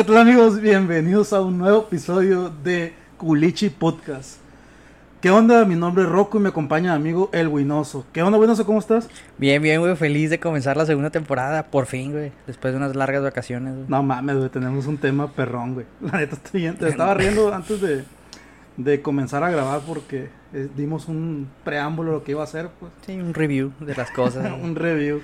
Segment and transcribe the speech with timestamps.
[0.00, 0.58] ¿qué tal amigos?
[0.62, 4.38] Bienvenidos a un nuevo episodio de Culichi Podcast.
[5.20, 5.66] ¿Qué onda?
[5.66, 8.06] Mi nombre es Rocco y me acompaña mi amigo El Winoso.
[8.10, 8.64] ¿Qué onda, Winoso?
[8.64, 9.10] ¿Cómo estás?
[9.36, 9.94] Bien, bien, güey.
[9.96, 11.66] Feliz de comenzar la segunda temporada.
[11.66, 12.32] Por fin, güey.
[12.46, 13.84] Después de unas largas vacaciones, güey.
[13.88, 14.48] No mames, güey.
[14.48, 15.84] Tenemos un tema perrón, güey.
[16.00, 16.78] La neta estoy bien.
[16.78, 18.04] Te estaba riendo antes de,
[18.78, 22.70] de comenzar a grabar porque eh, dimos un preámbulo de lo que iba a hacer,
[22.80, 22.90] pues.
[23.04, 24.50] Sí, un review de las cosas.
[24.62, 25.20] un review.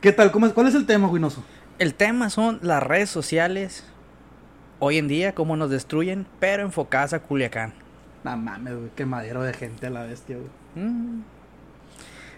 [0.00, 0.32] ¿Qué tal?
[0.32, 0.52] ¿Cómo es?
[0.52, 1.44] ¿Cuál es el tema, Winoso?
[1.76, 3.84] El tema son las redes sociales
[4.84, 7.72] hoy en día, cómo nos destruyen, pero enfocadas a Culiacán.
[8.22, 8.90] No mames, güey.
[8.94, 10.84] Qué madero de gente a la bestia, güey.
[10.86, 11.22] Mm.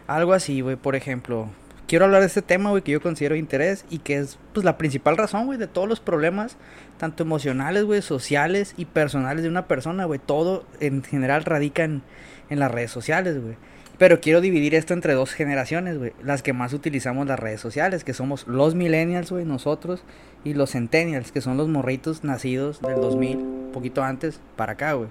[0.06, 0.76] Algo así, güey.
[0.76, 1.48] Por ejemplo,
[1.88, 4.64] quiero hablar de este tema, güey, que yo considero de interés y que es pues
[4.64, 6.56] la principal razón, güey, de todos los problemas,
[6.98, 10.20] tanto emocionales, güey, sociales y personales de una persona, güey.
[10.24, 12.02] Todo en general radica en,
[12.48, 13.56] en las redes sociales, güey.
[13.98, 16.12] Pero quiero dividir esto entre dos generaciones, güey.
[16.22, 20.04] Las que más utilizamos las redes sociales, que somos los millennials, güey, nosotros,
[20.46, 24.92] y los centennials, que son los morritos nacidos del 2000, un poquito antes, para acá,
[24.92, 25.08] güey.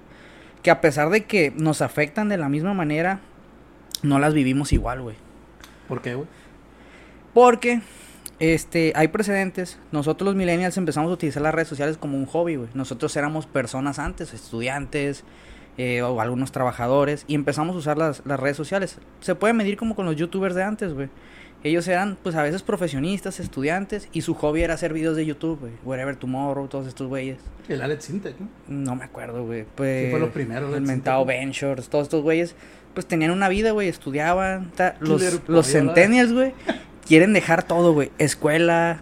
[0.62, 3.20] Que a pesar de que nos afectan de la misma manera,
[4.02, 5.16] no las vivimos igual, güey.
[5.88, 6.26] ¿Por qué, güey?
[7.34, 7.82] Porque
[8.38, 9.78] este, hay precedentes.
[9.92, 12.70] Nosotros los millennials empezamos a utilizar las redes sociales como un hobby, güey.
[12.72, 15.22] Nosotros éramos personas antes, estudiantes
[15.76, 18.96] eh, o algunos trabajadores, y empezamos a usar las, las redes sociales.
[19.20, 21.10] Se puede medir como con los youtubers de antes, güey.
[21.66, 25.58] Ellos eran, pues a veces profesionistas, estudiantes, y su hobby era hacer videos de YouTube,
[25.58, 25.72] güey.
[25.84, 27.38] Wherever Tomorrow, todos estos güeyes.
[27.68, 28.48] El Alex Sintek, ¿no?
[28.68, 29.64] No me acuerdo, güey.
[29.74, 31.24] Pues, Sí, fue lo primero, El mentado.
[31.24, 32.54] Ventures, todos estos güeyes,
[32.94, 34.70] pues tenían una vida, güey, estudiaban.
[34.76, 36.54] ta- Los, los centennials, güey,
[37.06, 38.12] quieren dejar todo, güey.
[38.18, 39.00] Escuela,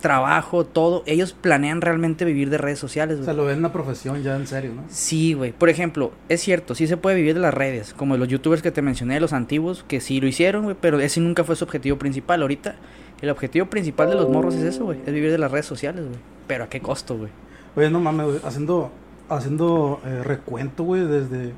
[0.00, 1.02] trabajo, todo.
[1.06, 3.24] Ellos planean realmente vivir de redes sociales, O güey.
[3.24, 4.82] sea, lo ven una profesión ya en serio, ¿no?
[4.88, 5.52] Sí, güey.
[5.52, 8.70] Por ejemplo, es cierto, sí se puede vivir de las redes, como los youtubers que
[8.70, 11.98] te mencioné, los antiguos, que sí lo hicieron, güey, pero ese nunca fue su objetivo
[11.98, 12.42] principal.
[12.42, 12.76] Ahorita,
[13.20, 16.04] el objetivo principal de los morros es eso, güey, es vivir de las redes sociales,
[16.04, 16.18] güey.
[16.46, 17.30] Pero a qué costo, güey.
[17.74, 18.38] Oye, no mames, güey.
[18.44, 18.90] Haciendo,
[19.28, 21.52] haciendo eh, recuento, güey, desde.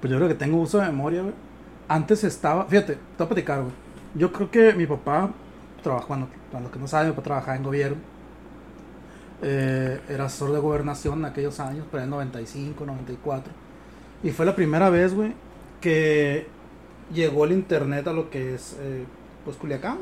[0.00, 1.34] Pues yo creo que tengo uso de memoria, güey.
[1.88, 2.66] Antes estaba.
[2.66, 3.72] Fíjate, te voy a platicar, güey.
[4.14, 5.30] Yo creo que mi papá
[5.82, 7.98] trabajó, bueno, para los que no saben, mi papá trabajaba en gobierno.
[9.42, 13.52] Eh, era asesor de gobernación en aquellos años, pero en 95, 94.
[14.22, 15.34] Y fue la primera vez, güey,
[15.80, 16.46] que
[17.12, 19.04] llegó el internet a lo que es, eh,
[19.44, 19.98] pues, Culiacán.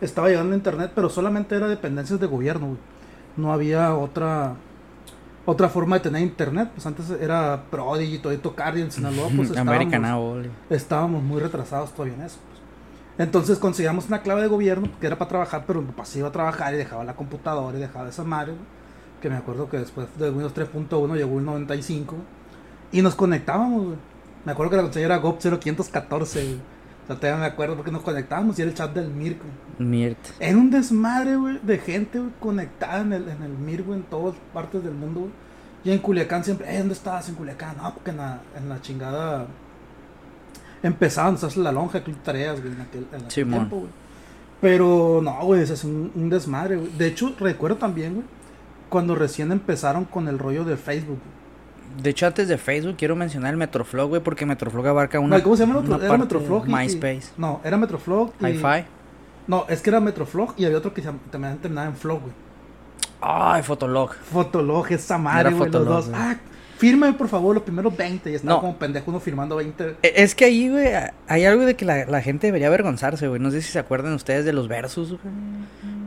[0.00, 2.78] Estaba llegando el internet, pero solamente era dependencias de gobierno, güey
[3.36, 4.54] no había otra
[5.46, 6.70] otra forma de tener internet.
[6.74, 12.22] Pues antes era Prodigy, Todito Cardi en Sinaloa, pues estábamos, estábamos muy retrasados todavía en
[12.22, 12.38] eso.
[13.18, 16.28] Entonces conseguíamos una clave de gobierno que era para trabajar, pero mi papá se iba
[16.28, 18.52] a trabajar y dejaba la computadora y dejaba esa madre.
[18.52, 18.64] güey,
[19.22, 22.16] Que me acuerdo que después de Windows 3.1 llegó el 95
[22.92, 23.84] y nos conectábamos.
[23.84, 23.96] güey.
[24.44, 26.42] Me acuerdo que la conseguía era GOP 0514.
[26.44, 26.54] güey.
[26.56, 29.44] O sea, todavía me acuerdo porque nos conectábamos y era el chat del Mirko.
[29.78, 30.18] Mirt.
[30.40, 34.04] Era un desmadre, güey, de gente, güey, conectada en el, en el MIR, güey, en
[34.06, 35.32] todas partes del mundo, güey.
[35.84, 37.76] Y en Culiacán siempre, eh, ¿dónde estabas en Culiacán?
[37.76, 39.46] No, porque en la, en la chingada
[40.84, 43.52] empezaban a hacer la lonja, club tareas, güey, en aquel, en aquel Simón.
[43.60, 43.90] tiempo, güey.
[44.60, 46.90] Pero no, güey, ese es un, un desmadre, güey.
[46.96, 48.26] De hecho, recuerdo también, güey,
[48.88, 51.18] cuando recién empezaron con el rollo de Facebook.
[51.18, 52.02] güey.
[52.02, 55.42] De hecho, antes de Facebook, quiero mencionar el Metroflog, güey, porque Metroflog abarca una.
[55.42, 56.02] ¿Cómo se llama el otro?
[56.04, 56.68] Era Metroflog.
[56.68, 57.24] y- MySpace.
[57.36, 58.32] No, era Metroflog.
[58.40, 58.84] y- Hi-Fi.
[59.46, 62.32] No, es que era Metroflog y había otro que se también terminaba en Flog, güey.
[63.20, 64.12] Ay, Fotolog.
[64.14, 66.10] Fotolog, esa madre, güey, los dos.
[66.14, 66.36] Ah,
[66.78, 68.30] fírmame por favor los primeros 20.
[68.30, 68.60] Y estaba No.
[68.60, 69.96] como pendejo uno firmando 20.
[70.02, 70.88] E- Es que ahí, güey,
[71.28, 73.40] hay algo de que la, la gente debería avergonzarse, güey.
[73.40, 75.34] No sé si se acuerdan ustedes de los versus, güey.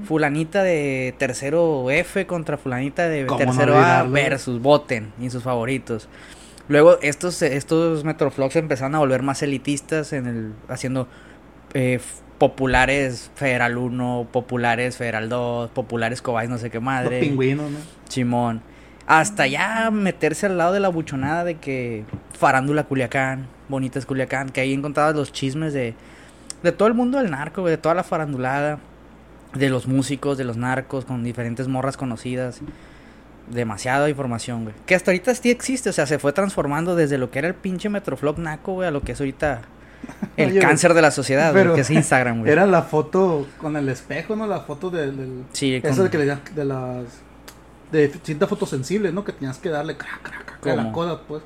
[0.05, 5.43] Fulanita de tercero F contra fulanita de ¿Cómo no tercero A versus, voten y sus
[5.43, 6.07] favoritos.
[6.69, 11.07] Luego estos, estos Metroflogs empezaron a volver más elitistas en el haciendo
[11.73, 11.99] eh,
[12.37, 17.19] populares Federal 1, populares Federal 2, populares Cobay, no sé qué Los madre.
[17.19, 17.77] pingüinos, ¿no?
[18.07, 18.61] Simón.
[19.07, 22.03] Hasta ya meterse al lado de la buchonada de que
[22.37, 25.95] farándula Culiacán, bonitas Culiacán, que ahí encontrabas los chismes de,
[26.61, 28.79] de todo el mundo del narco, de toda la farandulada,
[29.53, 32.59] de los músicos, de los narcos, con diferentes morras conocidas.
[33.49, 34.75] Demasiada información, güey.
[34.85, 37.55] Que hasta ahorita sí existe, o sea, se fue transformando desde lo que era el
[37.55, 39.61] pinche Metroflog naco, güey, a lo que es ahorita
[40.37, 42.51] el Oye, cáncer de la sociedad, güey, que es Instagram, güey.
[42.51, 44.47] Era la foto con el espejo, ¿no?
[44.47, 45.15] La foto del.
[45.15, 46.25] del Sí, eso de que le
[46.55, 47.05] de las.
[47.91, 49.23] De cinta fotosensible, ¿no?
[49.23, 51.41] Que tenías que darle crack, crack, crack a la coda, pues.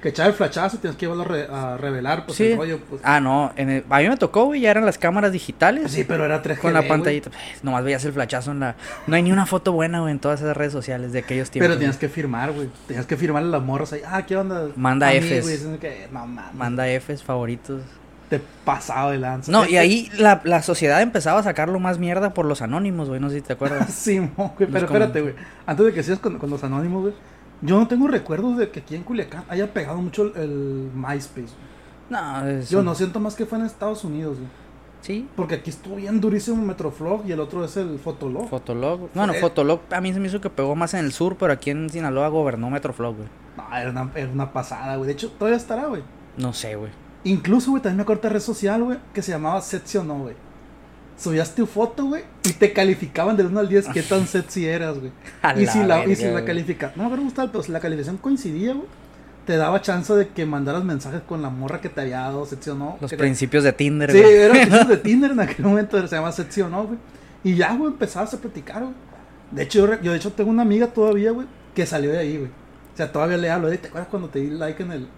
[0.00, 2.52] Que echaba el flachazo y tienes que llevarlo a, re- a revelar, pues Sí.
[2.52, 3.02] el rollo, pues.
[3.04, 5.92] Ah, no, en el- a mí me tocó, güey, ya eran las cámaras digitales.
[5.92, 6.58] sí, pero era 3G.
[6.62, 8.76] Con la pantallita, pues, nomás veías el flachazo en la...
[9.06, 11.66] No hay ni una foto buena, güey, en todas esas redes sociales de aquellos tiempos.
[11.68, 12.08] Pero tenías güey.
[12.08, 12.70] que firmar, güey.
[12.86, 14.00] Tenías que firmarle a las morras ahí.
[14.06, 14.68] Ah, ¿qué onda?
[14.74, 15.66] Manda Fs.
[15.78, 16.26] que, no.
[16.26, 17.82] Manda Fs, favoritos.
[18.30, 19.52] Te pasaba de lanza.
[19.52, 23.20] No, y ahí la, la sociedad empezaba a sacarlo más mierda por los anónimos, güey.
[23.20, 23.90] No sé si te acuerdas.
[23.92, 25.34] Sí, mo, güey, pero espérate, güey.
[25.66, 27.14] Antes de que sigas con, con los anónimos, güey.
[27.60, 31.42] Yo no tengo recuerdos de que aquí en Culiacán haya pegado mucho el, el MySpace.
[31.42, 31.70] güey.
[32.08, 32.70] No, es.
[32.70, 34.48] Yo no siento más que fue en Estados Unidos, güey.
[35.02, 35.28] Sí.
[35.34, 38.48] Porque aquí estuvo bien durísimo Metroflog y el otro es el Fotolog.
[38.48, 39.08] Fotolog.
[39.14, 39.40] Bueno, Eh.
[39.40, 41.88] Fotolog a mí se me hizo que pegó más en el sur, pero aquí en
[41.90, 43.28] Sinaloa gobernó Metroflog, güey.
[43.56, 45.06] No, era una, era una pasada, güey.
[45.08, 46.02] De hecho, todavía estará, güey.
[46.36, 46.90] No sé, güey.
[47.24, 50.18] Incluso, güey, también me acuerdo de red social, güey, que se llamaba Sexy o no,
[50.20, 50.34] güey.
[51.18, 54.98] Subías tu foto, güey, y te calificaban del 1 al 10 qué tan sexy eras,
[54.98, 55.12] güey.
[55.62, 56.44] Y si la, y si la güey.
[56.46, 58.86] califica, no me acuerdo gustaba, pero si la calificación coincidía, güey,
[59.44, 62.70] te daba chance de que mandaras mensajes con la morra que te había dado, sexy
[62.70, 62.96] o no.
[63.02, 64.34] Los principios de Tinder, Sí, güey.
[64.34, 66.98] eran principios de Tinder en aquel momento, se llama sexy o no, güey.
[67.44, 68.94] Y ya, güey, empezabas a platicar, güey.
[69.50, 72.38] De hecho, yo, yo de hecho tengo una amiga todavía, güey, que salió de ahí,
[72.38, 72.48] güey.
[72.94, 75.08] O sea, todavía le hablo, "Ey, ¿te acuerdas cuando te di like en el,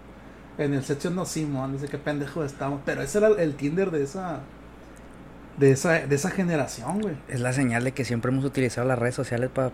[0.57, 1.25] en el o no?
[1.25, 2.81] Simón, dice qué pendejo estamos.
[2.85, 4.39] Pero ese era el, Tinder de esa,
[5.57, 7.15] de esa, de esa generación, güey.
[7.27, 9.71] Es la señal de que siempre hemos utilizado las redes sociales para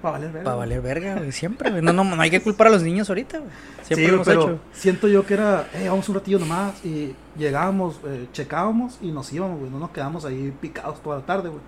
[0.00, 0.50] Para valer verga.
[0.54, 0.58] güey.
[0.58, 1.32] valer verga, güey.
[1.32, 1.82] Siempre, güey.
[1.82, 3.50] No, no, no hay que culpar a los niños ahorita, güey.
[3.82, 4.58] Siempre Sí, lo hemos pero hecho.
[4.72, 9.32] siento yo que era, eh, vamos un ratillo nomás y llegábamos, eh, checábamos y nos
[9.32, 11.60] íbamos, güey, no nos quedamos ahí picados toda la tarde, güey.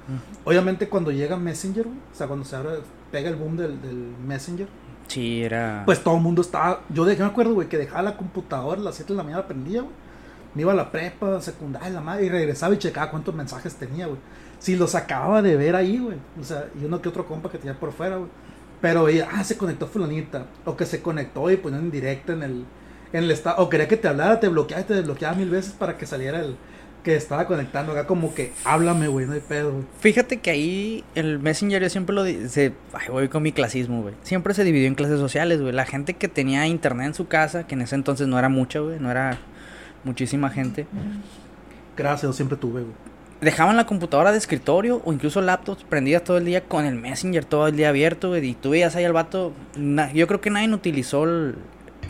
[0.45, 2.71] Obviamente cuando llega Messenger, güey, o sea, cuando se abre,
[3.11, 4.69] pega el boom del, del Messenger,
[5.07, 5.83] Sí, era.
[5.85, 8.81] pues todo el mundo estaba, yo, de, yo me acuerdo, güey, que dejaba la computadora
[8.81, 9.93] a las 7 de la mañana prendía, güey,
[10.55, 14.07] me iba a la prepa, secundaria, la madre, y regresaba y checaba cuántos mensajes tenía,
[14.07, 14.19] güey.
[14.59, 17.59] Si los acababa de ver ahí, güey, o sea, y uno que otro compa que
[17.59, 18.31] tenía por fuera, güey.
[18.81, 22.65] Pero ah, se conectó fulanita, o que se conectó y ponían en directo en el,
[23.13, 25.73] en el estado, o quería que te hablara, te bloqueaba y te desbloqueaba mil veces
[25.73, 26.57] para que saliera el
[27.05, 29.85] que estaba conectando, acá como que, háblame, güey, no hay pedo, güey.
[30.01, 32.25] Fíjate que ahí el Messenger yo siempre lo...
[32.49, 34.15] Se, ay, voy con mi clasismo, güey.
[34.23, 35.73] Siempre se dividió en clases sociales, güey.
[35.75, 38.81] La gente que tenía internet en su casa, que en ese entonces no era mucha,
[38.81, 38.99] güey.
[38.99, 39.39] No era
[40.03, 40.87] muchísima gente.
[41.97, 42.95] Gracias, yo siempre tuve, güey.
[43.41, 47.45] Dejaban la computadora de escritorio o incluso laptops prendidas todo el día con el Messenger
[47.45, 48.49] todo el día abierto, güey.
[48.49, 49.53] Y tú veías ahí al vato...
[49.77, 51.57] na- yo creo que nadie utilizó el,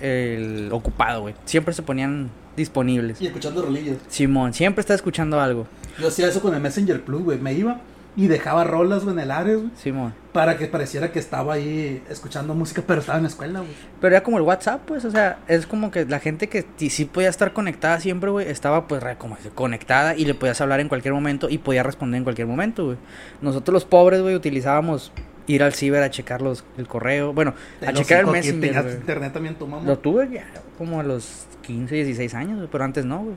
[0.01, 1.35] el ocupado, güey.
[1.45, 3.21] Siempre se ponían disponibles.
[3.21, 3.99] Y escuchando rolillas.
[4.09, 5.67] Simón, siempre está escuchando algo.
[6.01, 7.81] Yo hacía eso con el Messenger Plus, güey, me iba
[8.17, 9.71] y dejaba rolas, güey, en el Ares, güey.
[9.77, 10.15] Simón.
[10.33, 13.73] Para que pareciera que estaba ahí escuchando música, pero estaba en la escuela, güey.
[14.01, 17.05] Pero era como el WhatsApp, pues, o sea, es como que la gente que sí,
[17.07, 20.89] podía estar conectada siempre, güey, estaba pues re- como conectada y le podías hablar en
[20.89, 22.97] cualquier momento y podía responder en cualquier momento, güey.
[23.43, 25.13] Nosotros los pobres, güey, utilizábamos
[25.47, 27.55] ir al ciber a checar los, el correo, bueno,
[27.87, 29.85] a checar el Messenger, internet también tu mamá.
[29.85, 30.47] Lo tuve ya
[30.79, 33.37] como a los 15, 16 años, pero antes no, güey.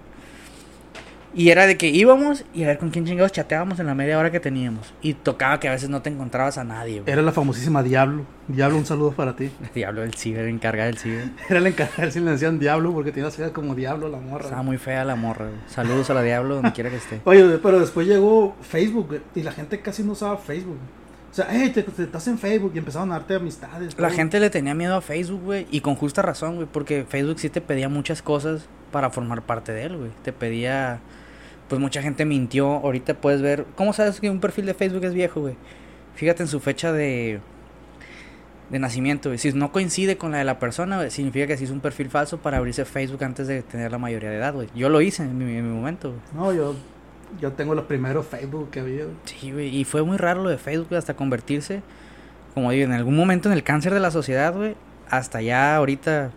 [1.33, 4.17] Y era de que íbamos y a ver con quién chingados chateábamos en la media
[4.17, 4.93] hora que teníamos.
[5.01, 7.11] Y tocaba que a veces no te encontrabas a nadie, güey.
[7.11, 8.23] Era la famosísima Diablo.
[8.47, 9.51] Diablo, un saludo para ti.
[9.75, 11.29] Diablo del ciber, encargada del ciber.
[11.49, 14.45] Era la encargada, si le decían Diablo porque tenía así como Diablo la morra.
[14.45, 14.65] Estaba güey.
[14.67, 15.59] muy fea la morra, güey.
[15.67, 17.21] Saludos a la Diablo donde quiera que esté.
[17.25, 20.77] Oye, pero después llegó Facebook güey, y la gente casi no usaba Facebook.
[20.77, 21.06] güey.
[21.39, 23.95] O sea, hey, te, te- estás en Facebook y empezaron a darte amistades.
[23.99, 27.39] La gente le tenía miedo a Facebook, güey, y con justa razón, güey, porque Facebook
[27.39, 30.09] sí te pedía muchas cosas para formar parte de él, güey.
[30.23, 30.99] Te pedía,
[31.69, 32.67] pues mucha gente mintió.
[32.77, 35.55] Ahorita puedes ver, ¿cómo sabes que un perfil de Facebook es viejo, güey?
[36.15, 37.39] Fíjate en su fecha de
[38.71, 39.37] de nacimiento, güey.
[39.37, 42.09] Si no coincide con la de la persona, güey, significa que sí es un perfil
[42.09, 44.69] falso para abrirse Facebook antes de tener la mayoría de edad, güey.
[44.75, 46.21] Yo lo hice en mi, en mi momento, güey.
[46.33, 46.75] No, yo,
[47.39, 49.05] yo tengo los primeros Facebook que había.
[49.25, 51.81] Sí, güey, y fue muy raro lo de Facebook hasta convertirse,
[52.53, 54.75] como digo, en algún momento en el cáncer de la sociedad, güey,
[55.09, 56.31] hasta ya ahorita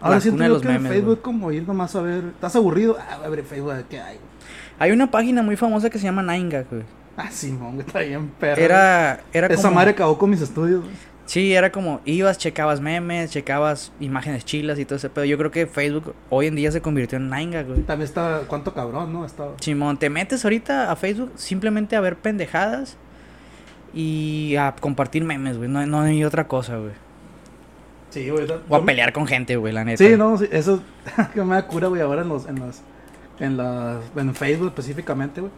[0.00, 1.16] Ahora siento de los que memes, Facebook güey.
[1.16, 2.24] es como ir nomás a ver.
[2.34, 2.96] ¿Estás aburrido?
[3.00, 4.18] Ah, a abrir Facebook a ver qué hay.
[4.78, 6.82] Hay una página muy famosa que se llama Nine güey.
[7.16, 8.60] Ah, Simón, güey, está bien perro.
[8.62, 9.76] Era, era Esa como...
[9.76, 10.82] madre acabó con mis estudios.
[10.82, 10.92] güey.
[11.26, 15.24] Sí, era como, ibas, checabas memes, checabas imágenes chilas y todo ese pedo.
[15.24, 17.82] Yo creo que Facebook hoy en día se convirtió en Nine güey.
[17.82, 19.26] También está, cuánto cabrón, ¿no?
[19.26, 19.48] Está...
[19.60, 22.96] Simón, te metes ahorita a Facebook simplemente a ver pendejadas
[23.92, 25.68] y a compartir memes, güey.
[25.68, 26.92] No, no hay otra cosa, güey.
[28.10, 28.46] Sí, güey.
[28.68, 30.04] O a pelear con gente, güey, la neta.
[30.04, 30.80] Sí, no, sí, eso
[31.34, 32.82] que me da cura, güey, ahora en los, en las,
[33.40, 35.52] en las, en Facebook específicamente, güey.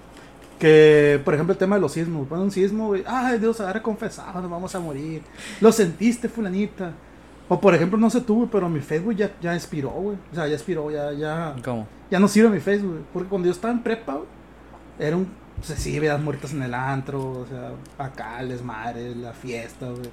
[0.58, 3.82] Que, por ejemplo, el tema de los sismos, pone un sismo, güey, ay, Dios, agarra
[3.82, 5.22] confesado, nos vamos a morir.
[5.60, 6.92] Lo sentiste, fulanita.
[7.48, 10.18] O, por ejemplo, no sé tú, güey, pero mi Facebook ya, ya expiró, güey.
[10.32, 11.86] O sea, ya expiró, ya, ya, ¿Cómo?
[12.10, 13.04] ya no sirve mi Facebook, güey.
[13.12, 14.26] Porque cuando yo estaba en prepa, güey,
[14.98, 15.28] era un,
[15.60, 17.72] o sea, sí, veías muertas en el antro, o sea,
[18.04, 20.10] acá, el desmadre, la fiesta, güey.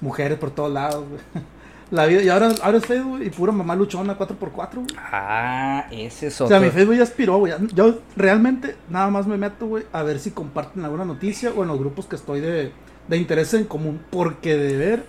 [0.00, 1.20] Mujeres por todos lados, güey.
[1.90, 4.86] La vida, y ahora, ahora es Facebook y pura mamá luchona 4x4, güey.
[4.98, 6.56] Ah, ese es O otro.
[6.58, 7.52] sea, mi Facebook ya expiró, güey.
[7.74, 11.68] Yo realmente nada más me meto, güey, a ver si comparten alguna noticia o en
[11.68, 12.72] los grupos que estoy de,
[13.08, 14.00] de interés en común.
[14.10, 15.04] Porque de ver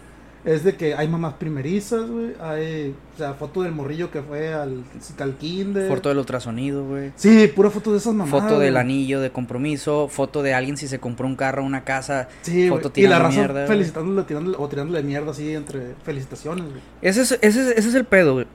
[0.45, 2.31] es de que hay mamás primerizas, güey.
[2.39, 4.83] Hay, o sea, foto del morrillo que fue al,
[5.19, 5.87] al kinder.
[5.89, 7.11] Foto del ultrasonido, güey.
[7.15, 8.31] Sí, pura foto de esas mamás.
[8.31, 11.83] Foto del anillo de compromiso, foto de alguien si se compró un carro o una
[11.83, 12.91] casa, Sí, foto.
[12.95, 13.53] Y la mierda.
[13.65, 13.67] güey.
[13.67, 16.81] felicitándole, tirándole, o tirándole mierda así entre felicitaciones, güey.
[17.01, 18.47] Ese es, ese, es, ese es el pedo, güey.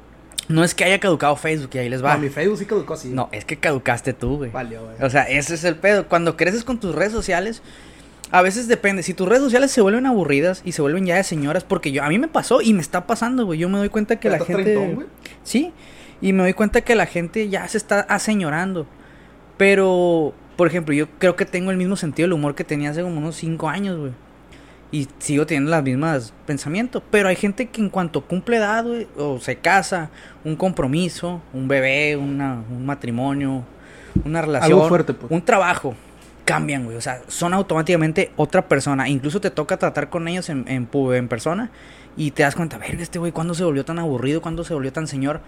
[0.47, 2.15] No es que haya caducado Facebook y ahí les va.
[2.15, 3.09] No, mi Facebook sí caducó así.
[3.09, 4.51] No, es que caducaste tú, güey.
[4.51, 4.97] Valió, güey.
[5.01, 6.07] O sea, ese es el pedo.
[6.07, 7.63] Cuando creces con tus redes sociales,
[8.31, 9.03] a veces depende.
[9.03, 12.03] Si tus redes sociales se vuelven aburridas y se vuelven ya de señoras, porque yo
[12.03, 13.59] a mí me pasó y me está pasando, güey.
[13.59, 14.99] Yo me doy cuenta que la gente.
[15.43, 15.73] Sí,
[16.21, 18.87] y me doy cuenta que la gente ya se está aseñorando.
[19.57, 23.03] Pero, por ejemplo, yo creo que tengo el mismo sentido del humor que tenía hace
[23.03, 24.13] como unos 5 años, güey.
[24.91, 27.03] Y sigo teniendo las mismas pensamientos.
[27.11, 30.11] Pero hay gente que en cuanto cumple edad, güey, o se casa,
[30.45, 33.65] un compromiso, un bebé, una, un matrimonio,
[34.25, 35.31] una relación, Algo fuerte, pues.
[35.31, 35.95] un trabajo,
[36.45, 36.97] cambian, güey.
[36.97, 39.09] O sea, son automáticamente otra persona.
[39.09, 41.71] Incluso te toca tratar con ellos en, en, en persona
[42.17, 44.41] y te das cuenta, verga, este güey, ¿cuándo se volvió tan aburrido?
[44.43, 45.41] ¿Cuándo se volvió tan señor?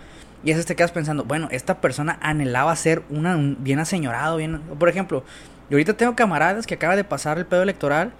[0.45, 4.37] Y a veces te quedas pensando, bueno, esta persona anhelaba ser una, un- bien aseñorado,
[4.37, 4.61] bien...
[4.79, 5.25] Por ejemplo,
[5.71, 8.13] yo ahorita tengo camaradas que acaba de pasar el pedo electoral,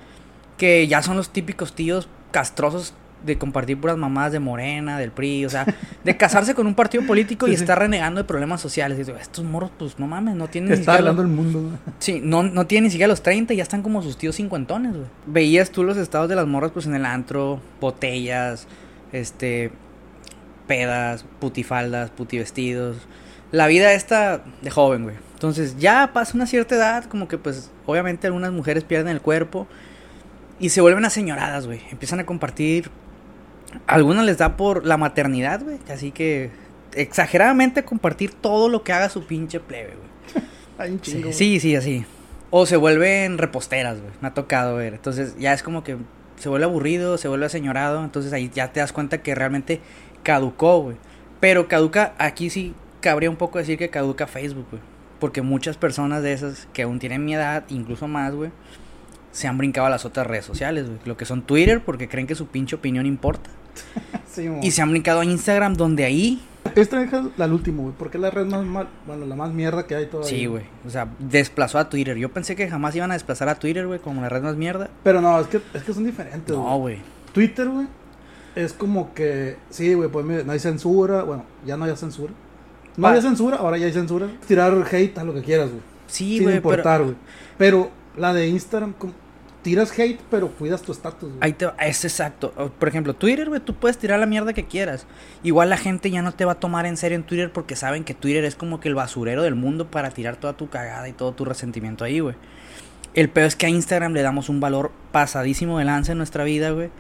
[0.57, 2.95] que ya son los típicos tíos castrosos
[3.27, 5.67] de compartir puras mamadas de Morena, del PRI, o sea,
[6.05, 7.63] de casarse con un partido político y Sí, sí.
[7.65, 8.97] estar renegando de problemas sociales.
[8.97, 11.61] Digo, estos morros, pues no mames, no tienen ni Está siquiera hablando los- el mundo,
[11.69, 11.95] güey.
[11.99, 14.93] Sí, no, no tienen ni siquiera los 30 y ya están como sus tíos cincuentones,
[14.95, 15.07] güey.
[15.27, 18.67] Veías tú los estados de las morras, pues en el antro, botellas,
[19.13, 19.73] este,
[20.67, 22.97] pedas, putifaldas, putivestidos.
[23.53, 25.17] La vida esta de joven, güey.
[25.35, 29.67] Entonces ya pasa una cierta edad, como que pues obviamente algunas mujeres pierden el cuerpo
[30.59, 31.81] y se vuelven aseñoradas, güey.
[31.91, 32.91] Empiezan a compartir.
[33.87, 35.79] Algunas les da por la maternidad, güey.
[35.89, 36.51] Así que
[36.95, 40.45] exageradamente compartir todo lo que haga su pinche plebe, güey.
[40.79, 41.33] Hay un chingo.
[41.33, 42.07] Sí, sí, sí, así.
[42.51, 44.13] O se vuelven reposteras, güey.
[44.21, 44.95] Me ha tocado ver.
[44.95, 45.97] Entonces ya es como que
[46.37, 48.05] se vuelve aburrido, se vuelve aseñorado.
[48.05, 49.81] Entonces ahí ya te das cuenta que realmente
[50.23, 50.97] caducó, güey.
[51.41, 54.83] Pero caduca, aquí sí cabría un poco decir que caduca Facebook, güey.
[55.21, 58.51] Porque muchas personas de esas que aún tienen mi edad, incluso más, güey,
[59.33, 60.99] se han brincado a las otras redes sociales, güey.
[61.05, 63.51] Lo que son Twitter, porque creen que su pinche opinión importa.
[64.31, 64.51] Sí.
[64.63, 66.43] Y se han brincado a Instagram, donde ahí
[66.75, 67.95] Esta es la última, güey.
[67.99, 70.29] Porque es la red más mal, bueno, la más mierda que hay todavía.
[70.29, 70.65] Sí, güey.
[70.87, 72.19] O sea, desplazó a Twitter.
[72.19, 74.91] Yo pensé que jamás iban a desplazar a Twitter, güey, como la red más mierda.
[75.03, 76.99] Pero no, es que, es que son diferentes, No, güey.
[77.33, 77.87] Twitter, güey,
[78.55, 82.33] es como que, sí, güey, pues no hay censura, bueno, ya no hay censura.
[82.97, 84.27] No Pa- había censura, ahora ya hay censura.
[84.47, 85.81] Tirar hate a lo que quieras, güey.
[86.09, 87.17] Sí, sin güey, importar, pero güey.
[87.57, 89.15] Pero la de Instagram, como-
[89.67, 92.53] tiras hate, pero cuidas tu estatus, ahí te va- es exacto.
[92.79, 95.07] Por ejemplo, Twitter, güey, tú puedes tirar la mierda que quieras.
[95.43, 98.05] Igual la gente ya no te va a tomar en serio en Twitter porque saben
[98.05, 101.13] que Twitter es como que el basurero del mundo para tirar toda tu cagada y
[101.13, 102.37] todo tu resentimiento ahí, güey.
[103.15, 106.45] El peor es que a Instagram le damos un valor pasadísimo de lanza en nuestra
[106.45, 106.91] vida, güey.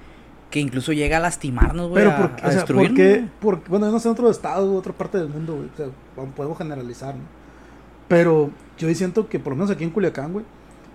[0.51, 2.05] Que incluso llega a lastimarnos, güey.
[2.05, 3.09] Pero, a, a o sea, ¿por destruirnos, qué?
[3.19, 3.31] güey.
[3.41, 5.69] Por- bueno, yo no sé en otro estado, otra parte del mundo, güey.
[5.73, 5.87] O sea,
[6.35, 7.23] podemos generalizar, ¿no?
[8.09, 10.45] Pero yo siento que, por lo menos aquí en Culiacán, güey,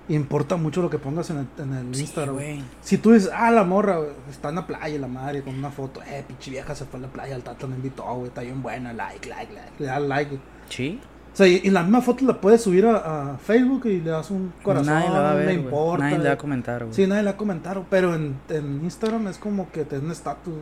[0.09, 2.37] importa mucho lo que pongas en el, en el Sí, Instagram.
[2.81, 6.01] Si tú dices, ah, la morra, está en la playa, la madre, con una foto,
[6.03, 8.61] eh, pinche vieja se fue a la playa, el tato me invitó, güey, está bien
[8.61, 10.39] buena, like, like, like, le das like.
[10.69, 10.99] Sí.
[11.33, 14.09] O sea, y, y la misma foto la puedes subir a, a Facebook y le
[14.09, 16.03] das un corazón, Nadie la va a ver, le importa.
[16.03, 16.37] Nadie le va a güey.
[16.41, 16.93] comentar, güey.
[16.93, 20.03] Sí, nadie le va a comentar, pero en, en Instagram es como que te da
[20.03, 20.53] un estatus.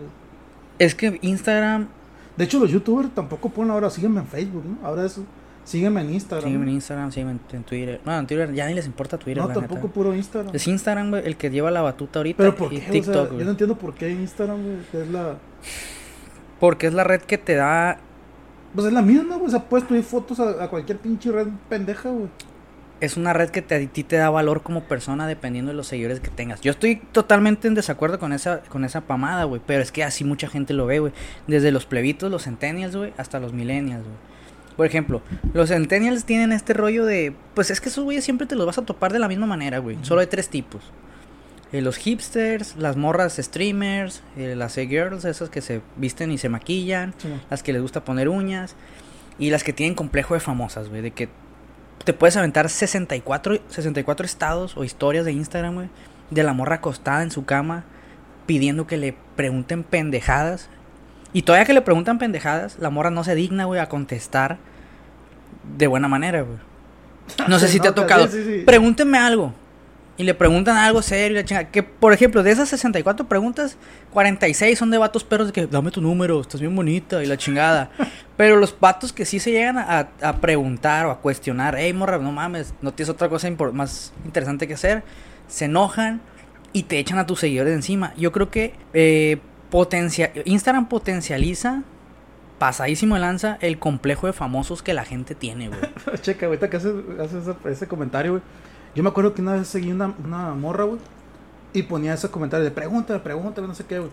[0.78, 1.88] Es que Instagram,
[2.38, 4.88] De hecho, los youtubers tampoco ponen ahora, sígueme en Facebook, ¿no?
[4.88, 5.24] Ahora eso,
[5.64, 6.46] sígueme en Instagram.
[6.46, 6.70] sígueme en.
[6.76, 8.02] Instagram, sígueme en, Twitter.
[8.06, 9.94] No, en Twitter ya ni les importa Twitter, No, la tampoco neta.
[9.94, 10.56] puro Instagram.
[10.56, 12.38] Es Instagram, güey, el que lleva la batuta ahorita.
[12.38, 12.82] Pero ¿por y qué?
[12.82, 15.38] O sea, TikTok, yo no entiendo por qué Instagram, güey, que es la...
[16.60, 18.00] Porque es la red que te da.
[18.76, 21.48] Pues es la misma, güey, o sea, puedes subir fotos a, a cualquier pinche red
[21.70, 22.28] pendeja, güey.
[23.02, 25.88] Es una red que te, a ti te da valor como persona dependiendo de los
[25.88, 26.60] seguidores que tengas.
[26.60, 29.62] Yo estoy totalmente en desacuerdo con esa, con esa pamada, güey.
[29.66, 31.14] Pero es que así mucha gente lo ve, güey.
[31.48, 34.18] Desde los plebitos, los centennials, güey, hasta los millennials, güey.
[34.80, 35.22] Por ejemplo,
[35.54, 37.34] los centennials tienen este rollo de...
[37.54, 39.80] Pues es que esos güeyes siempre te los vas a topar de la misma manera,
[39.80, 39.98] güey.
[40.04, 40.82] Solo hay tres tipos.
[41.74, 46.48] Eh, los hipsters, las morras streamers, eh, las e-girls, esas que se visten y se
[46.48, 48.78] maquillan, Sí, las que les gusta poner uñas
[49.38, 51.28] y las que tienen complejo de famosas, güey, de que
[52.06, 55.90] te puedes aventar 64, 64 estados o historias de Instagram, güey,
[56.30, 57.84] de la morra acostada en su cama
[58.46, 60.70] pidiendo que le pregunten pendejadas.
[61.34, 64.58] Y todavía que le preguntan pendejadas, la morra no se digna, güey, a contestar
[65.78, 66.58] de buena manera, güey.
[67.48, 68.28] No sé si te ha tocado.
[68.28, 68.64] sí, sí, sí.
[68.66, 69.54] Pregúntenme algo.
[70.18, 71.64] Y le preguntan algo serio y la chinga.
[71.66, 73.78] Que, por ejemplo, de esas 64 preguntas,
[74.12, 77.38] 46 son de vatos perros de que dame tu número, estás bien bonita y la
[77.38, 77.90] chingada.
[78.36, 82.18] Pero los vatos que sí se llegan a, a preguntar o a cuestionar, hey morra,
[82.18, 85.04] no mames, no tienes otra cosa más interesante que hacer,
[85.48, 86.20] se enojan
[86.74, 88.14] y te echan a tus seguidores de encima.
[88.18, 91.84] Yo creo que eh, potencia Instagram potencializa
[92.60, 95.80] pasadísimo de lanza el complejo de famosos que la gente tiene, güey.
[96.22, 98.44] Checa, ahorita que haces, haces ese, ese comentario, güey.
[98.96, 101.00] Yo me acuerdo que una vez seguí una, una morra, güey.
[101.74, 104.12] Y ponía ese comentario de pregúntale, pregúntale, no sé qué, güey.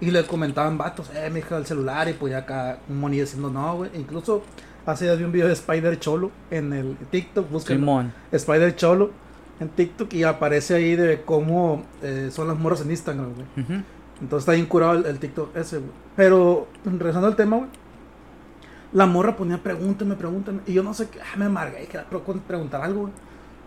[0.00, 2.08] Y le comentaban vatos, eh, mija, el celular.
[2.08, 3.90] Y pues ya acá un monillo diciendo no, güey.
[3.94, 4.42] Incluso
[4.84, 7.50] hace días vi un video de Spider Cholo en el TikTok.
[7.50, 8.12] Busquen Simón.
[8.32, 9.10] Spider Cholo
[9.60, 10.12] en TikTok.
[10.12, 13.64] Y aparece ahí de cómo eh, son las morras en Instagram, güey.
[13.64, 13.84] Ujú.
[14.20, 15.90] Entonces está bien curado el, el TikTok ese, güey.
[16.16, 17.68] Pero, regresando al tema, güey.
[18.92, 20.60] La morra ponía pregúntame, pregúntame.
[20.66, 23.12] Y yo no sé qué, ah, me amargué y quería pre- preguntar algo, güey.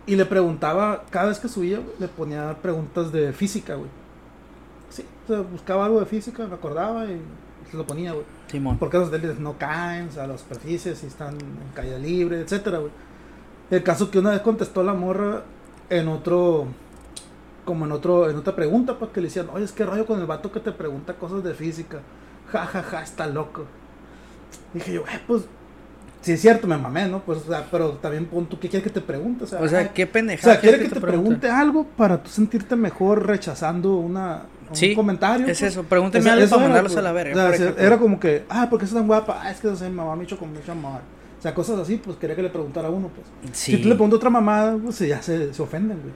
[0.06, 3.90] Y le preguntaba, cada vez que subía, güey, le ponía preguntas de física, güey.
[4.88, 7.20] Sí, o sea, buscaba algo de física, me acordaba y
[7.70, 8.24] se lo ponía, güey.
[8.48, 8.78] Simón.
[8.78, 10.08] ¿Por qué los satélites no caen?
[10.08, 12.90] O sea, las superficies, si están en caída libre, etcétera, güey.
[13.70, 15.42] El caso que una vez contestó la morra
[15.90, 16.66] en otro,
[17.64, 20.18] como en otro, en otra pregunta, pues que le decían, oye, es que rollo con
[20.20, 22.00] el vato que te pregunta cosas de física.
[22.52, 23.64] Ja, ja, ja, está loco.
[24.74, 25.42] Dije yo, eh, pues,
[26.20, 27.20] sí es cierto, me mamé, ¿no?
[27.20, 29.44] Pues, o sea, pero también pon tú, ¿qué quieres que te pregunte?
[29.44, 30.52] O sea, O sea, ay, qué o pendejada.
[30.54, 31.10] sea, quiere que te pregunte?
[31.40, 35.46] pregunte algo para tú sentirte mejor rechazando una, un Sí, comentario.
[35.46, 35.72] Es pues.
[35.72, 36.98] eso, pregúnteme algo eso para era, mandarlos pues.
[36.98, 37.32] a la verga.
[37.48, 39.76] O sea, se- era como que, ah, porque es tan guapa, ah, es que no
[39.76, 41.00] sé, mi mamá me hizo con mucho amor.
[41.38, 43.26] O sea, cosas así, pues quería que le preguntara a uno, pues.
[43.56, 43.76] Sí.
[43.76, 46.12] Si tú le preguntas otra mamada, pues ya se, se ofenden, güey.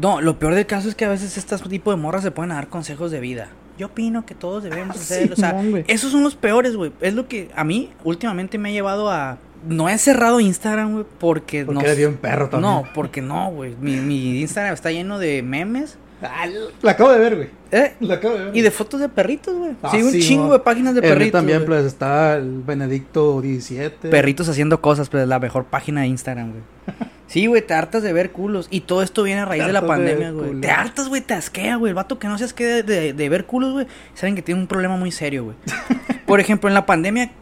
[0.00, 2.50] No, lo peor del caso es que a veces este tipo de morras se pueden
[2.50, 3.48] dar consejos de vida.
[3.78, 5.34] Yo opino que todos debemos Ah, hacerlo.
[5.34, 6.92] o sea, esos son los peores, güey.
[7.00, 9.38] Es lo que a mí últimamente me ha llevado a.
[9.68, 11.80] No he cerrado Instagram, güey, porque, Porque no.
[11.84, 12.72] eres bien perro también.
[12.72, 13.74] No, porque no, güey.
[13.80, 15.98] Mi, mi Instagram está lleno de memes.
[16.22, 16.46] Ah,
[16.82, 17.48] la acabo de ver, güey.
[17.72, 17.94] ¿eh?
[18.00, 18.56] La acabo de ver.
[18.56, 19.72] Y de fotos de perritos, güey.
[19.82, 20.52] Ah, sí, un sí, chingo no.
[20.54, 21.32] de páginas de perritos.
[21.38, 21.66] también, güey.
[21.68, 24.08] pues, está el Benedicto 17.
[24.08, 26.62] Perritos haciendo cosas, pues es la mejor página de Instagram, güey.
[27.26, 28.68] Sí, güey, te hartas de ver culos.
[28.70, 30.60] Y todo esto viene a raíz de la pandemia, güey.
[30.60, 31.90] Te hartas, güey, te asquea, güey.
[31.90, 33.86] El vato que no se asquea de, de, de ver culos, güey.
[34.14, 35.56] Saben que tiene un problema muy serio, güey.
[36.26, 37.32] Por ejemplo, en la pandemia,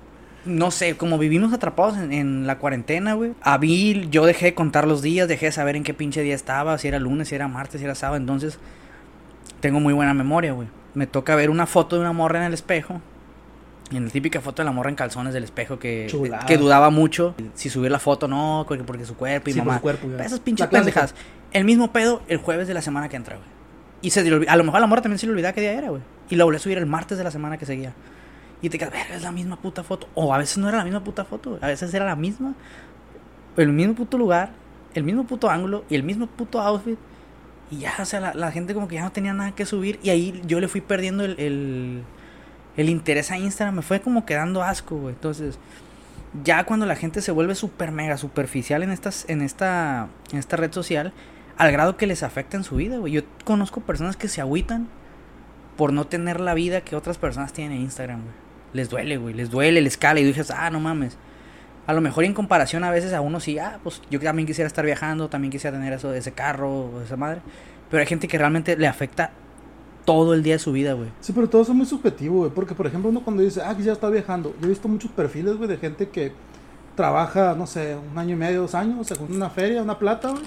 [0.47, 3.33] no sé, como vivimos atrapados en, en la cuarentena, güey.
[3.43, 6.35] A mí, yo dejé de contar los días, dejé de saber en qué pinche día
[6.35, 8.17] estaba, si era lunes, si era martes, si era sábado.
[8.17, 8.59] Entonces,
[9.61, 10.69] tengo muy buena memoria, güey.
[10.95, 13.01] Me toca ver una foto de una morra en el espejo.
[13.93, 16.47] En la típica foto de la morra en calzones del espejo que, Chulada.
[16.47, 19.59] que dudaba mucho si subir la foto o no, porque, porque su cuerpo y Sí,
[19.59, 19.77] mamá.
[19.77, 20.09] su cuerpo.
[20.19, 21.15] Esas pinches pendejas.
[21.53, 23.49] El mismo pedo el jueves de la semana que entra, güey.
[24.01, 25.91] Y se a lo mejor a la morra también se le olvidaba qué día era,
[25.91, 26.03] güey.
[26.31, 27.93] Y la volvió a subir el martes de la semana que seguía.
[28.63, 30.09] Y te quedas, verga, es la misma puta foto.
[30.15, 31.63] O a veces no era la misma puta foto, güey.
[31.63, 32.55] A veces era la misma.
[33.57, 34.51] El mismo puto lugar,
[34.95, 36.99] el mismo puto ángulo y el mismo puto outfit.
[37.71, 39.99] Y ya, o sea, la, la gente como que ya no tenía nada que subir.
[40.03, 42.03] Y ahí yo le fui perdiendo el, el,
[42.77, 43.77] el interés a Instagram.
[43.77, 45.15] Me fue como quedando asco, güey.
[45.15, 45.59] Entonces,
[46.43, 50.57] ya cuando la gente se vuelve súper mega superficial en, estas, en, esta, en esta
[50.57, 51.13] red social,
[51.57, 53.13] al grado que les afecta en su vida, güey.
[53.13, 54.89] Yo conozco personas que se agüitan
[55.77, 58.35] por no tener la vida que otras personas tienen en Instagram, güey.
[58.73, 59.35] Les duele, güey.
[59.35, 60.21] Les duele, les cala.
[60.21, 61.17] Y dices, ah, no mames.
[61.87, 64.67] A lo mejor en comparación a veces a uno sí, ah, pues yo también quisiera
[64.67, 67.41] estar viajando, también quisiera tener eso, ese carro esa madre.
[67.91, 69.33] Pero hay gente que realmente le afecta
[70.05, 71.09] todo el día de su vida, güey.
[71.21, 72.51] Sí, pero todo es muy subjetivo, güey.
[72.51, 74.55] Porque, por ejemplo, uno cuando dice, ah, que ya está viajando.
[74.61, 76.33] Yo he visto muchos perfiles, güey, de gente que
[76.95, 80.31] trabaja, no sé, un año y medio, dos años, se junta una feria, una plata,
[80.31, 80.43] güey.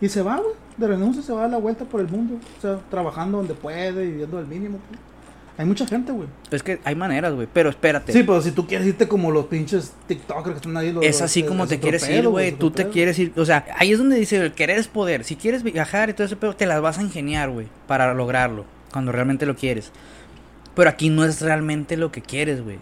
[0.00, 0.54] Y se va, güey.
[0.76, 2.38] De renuncia se va a la vuelta por el mundo.
[2.56, 4.78] O sea, trabajando donde puede viviendo el mínimo.
[4.88, 5.08] güey.
[5.58, 6.28] Hay mucha gente, güey.
[6.52, 7.48] Es que hay maneras, güey.
[7.52, 8.12] Pero espérate.
[8.12, 10.92] Sí, pero si tú quieres irte como los pinches TikTokers que están ahí.
[10.92, 12.52] Los, es los- así como te quieres pedo, ir, güey.
[12.52, 12.92] Tú te pedo.
[12.92, 13.32] quieres ir.
[13.36, 15.24] O sea, ahí es donde dice el querer es poder.
[15.24, 17.66] Si quieres viajar y todo ese pedo, te las vas a ingeniar, güey.
[17.88, 18.64] Para lograrlo.
[18.92, 19.90] Cuando realmente lo quieres.
[20.76, 22.78] Pero aquí no es realmente lo que quieres, güey.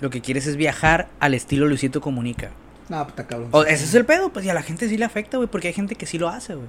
[0.00, 2.50] Lo que quieres es viajar al estilo Luisito Comunica.
[2.88, 3.50] Nah, puta cabrón.
[3.52, 5.68] O ese es el pedo, pues y a la gente sí le afecta, güey, porque
[5.68, 6.68] hay gente que sí lo hace, güey.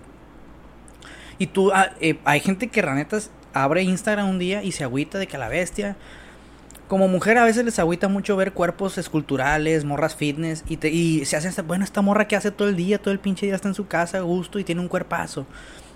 [1.38, 5.18] Y tú, ah, eh, hay gente que ranetas abre Instagram un día y se agüita
[5.18, 5.96] de que a la bestia.
[6.88, 11.24] Como mujer a veces les agüita mucho ver cuerpos esculturales, morras fitness, y, te, y
[11.26, 13.68] se hacen, bueno, esta morra que hace todo el día, todo el pinche día está
[13.68, 15.46] en su casa a gusto y tiene un cuerpazo.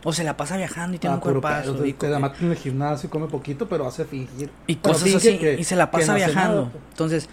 [0.04, 1.84] O se la pasa viajando y tiene Ah, un cuerpazo.
[1.86, 4.52] y, te la mata en el gimnasio, come poquito, pero hace fingir.
[4.68, 5.38] y cosas finge así.
[5.40, 6.56] que- y se la pasa viajando.
[6.58, 6.84] nada, pues.
[6.92, 7.30] Entonces,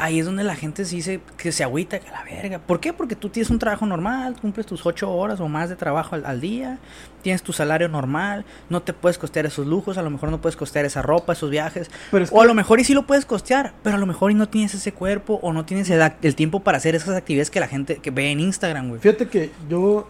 [0.00, 2.58] ahí es donde la gente sí se, que se agüita que a la verga.
[2.58, 2.92] ¿Por qué?
[2.92, 6.24] Porque tú tienes un trabajo normal, cumples tus ocho horas o más de trabajo al,
[6.24, 6.78] al día,
[7.22, 10.56] tienes tu salario normal, no te puedes costear esos lujos, a lo mejor no puedes
[10.56, 11.90] costear esa ropa, esos viajes.
[12.10, 14.30] Pero es O a lo mejor y sí lo puedes costear, pero a lo mejor
[14.30, 17.50] y no tienes ese cuerpo o no tienes el, el tiempo para hacer esas actividades
[17.50, 19.00] que la gente que ve en Instagram, güey.
[19.00, 20.08] Fíjate que yo,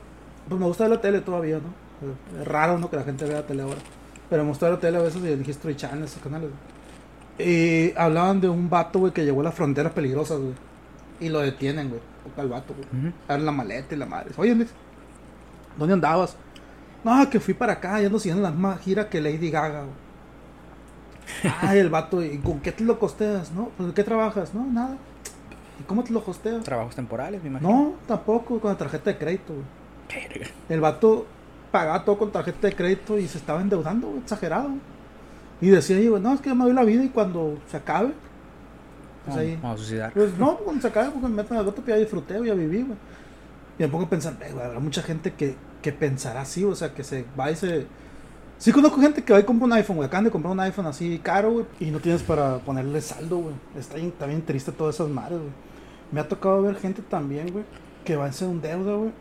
[0.49, 2.41] pues me gusta ver la tele todavía, ¿no?
[2.41, 2.89] Es raro, ¿no?
[2.91, 3.81] Que la gente vea la tele ahora.
[4.31, 6.49] Pero me gusta ver la tele a veces y el History Channel, esos canales.
[6.51, 6.80] güey.
[7.45, 10.55] Y hablaban de un vato, güey, que llegó a las fronteras peligrosas, güey.
[11.21, 12.01] Y lo detienen, güey.
[12.25, 12.87] Toca al vato, güey.
[12.87, 13.15] Ujú.
[13.29, 14.31] Abren la maleta y la madre.
[14.37, 14.71] Oye, Luis,
[15.77, 16.37] ¿dónde andabas?
[17.05, 20.11] No, que fui para acá, ya ando siguiendo la misma gira que Lady Gaga, güey.
[21.61, 23.53] Ay, el vato, ¿y con qué te lo costeas?
[23.53, 23.71] ¿No?
[23.77, 24.55] ¿Pues qué trabajas?
[24.55, 24.97] No, nada.
[25.79, 26.63] ¿Y cómo te lo costeas?
[26.65, 27.71] Trabajos temporales, me imagino.
[27.71, 29.65] No, tampoco, con la tarjeta de crédito, güey.
[30.69, 31.27] El vato
[31.71, 34.71] pagaba todo con tarjeta de crédito y se estaba endeudando, güey, exagerado.
[35.61, 38.13] Y decía, güey, no, es que ya me doy la vida y cuando se acabe,
[39.25, 39.59] pues ahí.
[39.63, 40.13] Vamos a suicidar.
[40.13, 42.55] Pues no, cuando se acabe, porque me meto en el bote, pues ya disfruté, ya
[42.55, 42.99] viví, güey.
[43.79, 46.95] Y me pongo a pensar, güey, habrá mucha gente que, que pensará así, o sea,
[46.95, 47.87] que se va y se.
[48.59, 50.07] Sí conozco gente que va y compra un iPhone, güey.
[50.07, 51.67] Acaban de comprar un iPhone así caro, güey.
[51.79, 53.55] Y no tienes para ponerle saldo, güey.
[53.77, 55.53] Está bien, está bien triste todas esas madres, güey.
[56.13, 57.65] Me ha tocado ver gente también, güey,
[58.05, 59.13] que va a hacer un deuda, güey,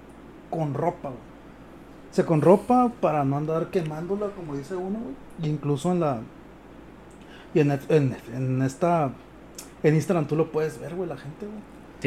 [0.49, 1.28] con ropa, güey.
[2.11, 5.15] O sea, con ropa para no andar quemándola, como dice uno, güey.
[5.43, 6.21] Y incluso en la.
[7.53, 9.11] Y en, en, en esta.
[9.83, 11.59] En Instagram tú lo puedes ver, güey, la gente, güey.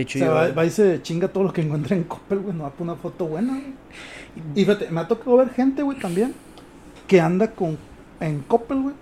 [0.04, 2.56] O sea, va, va y se chinga todo lo que encuentra en Coppel, güey.
[2.56, 3.74] No va por una foto buena, güey.
[4.54, 6.34] Y fíjate, me ha tocado ver gente, güey, también.
[7.06, 7.78] Que anda con.
[8.20, 8.94] En Coppel, güey.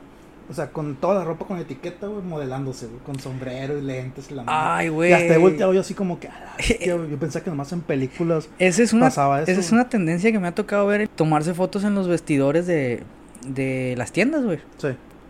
[0.50, 2.98] O sea, con toda la ropa con etiqueta, güey, modelándose, güey.
[3.00, 4.42] Con sombrero y lentes y la.
[4.48, 5.10] Ay, güey.
[5.10, 6.26] Y hasta he volteado yo así como que.
[6.26, 6.86] "Ah, güey".
[7.10, 8.48] yo pensaba que nomás en películas.
[8.58, 11.06] Esa es una, pasaba eso, esa es una tendencia que me ha tocado ver.
[11.06, 13.04] Tomarse fotos en los vestidores de,
[13.46, 14.58] de las tiendas, güey.
[14.78, 14.88] Sí.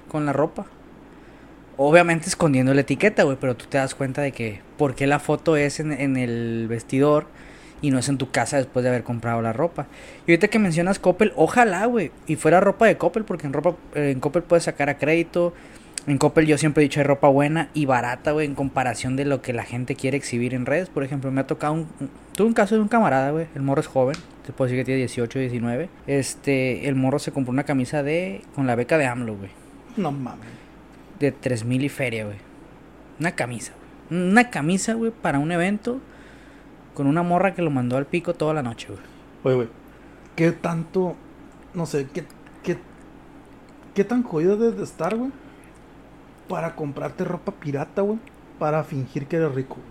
[0.08, 0.64] Con la ropa.
[1.76, 3.36] Obviamente escondiendo la etiqueta, güey.
[3.40, 4.60] Pero tú te das cuenta de que...
[4.78, 7.26] ¿Por qué la foto es en, en el vestidor?
[7.82, 9.86] Y no es en tu casa después de haber comprado la ropa.
[10.26, 12.10] Y ahorita que mencionas Coppel, ojalá, güey.
[12.26, 15.54] Y fuera ropa de Coppel, porque en ropa eh, en Coppel puedes sacar a crédito.
[16.06, 19.24] En Coppel yo siempre he dicho hay ropa buena y barata, güey, en comparación de
[19.26, 20.88] lo que la gente quiere exhibir en redes.
[20.88, 21.80] Por ejemplo, me ha tocado un...
[22.00, 23.46] un- Tuve un caso de un camarada, güey.
[23.54, 24.16] El morro es joven.
[24.46, 25.88] Te puedo decir que tiene 18, 19.
[26.06, 28.40] Este, el morro se compró una camisa de...
[28.54, 29.50] Con la beca de AMLO, güey.
[29.98, 30.46] No mames.
[31.18, 32.36] De 3000 y feria, güey.
[33.18, 33.72] Una camisa,
[34.08, 34.22] güey.
[34.30, 36.00] Una camisa, güey, para un evento.
[37.00, 39.00] Con una morra que lo mandó al pico toda la noche, güey.
[39.42, 39.68] Oye, güey.
[40.36, 41.16] ¿Qué tanto.
[41.72, 42.26] No sé, qué.
[42.62, 42.76] qué,
[43.94, 45.30] qué tan jodido debes de estar, güey?
[46.46, 48.18] Para comprarte ropa pirata, güey.
[48.58, 49.86] Para fingir que eres rico, güey.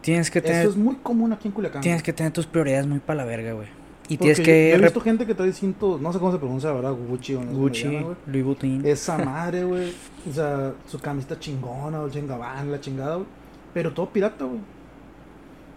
[0.00, 0.60] Tienes que tener...
[0.60, 1.82] Eso es muy común aquí en Culiacán.
[1.82, 3.66] Tienes que tener tus prioridades muy para la verga, güey.
[4.08, 4.70] Y Porque tienes que...
[4.70, 6.00] Yo he visto gente que trae cintos.
[6.00, 6.92] No sé cómo se pronuncia, ¿verdad?
[6.92, 8.16] Gucci o no Gucci, llama, güey.
[8.26, 8.86] Louis Vuitton.
[8.86, 9.92] Esa madre, güey.
[10.30, 13.26] O sea, su camiseta chingona, o el chingabán, la chingada, güey.
[13.74, 14.60] Pero todo pirata, güey.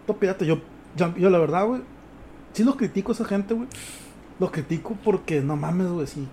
[0.06, 0.46] Todo pirata.
[0.46, 0.60] Yo,
[0.96, 1.82] yo, la verdad, güey.
[2.54, 3.68] Sí los critico a esa gente, güey.
[4.40, 6.08] Los critico porque no mames, güey.
[6.08, 6.28] Si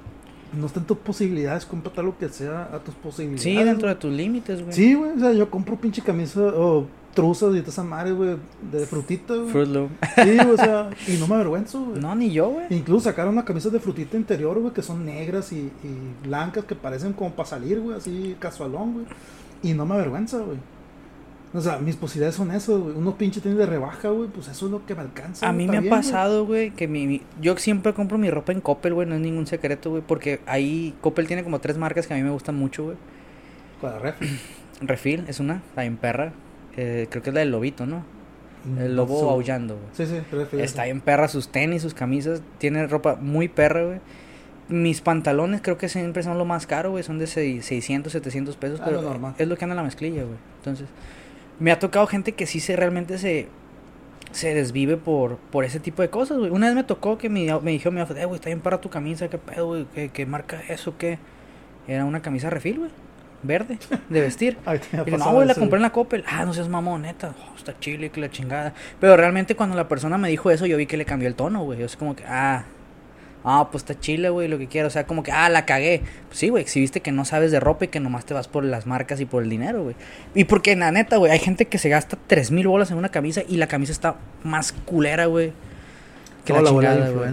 [0.58, 3.42] no está en tus posibilidades, cómprate lo que sea a tus posibilidades.
[3.42, 4.72] Sí, dentro de tus límites, güey.
[4.72, 5.12] Sí, güey.
[5.12, 8.36] O sea, yo compro pinche camisa o truzas y toda esa madre, güey.
[8.70, 9.48] De frutita, güey.
[9.48, 9.90] Fruit Loop.
[10.16, 10.90] Sí, güey, o sea.
[11.06, 12.00] Y no me avergüenzo, güey.
[12.00, 12.66] No, ni yo, güey.
[12.70, 16.74] Incluso sacaron unas camisas de frutita interior, güey, que son negras y, y blancas, que
[16.74, 19.06] parecen como para salir, güey, así casualón, güey.
[19.62, 20.58] Y no me avergüenza, güey.
[21.52, 22.94] O sea, mis posibilidades son eso, güey.
[22.96, 25.48] Unos pinches tenis de rebaja, güey, pues eso es lo que me alcanza.
[25.48, 26.00] A mí me ha bien, güey.
[26.02, 29.20] pasado, güey, que mi, mi- yo siempre compro mi ropa en Coppel, güey, no es
[29.20, 32.54] ningún secreto, güey, porque ahí Coppel tiene como tres marcas que a mí me gustan
[32.56, 32.96] mucho, güey.
[33.80, 34.28] Con la refri.
[34.80, 36.32] Refil es una, está en perra,
[36.76, 38.04] eh, creo que es la del lobito, ¿no?
[38.78, 39.30] El No lobo güey.
[39.30, 39.86] aullando, güey.
[39.92, 40.60] Sí, sí, refri.
[40.62, 43.98] Está bien perra sus tenis, sus camisas, tiene ropa muy perra, güey.
[44.68, 48.56] Mis pantalones creo que siempre son lo más caro, güey, son de seis- 600, 700
[48.56, 49.34] pesos, Ah, pero lo normal.
[49.36, 50.36] es lo que anda en la mezclilla, güey.
[50.58, 50.86] Entonces,
[51.60, 53.48] me ha tocado gente que sí se realmente se
[54.32, 56.50] se desvive por, por ese tipo de cosas, güey.
[56.50, 58.88] Una vez me tocó que me, me dijo, mi eh, güey, está bien para tu
[58.88, 61.18] camisa, qué pedo, güey, ¿Qué, qué marca eso, qué.
[61.88, 62.90] Era una camisa refil, güey,
[63.42, 64.58] verde, de vestir.
[64.64, 66.24] Ay, me Y no, güey, la compré en la Coppel.
[66.28, 67.34] Ah, no seas mamón, neta.
[67.50, 68.74] Oh, está chile, que la chingada.
[69.00, 71.64] Pero realmente cuando la persona me dijo eso, yo vi que le cambió el tono,
[71.64, 71.80] güey.
[71.80, 72.64] Yo sé como que, ah,
[73.44, 74.88] ah, pues está chile, güey, lo que quiero.
[74.88, 76.02] O sea, como que, ah, la cagué.
[76.28, 78.64] Pues sí, güey, exhibiste que no sabes de ropa y que nomás te vas por
[78.64, 79.96] las marcas y por el dinero, güey.
[80.34, 83.10] Y porque, la neta, güey, hay gente que se gasta tres mil bolas en una
[83.10, 85.52] camisa y la camisa está más culera, güey.
[86.44, 87.30] Que Toda la chingada, güey.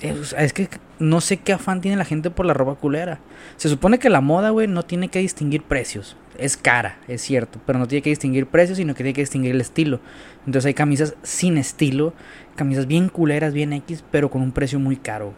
[0.00, 3.20] Es, es que no sé qué afán tiene la gente por la ropa culera.
[3.56, 6.16] Se supone que la moda, güey, no tiene que distinguir precios.
[6.38, 9.54] Es cara, es cierto, pero no tiene que distinguir precios, sino que tiene que distinguir
[9.54, 10.00] el estilo.
[10.46, 12.14] Entonces hay camisas sin estilo,
[12.60, 15.32] camisas bien culeras, bien X, pero con un precio muy caro.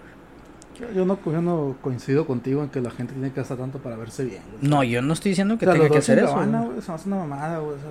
[0.81, 3.79] Yo, yo no, yo no coincido contigo en que la gente tiene que gastar tanto
[3.79, 4.43] para verse bien.
[4.61, 6.37] No, yo no estoy diciendo que O sea, tenga que hacer eso.
[6.37, 7.77] Se me hace una mamada, güey.
[7.77, 7.91] O sea,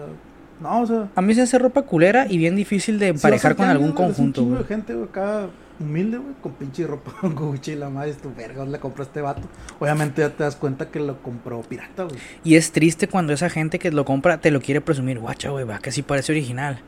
[0.59, 1.07] no, o sea.
[1.15, 4.57] A mí se hace ropa culera y bien difícil de emparejar con algún conjunto, Un
[4.57, 5.47] de gente, acá
[5.79, 8.79] humilde, güey, con pinche ropa con Gucci y la madre es tu verga, ¿dónde le
[8.79, 9.43] compró este vato?
[9.79, 12.17] Obviamente ya te das cuenta que lo compró pirata, güey.
[12.43, 15.19] Y es triste cuando esa gente que lo compra te lo quiere presumir.
[15.19, 16.81] Guacha, güey, va que sí parece original.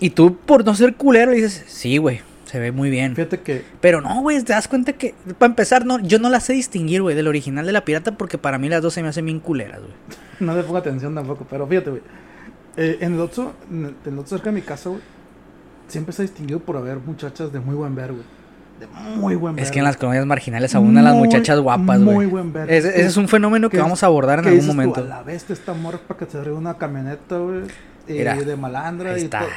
[0.00, 3.16] Y tú, por no ser culero, le dices, sí, güey, se ve muy bien.
[3.16, 6.44] Fíjate que Pero no, güey, te das cuenta que, para empezar, no, yo no las
[6.44, 9.08] sé distinguir, güey, del original de la pirata porque para mí las dos se me
[9.08, 9.92] hacen bien culeras, güey.
[10.40, 12.02] no le pongo atención tampoco, pero fíjate, güey.
[12.76, 15.00] Eh, en el otro, en el, otro cerca de mi casa, güey,
[15.88, 18.24] siempre se ha distinguido por haber muchachas de muy buen ver, güey.
[18.80, 22.14] de muy buen Es ver, que en las colonias marginales abundan las muchachas guapas, güey.
[22.14, 22.70] Muy buen ver.
[22.70, 25.00] Ese, ese es un fenómeno que, vamos a abordar en algún dices tú, momento.
[25.00, 27.62] a la vez esta morra para que arriba una camioneta, güey.
[28.06, 29.40] Y Mira, de malandra ahí y está.
[29.40, 29.48] todo.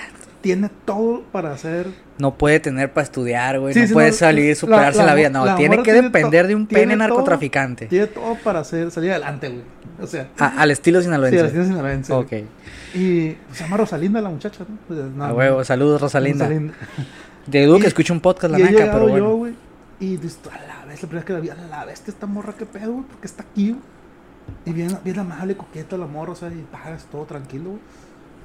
[0.48, 1.88] Tiene todo para hacer.
[2.20, 3.74] No puede tener para estudiar, güey.
[3.74, 5.30] Sí, no sí, puede no, salir, superarse la, la vida.
[5.30, 7.88] No, la tiene que depender de un pene todo- narcotraficante.
[7.88, 9.62] Tiene todo para hacer, salir adelante, güey.
[10.02, 11.42] O sea, Ah, al estilo sí, sinaloense.
[11.42, 12.26] así es sinaloense, güey.
[12.26, 12.48] ok.
[12.94, 14.78] Y pues, se llama Rosalinda la muchacha, ¿no?
[14.88, 16.46] Pues, no, A huevo, saludos Rosalinda.
[16.46, 16.74] Rosalinda.
[17.52, 19.18] Te dudo que escuche un podcast la naca, pero bueno.
[19.18, 19.54] yo, güey.
[20.00, 22.54] Y dices, a la vez, la primera que la vi, a la vez, esta morra,
[22.58, 23.82] qué pedo, güey, porque está aquí, güey.
[24.66, 27.82] Y bien, bien amable, coqueta la morra, o sea, y pagas todo tranquilo, güey.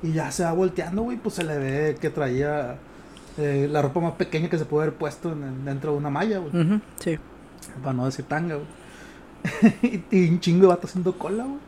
[0.02, 2.76] Y ya se va volteando, güey, pues se le ve que traía
[3.38, 6.38] eh, la ropa más pequeña que se puede haber puesto en dentro de una malla,
[6.38, 6.80] güey.
[6.98, 7.18] Sí.
[7.82, 8.66] Para no decir tanga, güey.
[10.10, 11.58] y, y un chingo de vato haciendo cola, güey.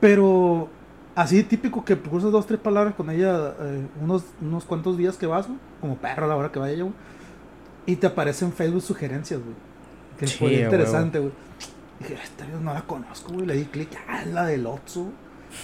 [0.00, 0.68] Pero
[1.14, 5.26] así típico que cruzas dos, tres palabras con ella eh, unos, unos cuantos días que
[5.26, 5.58] vas, güey.
[5.80, 6.94] Como perro a la hora que vaya, güey.
[7.86, 9.54] Y te aparecen en Facebook sugerencias, güey.
[10.18, 11.32] Que Sí, fue a interesante, güey.
[12.00, 13.46] Dije, esta no la conozco, güey.
[13.46, 15.10] Le di clic, ah, es la del Otso.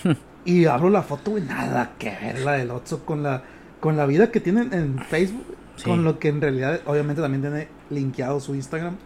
[0.45, 1.45] y abro la foto, güey.
[1.45, 3.43] Nada que ver la del Otso con la,
[3.81, 5.45] con la vida que tienen en Facebook.
[5.77, 5.85] Sí.
[5.85, 8.97] Con lo que en realidad, obviamente, también tiene linkeado su Instagram.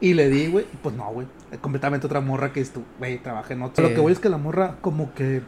[0.00, 1.26] Y le di, güey, y pues no, güey.
[1.50, 3.84] es Completamente otra morra que esto, güey, trabaja en otro.
[3.84, 3.90] Sí.
[3.90, 5.42] Lo que voy es que la morra, como que.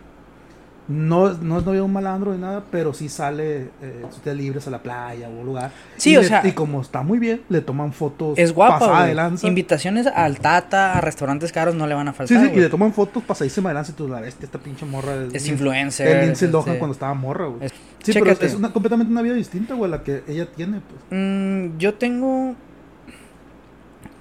[0.88, 4.68] No, no es novia de un malandro ni nada, pero sí sale eh, días libres
[4.68, 5.72] a la playa o un lugar.
[5.96, 8.38] Sí, Y o le- sea- Y como está muy bien, le toman fotos.
[8.38, 9.48] Es guapa, de lanza.
[9.48, 12.60] Invitaciones al Tata, a restaurantes caros no le van a Sí, faltar, sí, y güey.
[12.62, 15.14] le toman fotos pasadísima de lanza y tú la ves, esta pinche morra.
[15.32, 17.64] Es influencer, El Lindsay es, Lohan este, cuando estaba morra, güey.
[17.66, 17.72] Es-
[18.04, 21.00] Sí, pero es una, completamente una vida distinta, güey, a la que ella tiene, pues.
[21.10, 22.54] Mm, yo tengo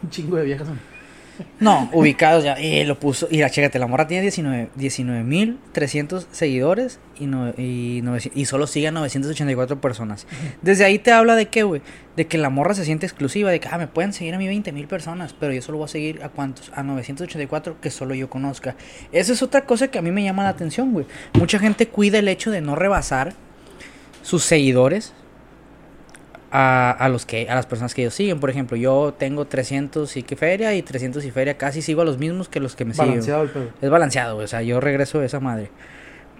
[0.03, 0.67] Un chingo de viejas.
[1.59, 2.59] No, ubicados ya.
[2.59, 3.27] Y lo puso.
[3.31, 8.87] Mira, chécate, la morra tiene 19 19.300 seguidores y, no, y, 900 y solo sigue
[8.87, 10.27] a 984 personas.
[10.61, 11.81] Desde ahí te habla de qué, güey.
[12.15, 13.51] De que la morra se siente exclusiva.
[13.51, 15.33] De que, ah, me pueden seguir a mí 20.000 personas.
[15.39, 16.71] Pero yo solo voy a seguir a cuántos?
[16.75, 18.75] A 984 que solo yo conozca.
[19.11, 21.05] Esa es otra cosa que a mí me llama la atención, güey.
[21.33, 23.33] Mucha gente cuida el hecho de no rebasar
[24.21, 25.13] sus seguidores
[26.51, 28.39] a, a los que a las personas que ellos siguen.
[28.39, 32.05] Por ejemplo, yo tengo 300 y que feria y 300 y feria, casi sigo a
[32.05, 33.09] los mismos que los que me siguen.
[33.09, 33.49] Balanceado.
[33.81, 35.69] Es balanceado, güey, o sea, yo regreso de esa madre.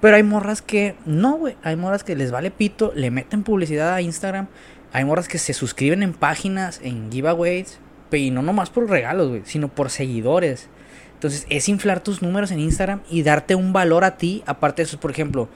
[0.01, 3.93] Pero hay morras que no, güey, hay morras que les vale pito, le meten publicidad
[3.93, 4.47] a Instagram.
[4.93, 7.79] Hay morras que se suscriben en páginas, en giveaways,
[8.11, 10.69] y no nomás por regalos, güey, sino por seguidores.
[11.13, 14.43] Entonces, es inflar tus números en Instagram y darte un valor a ti.
[14.45, 15.49] Aparte de eso, por ejemplo,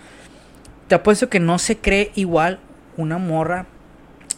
[0.88, 2.60] te apuesto que no se cree igual
[2.98, 3.68] una morra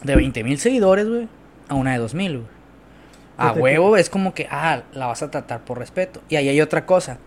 [0.04, 1.28] de 20 mil seguidores, güey,
[1.68, 2.62] a una de 2 mil, güey.
[3.38, 6.20] A huevo es como que, ah, la vas a tratar por respeto.
[6.28, 7.18] Y ahí hay otra cosa.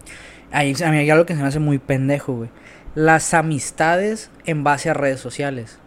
[0.52, 2.50] Ahí a mí hay algo que se me hace muy pendejo, güey.
[2.94, 5.80] Las amistades en base a redes sociales.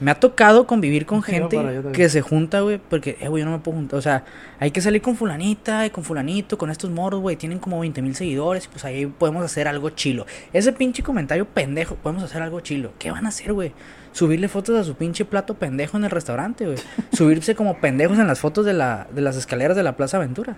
[0.00, 3.42] Me ha tocado convivir con Sí, gente para que se junta, güey, porque, eh, güey,
[3.42, 3.98] yo no me puedo juntar.
[3.98, 4.24] O sea,
[4.58, 7.36] hay que salir con fulanita y con fulanito, con estos moros, güey.
[7.36, 10.26] Tienen como 20 mil seguidores y pues ahí podemos hacer algo chilo.
[10.54, 12.92] Ese pinche comentario pendejo, podemos hacer algo chilo.
[12.98, 13.72] ¿Qué van a hacer, güey?
[14.12, 16.78] Subirle fotos a su pinche plato pendejo en el restaurante, güey.
[17.12, 20.56] Subirse como pendejos en las fotos de, la, de las escaleras de la Plaza Aventura.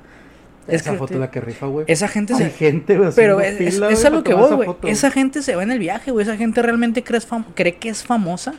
[0.69, 1.85] Esa que foto la que rifa, güey.
[1.88, 2.51] Esa gente Hay se...
[2.51, 4.69] gente, güey, Pero es, fila, es a lo que voy, güey.
[4.85, 6.23] Esa gente se va en el viaje, güey.
[6.25, 8.55] Esa gente realmente cree, fam- cree que es famosa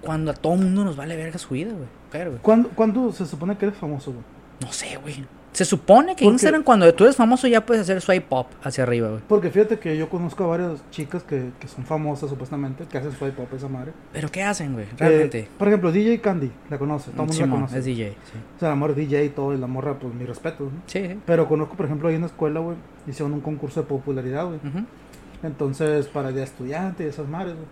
[0.00, 1.88] cuando a todo mundo nos vale verga su vida, güey.
[2.40, 4.22] ¿Cuándo, ¿Cuándo se supone que eres famoso, güey?
[4.60, 5.24] No sé, güey.
[5.54, 8.82] Se supone que Porque- Instagram, cuando tú eres famoso, ya puedes hacer swipe up hacia
[8.84, 9.22] arriba, güey.
[9.28, 13.12] Porque fíjate que yo conozco a varias chicas que, que son famosas supuestamente, que hacen
[13.12, 13.92] swipe up esa madre.
[14.12, 14.86] Pero ¿qué hacen, güey?
[14.98, 15.38] Realmente.
[15.38, 17.78] Eh, por ejemplo, DJ Candy, la conoce, todo el mundo la conoce.
[17.78, 18.38] es DJ, sí.
[18.56, 20.70] O sea, la morra es DJ y todo, y la morra, pues mi respeto, ¿no?
[20.86, 21.18] Sí, sí.
[21.24, 24.58] Pero conozco, por ejemplo, ahí en la escuela, güey, hicieron un concurso de popularidad, güey.
[25.42, 27.66] Entonces, para el día estudiante y esas madres, güey.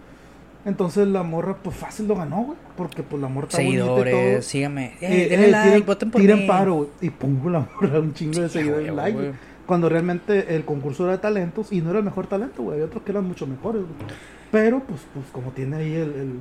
[0.65, 2.59] Entonces la morra, pues fácil lo ganó, güey.
[2.77, 3.97] Porque pues la morra está bonita y todo.
[4.05, 4.85] Seguidores, síganme.
[5.01, 6.47] Eh, Eh, eh, like, tiren, voten por tiren mí.
[6.47, 6.89] paro, güey.
[7.01, 9.29] Y pongo la morra un chingo de seguidores en güey, like, güey.
[9.31, 9.39] güey.
[9.67, 12.75] Cuando realmente el concurso era de talentos y no era el mejor talento, güey.
[12.75, 13.95] Había otros que eran mucho mejores, güey.
[14.51, 16.33] Pero, pues, pues como tiene ahí el, el,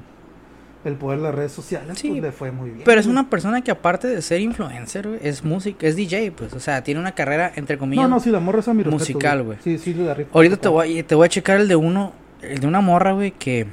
[0.86, 2.82] el poder de las redes sociales, Sí, pues le fue muy bien.
[2.86, 6.54] Pero es una persona que aparte de ser influencer, güey, es música, es DJ, pues.
[6.54, 8.04] O sea, tiene una carrera, entre comillas.
[8.10, 9.58] No, no, sí, la morra es a mi respeto, musical, güey.
[9.64, 10.16] Sí, sí, le da.
[10.34, 13.32] Ahorita te voy, te voy a checar el de uno, el de una morra, güey,
[13.32, 13.68] que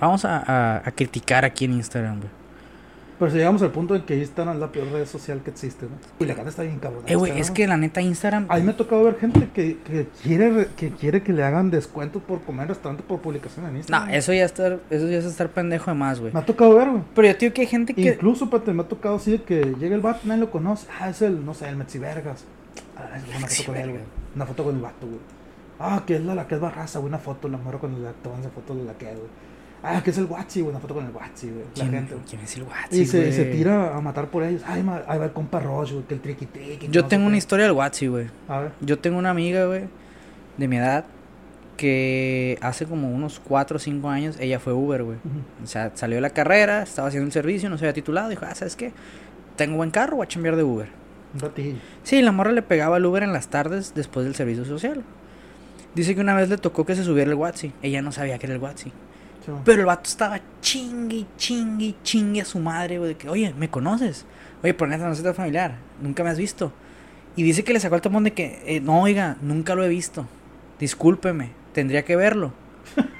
[0.00, 2.38] vamos a, a- a criticar aquí en Instagram, güey.
[3.18, 5.86] Pero si llegamos al punto en que Instagram es la peor red social que existe,
[5.86, 6.24] ¿no?
[6.24, 7.02] Y la cara está bien cabrón.
[7.04, 8.46] Eh, güey, es que la neta Instagram...
[8.48, 11.42] A mí me ha tocado ver gente que, que quiere re- que quiere que le
[11.42, 14.10] hagan descuentos por comer en restaurante por publicación en No, Instagram.
[14.14, 16.32] eso ya estar, eso ya es estar pendejo de más, güey.
[16.32, 17.02] Me ha tocado ver, güey.
[17.12, 18.02] Pero yo te digo que hay gente que...
[18.02, 20.86] Incluso, pate, me ha tocado así de que llega el vato, nadie lo conoce.
[21.00, 22.44] Ah, es el, no sé, el Metzi Vergas.
[22.96, 24.02] Ah, es una foto con él, güey.
[24.36, 25.18] Una foto con el vato, güey.
[25.80, 27.08] Ah, que es la, la que es barraza, güey.
[27.08, 29.28] Una foto, la muero con la toman esa foto de la que es, güey.
[29.82, 30.70] Ah, que es el Watsi, güey.
[30.70, 31.64] Una foto con el Watsi, güey.
[31.64, 32.26] La ¿Quién, gente, güey.
[32.26, 34.62] quién es el Watsi, Y se, tira a matar por ellos.
[34.66, 36.06] Ay, ma, ahí va el compa Roche, güey.
[36.06, 36.88] Que el triqui triqui.
[36.90, 37.38] Yo no tengo una qué.
[37.38, 38.26] historia del Watsi, güey.
[38.48, 38.72] A ver.
[38.80, 39.84] Yo tengo una amiga, güey,
[40.56, 41.04] de mi edad,
[41.76, 45.18] que hace como unos 4 o 5 años ella fue Uber, güey.
[45.62, 48.44] O sea, salió de la carrera, estaba haciendo un servicio, no se había titulado, dijo,
[48.46, 48.92] ah, ¿sabes qué?
[49.56, 50.88] Tengo buen carro, voy a chambear de Uber.
[51.34, 51.76] Un ratillo.
[52.02, 55.04] Sí, la morra le pegaba al Uber en las tardes después del servicio social.
[55.94, 57.72] Dice que una vez le tocó que se subiera el Watsi.
[57.82, 58.92] Ella no sabía que era el Watsi.
[59.56, 59.62] Sí.
[59.64, 63.10] Pero el vato estaba chingue, chingue, chingue a su madre, güey.
[63.10, 64.26] De que, oye, ¿me conoces?
[64.62, 65.76] Oye, por neta, no soy tan familiar.
[66.00, 66.72] Nunca me has visto.
[67.36, 69.88] Y dice que le sacó el tapón de que, eh, no, oiga, nunca lo he
[69.88, 70.26] visto.
[70.80, 72.52] Discúlpeme, tendría que verlo.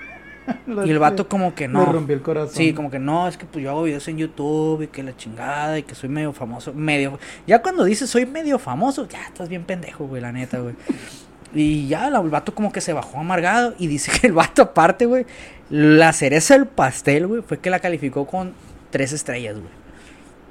[0.67, 1.85] Y el vato como que no.
[1.85, 2.55] rompió el corazón.
[2.55, 5.15] Sí, como que no, es que pues yo hago videos en YouTube y que la
[5.15, 6.73] chingada y que soy medio famoso.
[6.73, 7.19] Medio.
[7.47, 10.75] Ya cuando dices soy medio famoso, ya estás bien pendejo, güey, la neta, güey.
[11.55, 15.07] Y ya el vato como que se bajó amargado y dice que el vato aparte,
[15.07, 15.27] güey,
[15.71, 18.53] la cereza del pastel, güey, fue que la calificó con
[18.91, 19.79] tres estrellas, güey.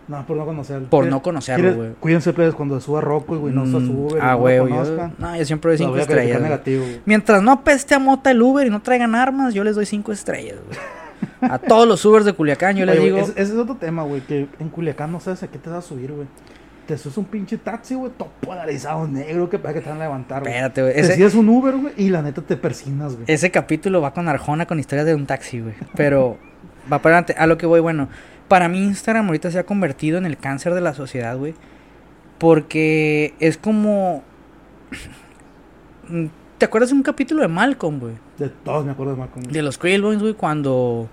[0.08, 0.88] No, por no conocerlo.
[0.90, 1.90] Por ¿Qué- no conocerlo, güey.
[2.00, 4.20] Cuídense, plebes, cuando suba Rocco, güey, no se Mm, sube.
[4.22, 6.42] Ah, no güey, lo yo, no, yo siempre doy Lo cinco voy a calificar estrellas.
[6.42, 6.86] negativo.
[7.06, 10.14] Mientras no apeste a mota el Uber y no traigan armas, yo les doy cinco
[10.14, 11.52] estrellas, güey.
[11.52, 13.18] A todos los Ubers de Culiacán yo les digo...
[13.18, 15.88] ese es otro tema, güey, que en Culiacán no sabes a qué te vas a
[15.88, 16.28] subir, güey.
[16.88, 20.04] Te subes un pinche taxi, güey, todo polarizado, negro, que para que te van a
[20.06, 20.54] levantar, güey.
[20.54, 20.94] Espérate, güey.
[20.94, 23.26] Te Ese, decides un Uber, güey, y la neta te persignas, güey.
[23.28, 25.76] ese capítulo va con Arjona con historias de un taxi, güey.
[25.96, 26.38] Pero
[26.92, 27.36] va para adelante.
[27.38, 28.08] A lo que voy, bueno.
[28.48, 31.54] Para mí Instagram ahorita se ha convertido en el cáncer de la sociedad, güey.
[32.38, 34.24] Porque es como...
[36.58, 38.14] ¿Te acuerdas de un capítulo de Malcolm, güey?
[38.38, 39.46] De todos me acuerdo de Malcolm.
[39.46, 41.10] De los Krillboys, güey, cuando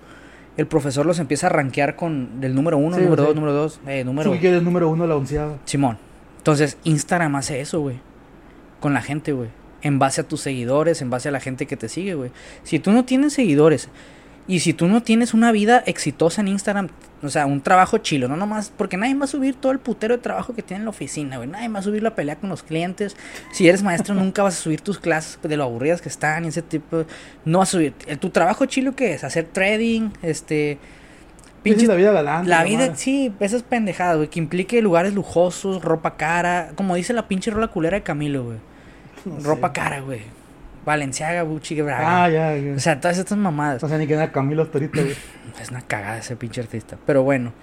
[0.57, 3.27] el profesor los empieza a rankear con el número uno, Sí, número sí.
[3.27, 4.33] dos, número dos, eh, número...
[4.33, 5.57] Sí, eres número uno la onceada.
[5.65, 5.97] Simón.
[6.37, 7.99] Entonces, Instagram hace eso, güey.
[8.79, 9.49] Con la gente, güey.
[9.81, 12.31] En base a tus seguidores, en base a la gente que te sigue, güey.
[12.63, 13.89] Si tú no tienes seguidores
[14.47, 16.89] y si tú no tienes una vida exitosa en Instagram,
[17.23, 20.17] o sea, un trabajo chilo, no nomás, porque nadie va a subir todo el putero
[20.17, 21.49] de trabajo que tiene en la oficina, güey.
[21.49, 23.17] Nadie va a subir la pelea con los clientes.
[23.51, 26.49] Si eres maestro, nunca vas a subir tus clases de lo aburridas que están y
[26.49, 27.05] ese tipo.
[27.43, 27.93] No vas a subir.
[27.93, 29.23] Tu trabajo chilo, ¿qué es?
[29.23, 30.77] Hacer trading, este.
[31.63, 32.47] Pinche la vida galante.
[32.47, 32.95] La vida, madre.
[32.95, 37.69] sí, esas pendejadas, güey, que implique lugares lujosos, ropa cara, como dice la pinche rola
[37.69, 38.57] culera de Camilo, güey.
[39.25, 39.47] No sé.
[39.47, 40.21] ropa cara, güey.
[40.85, 42.25] Valenciaga, Gucci, Braga.
[42.25, 42.75] Ah, ya, ya.
[42.75, 43.81] o sea, todas estas mamadas.
[43.81, 45.15] No sé ni quién era Camilo hasta ahorita, güey.
[45.61, 46.97] Es una cagada ese pinche artista.
[47.05, 47.53] Pero bueno.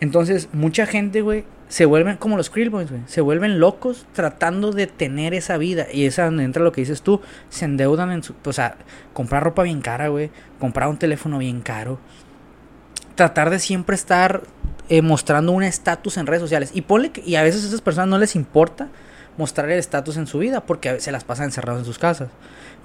[0.00, 3.02] Entonces, mucha gente, güey, se vuelven como los Krillboys, güey.
[3.06, 5.86] Se vuelven locos tratando de tener esa vida.
[5.92, 7.20] Y es a donde entra lo que dices tú.
[7.48, 8.34] Se endeudan en su.
[8.44, 8.76] O sea,
[9.12, 10.30] comprar ropa bien cara, güey.
[10.58, 11.98] Comprar un teléfono bien caro.
[13.14, 14.42] Tratar de siempre estar
[14.88, 16.70] eh, mostrando un estatus en redes sociales.
[16.74, 17.22] Y ponle que.
[17.24, 18.88] Y a veces a esas personas no les importa
[19.38, 20.60] mostrar el estatus en su vida.
[20.60, 22.28] Porque se las pasan encerrados en sus casas.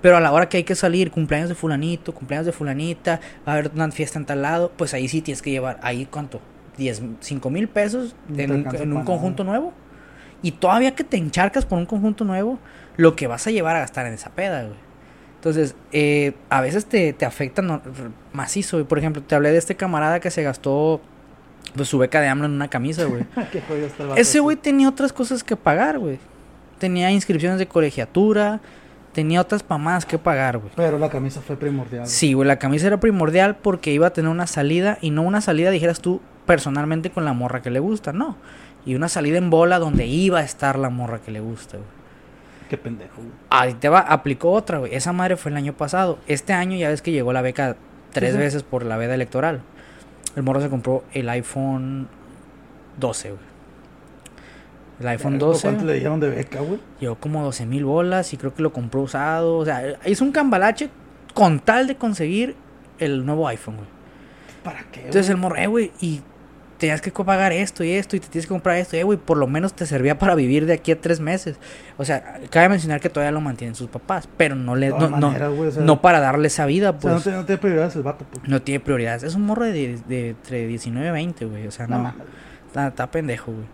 [0.02, 3.54] Pero a la hora que hay que salir, cumpleaños de fulanito, cumpleaños de fulanita, va
[3.54, 6.42] a haber una fiesta en tal lado, pues ahí sí tienes que llevar, ahí cuánto,
[6.78, 9.74] 10, 5 mil pesos en un, en conjunto nuevo.
[10.42, 12.60] Y todavía que te encharcas por un conjunto nuevo,
[12.98, 14.76] lo que vas a llevar a gastar en esa peda, güey.
[15.36, 17.82] Entonces, eh, a veces te, te afecta no-
[18.34, 18.86] macizo, güey.
[18.88, 21.02] Por ejemplo, te hablé de este camarada que se gastó
[21.76, 23.24] pues, su beca de AMLO en una camisa, güey.
[24.18, 26.20] Ese güey tenía otras cosas que pagar, güey.
[26.84, 28.60] Tenía inscripciones de colegiatura,
[29.14, 30.70] tenía otras pamadas que pagar, güey.
[30.76, 32.06] Pero la camisa fue primordial.
[32.06, 35.40] Sí, güey, la camisa era primordial porque iba a tener una salida y no una
[35.40, 38.36] salida, dijeras tú, personalmente con la morra que le gusta, no.
[38.86, 41.90] Y una salida en bola donde iba a estar la morra que le gusta, güey.
[42.70, 43.30] Qué pendejo, güey.
[43.50, 44.94] Ahí te va, aplicó otra, güey.
[44.94, 46.20] Esa madre fue el año pasado.
[46.28, 47.78] Este año ya ves que llegó la beca
[48.12, 48.44] tres Sí, sí.
[48.44, 49.62] veces por la veda electoral.
[50.36, 52.10] El morro se compró el iPhone
[53.00, 53.53] 12, güey.
[55.00, 56.80] El iPhone Verga, 12 ¿Cuánto le dieron de beca, güey?
[57.00, 59.58] llevó como 12 mil bolas y creo que lo compró usado.
[59.58, 60.90] O sea, hizo un cambalache
[61.34, 62.56] con tal de conseguir
[63.00, 63.88] el nuevo iPhone, güey.
[64.64, 66.22] ¿Para qué, Entonces el morro, eh, güey, y
[66.78, 69.38] tenías que pagar esto y esto y te tienes que comprar esto, eh, güey, por
[69.38, 71.58] lo menos te servía para vivir de aquí a tres meses.
[71.98, 75.30] O sea, cabe mencionar que todavía lo mantienen sus papás, pero no le, no, no,
[75.30, 77.24] o sea, no para darle esa vida, O sea, no pues.
[77.24, 78.48] tiene, no tiene prioridades el vato, pues.
[78.50, 79.24] No tiene prioridades.
[79.24, 81.68] Es un morro de, de entre 19 y 20, güey.
[81.68, 82.14] O sea, No, no,
[82.68, 83.66] está, está pendejo, güey.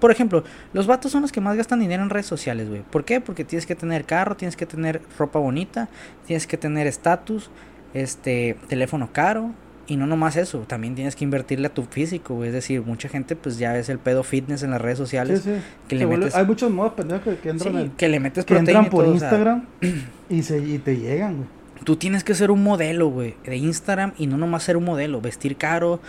[0.00, 2.82] Por ejemplo, los vatos son los que más gastan dinero en redes sociales, güey.
[2.82, 3.20] ¿Por qué?
[3.20, 5.88] Porque tienes que tener carro, tienes que tener ropa bonita,
[6.26, 7.50] tienes que tener estatus,
[7.94, 9.50] este, teléfono caro.
[9.90, 12.48] Y no nomás eso, también tienes que invertirle a tu físico, güey.
[12.48, 15.40] Es decir, mucha gente pues ya ves el pedo fitness en las redes Sí, sociales.
[15.42, 15.50] sí.
[15.88, 18.20] que Se le metes- Hay muchos modos pendejos que, que entran, Sí, en- que le
[18.20, 19.64] metes que proteína entran y por todo, o sea, Instagram
[20.28, 21.48] y, se, y te llegan, güey.
[21.84, 25.22] Tú tienes que ser un modelo, güey, de Instagram y no nomás ser un modelo,
[25.22, 26.00] vestir caro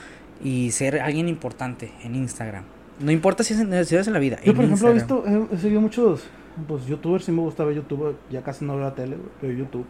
[0.44, 2.66] y ser alguien importante en Instagram.
[3.00, 4.40] No importa si es en, si es en la vida.
[4.44, 6.26] Yo, por ejemplo, he visto, he, he seguido muchos
[6.68, 9.86] pues, youtubers, sí me gusta ver YouTube, ya casi no veo la tele, veo YouTube.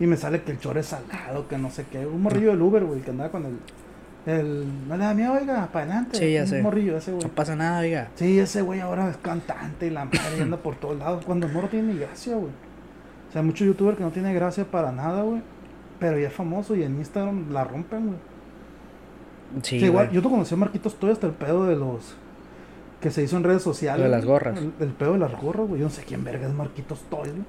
[0.00, 2.04] Y me sale que el chore es salado, que no sé qué.
[2.06, 3.58] Un morrillo del Uber, güey, que andaba con el.
[4.26, 4.88] El.
[4.88, 6.18] No le da miedo, oiga, para adelante.
[6.18, 6.62] Sí, ya un sé.
[6.62, 7.22] morrillo, ese güey.
[7.22, 8.08] No pasa nada, oiga.
[8.16, 11.24] Sí, ese güey ahora es cantante y la madre y anda por todos lados.
[11.24, 12.50] Cuando el morro tiene gracia, güey.
[13.28, 15.42] O sea, muchos youtubers que no tiene gracia para nada, güey.
[16.00, 18.18] Pero ya es famoso y en Instagram la rompen, güey.
[19.62, 22.16] Sí, Sí, igual, yo te conocí a Marquitos Toy hasta el pedo de los
[23.04, 23.98] que se hizo en redes sociales.
[23.98, 24.58] Lo de las gorras.
[24.58, 25.80] El, el pedo de las gorras, güey.
[25.82, 27.44] Yo no sé quién verga es Marquitos Toy, güey.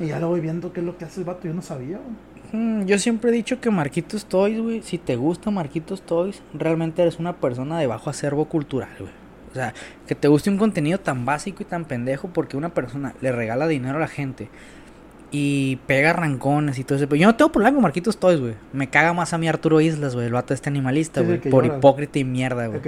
[0.00, 1.46] Y ya lo voy viendo qué es lo que hace el vato.
[1.46, 2.16] Yo no sabía, güey.
[2.54, 7.02] Mm, Yo siempre he dicho que Marquitos Toys, güey, si te gusta Marquitos Toys, realmente
[7.02, 9.12] eres una persona de bajo acervo cultural, güey.
[9.50, 9.74] O sea,
[10.06, 13.68] que te guste un contenido tan básico y tan pendejo porque una persona le regala
[13.68, 14.48] dinero a la gente
[15.36, 17.08] y pega rancones y todo eso.
[17.08, 18.54] Pero yo no tengo problema con Marquitos Toys, güey.
[18.72, 21.64] Me caga más a mí Arturo Islas, güey, el vato este animalista, sí, güey, por
[21.64, 21.78] llora.
[21.78, 22.80] hipócrita y mierda, güey.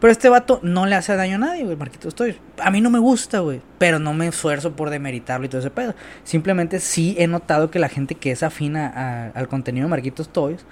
[0.00, 2.34] Pero este vato no le hace daño a nadie, güey, Marquitos Toys.
[2.60, 3.60] A mí no me gusta, güey.
[3.78, 5.94] Pero no me esfuerzo por demeritarlo y todo ese pedo.
[6.24, 10.30] Simplemente sí he notado que la gente que es afina a- al contenido de Marquitos
[10.30, 10.64] Toys,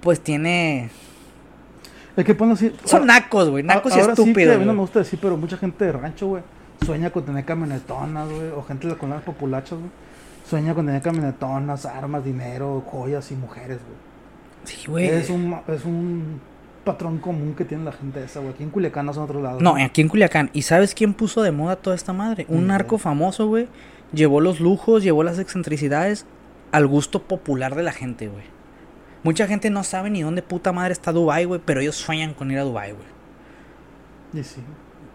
[0.00, 0.88] pues tiene...
[2.16, 2.72] El que pone así.
[2.84, 3.62] Son nacos, güey.
[3.62, 4.56] Nacos y ahora sí que estúpidos.
[4.56, 6.42] a mí no me gusta decir, pero mucha gente de rancho, güey,
[6.84, 8.50] sueña con tener camionetonas, güey.
[8.50, 9.90] O gente de con las populachas, güey.
[10.48, 13.98] Sueña con tener camionetonas, armas, dinero, joyas y mujeres, güey.
[14.64, 15.06] Sí, güey.
[15.08, 16.40] Es un, es un
[16.84, 18.52] patrón común que tiene la gente esa, güey.
[18.52, 19.62] Aquí en Culiacán no son otros lados.
[19.62, 20.50] No, aquí en Culiacán.
[20.52, 22.46] ¿Y sabes quién puso de moda toda esta madre?
[22.48, 23.68] Un Ni narco famoso, güey.
[24.12, 26.26] Llevó los lujos, llevó las excentricidades
[26.72, 28.44] al gusto popular de la gente, güey.
[29.22, 32.50] Mucha gente no sabe ni dónde puta madre está Dubai, güey, pero ellos sueñan con
[32.50, 33.06] ir a Dubai, güey.
[34.32, 34.62] Y sí.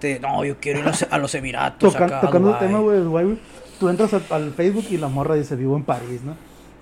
[0.04, 3.01] Te- no, yo quiero ir a los, a los Emiratos acá, tocando el tema, güey,
[3.04, 3.38] güey.
[3.80, 6.36] Tú entras al, al Facebook y la morra dice, vivo en París, ¿no?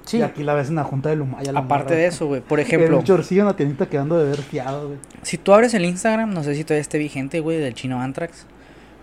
[0.06, 0.18] Sí.
[0.18, 1.52] Y aquí la ves en la junta de Lumaya.
[1.52, 4.26] la Aparte morra, de eso, güey, por El ejemplo, chorcillo en la tiendita quedando de
[4.26, 5.00] ver fiado, güey.
[5.22, 8.48] si tú abres el Instagram, no sé si todavía esté vigente, güey, del chino Antrax,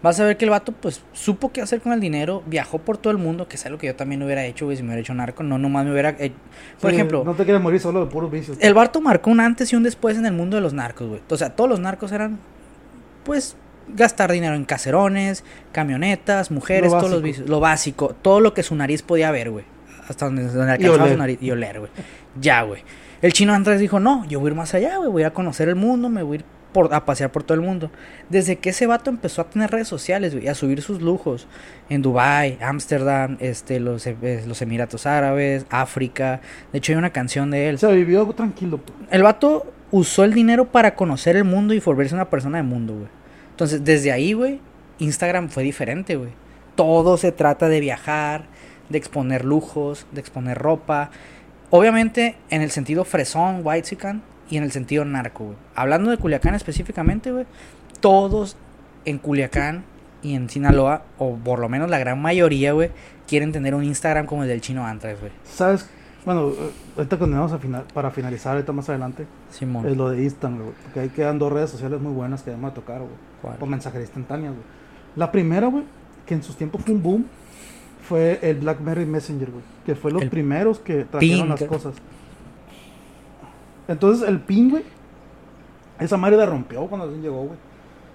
[0.03, 2.99] vas a ver que el vato, pues, supo qué hacer con el dinero, viajó por
[2.99, 5.01] todo el mundo, que es algo que yo también hubiera hecho, güey, si me hubiera
[5.03, 6.11] hecho narco, no nomás me hubiera...
[6.19, 6.33] eh,
[6.81, 8.59] Por Sí, ejemplo, No te quieres morir solo de puros vicios.
[8.61, 11.21] el vato marcó un antes y un después en el mundo de los narcos, güey.
[11.31, 12.39] O sea, todos los narcos eran,
[13.25, 13.57] pues,
[13.95, 17.49] gastar dinero en caserones, camionetas, mujeres, Lo todos los vicios.
[17.49, 19.65] Lo básico, todo lo que su nariz podía ver, güey.
[20.09, 21.91] Hasta donde, donde alcanzaba su nariz y oler, güey.
[22.41, 22.83] Ya, güey.
[23.21, 25.11] El chino Andrés dijo, no, yo voy a ir más allá, güey.
[25.11, 27.43] Voy a ir a conocer el mundo, me voy a ir por, a pasear por
[27.43, 27.91] todo el mundo.
[28.29, 31.47] Desde que ese vato empezó a tener redes sociales, güey, a subir sus lujos
[31.89, 36.41] en Dubai, Ámsterdam, este, los, eh, los Emiratos Árabes, África.
[36.73, 37.77] De hecho, hay una canción de él.
[37.77, 38.81] O sea, vivió tranquilo.
[39.11, 42.95] El vato usó el dinero para conocer el mundo y volverse una persona de mundo,
[42.95, 43.19] güey.
[43.59, 44.61] Entonces, desde ahí, güey,
[45.01, 46.31] Instagram fue diferente, güey.
[46.77, 48.45] Todo se trata de viajar,
[48.89, 51.11] de exponer lujos, de exponer ropa.
[51.71, 55.57] Obviamente, en el sentido fresón, whitezican, y en el sentido narco, güey.
[55.75, 57.47] Hablando de Culiacán específicamente, güey,
[57.99, 58.57] todos
[59.05, 59.85] en Culiacán
[60.23, 62.93] y en Sinaloa, o por lo menos la gran mayoría, güey,
[63.27, 65.33] quieren tener un Instagram como el del chino Antrax, güey.
[65.43, 65.89] ¿Sabes?
[66.25, 69.87] Bueno, eh, ahorita continuamos a final, para finalizar, ahorita más adelante, Simón.
[69.87, 70.73] es lo de Instagram, güey.
[70.85, 73.55] Porque ahí quedan dos redes sociales muy buenas que vamos a tocar, güey.
[73.61, 74.63] O mensajería instantánea, güey.
[75.17, 75.85] La primera, güey,
[76.27, 77.25] que en sus tiempos fue un boom,
[78.07, 79.63] fue el BlackBerry Messenger, güey.
[79.87, 81.49] Que fue los El primeros que trajeron ping.
[81.49, 81.95] las cosas.
[83.87, 84.83] Entonces, el ping, güey,
[85.99, 87.59] esa madre la rompió cuando llegó, güey.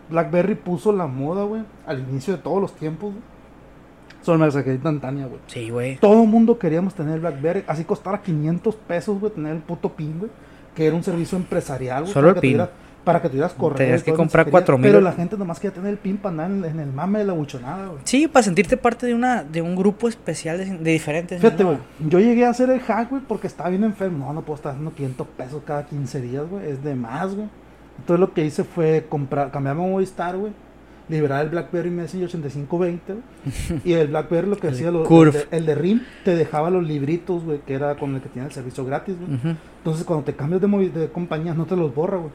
[0.10, 3.24] BlackBerry puso la moda, güey, al inicio de todos los tiempos, güey.
[4.24, 5.39] Sobre mensajería instantánea, güey.
[5.47, 5.97] Sí, güey.
[5.97, 7.63] Todo el mundo queríamos tener BlackBerry.
[7.67, 10.32] Así costara 500 pesos, güey, tener el puto PIN, güey.
[10.74, 12.13] Que era un servicio empresarial, güey.
[12.13, 12.61] Solo el PIN.
[13.03, 13.76] Para que tuvieras correo.
[13.76, 14.91] Tenías que comprar mensajería, 4,000.
[14.91, 17.26] Pero la gente nomás quería tener el PIN para andar en, en el mame de
[17.26, 17.99] la buchonada, güey.
[18.05, 21.41] Sí, para sentirte parte de una de un grupo especial de, de diferentes.
[21.41, 21.71] Fíjate, ¿no?
[21.71, 21.80] güey.
[22.07, 24.28] Yo llegué a hacer el hack, güey, porque estaba bien enfermo.
[24.28, 26.69] No, no puedo estar haciendo 500 pesos cada 15 días, güey.
[26.69, 27.49] Es de más, güey.
[27.99, 30.53] Entonces lo que hice fue comprar, cambiarme a Movistar, güey.
[31.10, 33.82] Liberar el BlackBerry Messenger 8520, güey.
[33.84, 37.43] Y el BlackBerry lo que hacía, el, de, el de RIM, te dejaba los libritos,
[37.43, 39.39] güey, que era con el que tenía el servicio gratis, güey.
[39.80, 42.32] Entonces cuando te cambias de, movi- de compañía no te los borra, güey.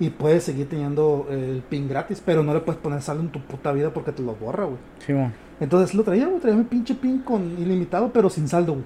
[0.00, 3.40] Y puedes seguir teniendo el pin gratis, pero no le puedes poner saldo en tu
[3.40, 4.78] puta vida porque te lo borra, güey.
[5.04, 5.32] Simón.
[5.60, 8.84] Entonces lo traía, güey, traía mi pinche pin con ilimitado, pero sin saldo, güey.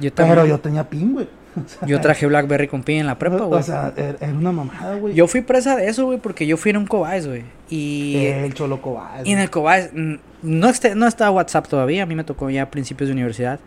[0.00, 0.36] Yo también.
[0.36, 1.28] Pero yo tenía pin, güey.
[1.56, 3.60] O sea, Yo traje Blackberry con pin en la prepa, güey.
[3.60, 5.14] O sea, era era una mamada, güey.
[5.14, 7.44] yo fui presa de eso, güey, porque yo fui en un Cobáis, güey.
[7.68, 9.16] Y, El choloco va.
[9.24, 12.02] y en el Cobáis mm, no, este, no estaba WhatsApp todavía.
[12.02, 13.60] A mí me tocó ya a principios de universidad.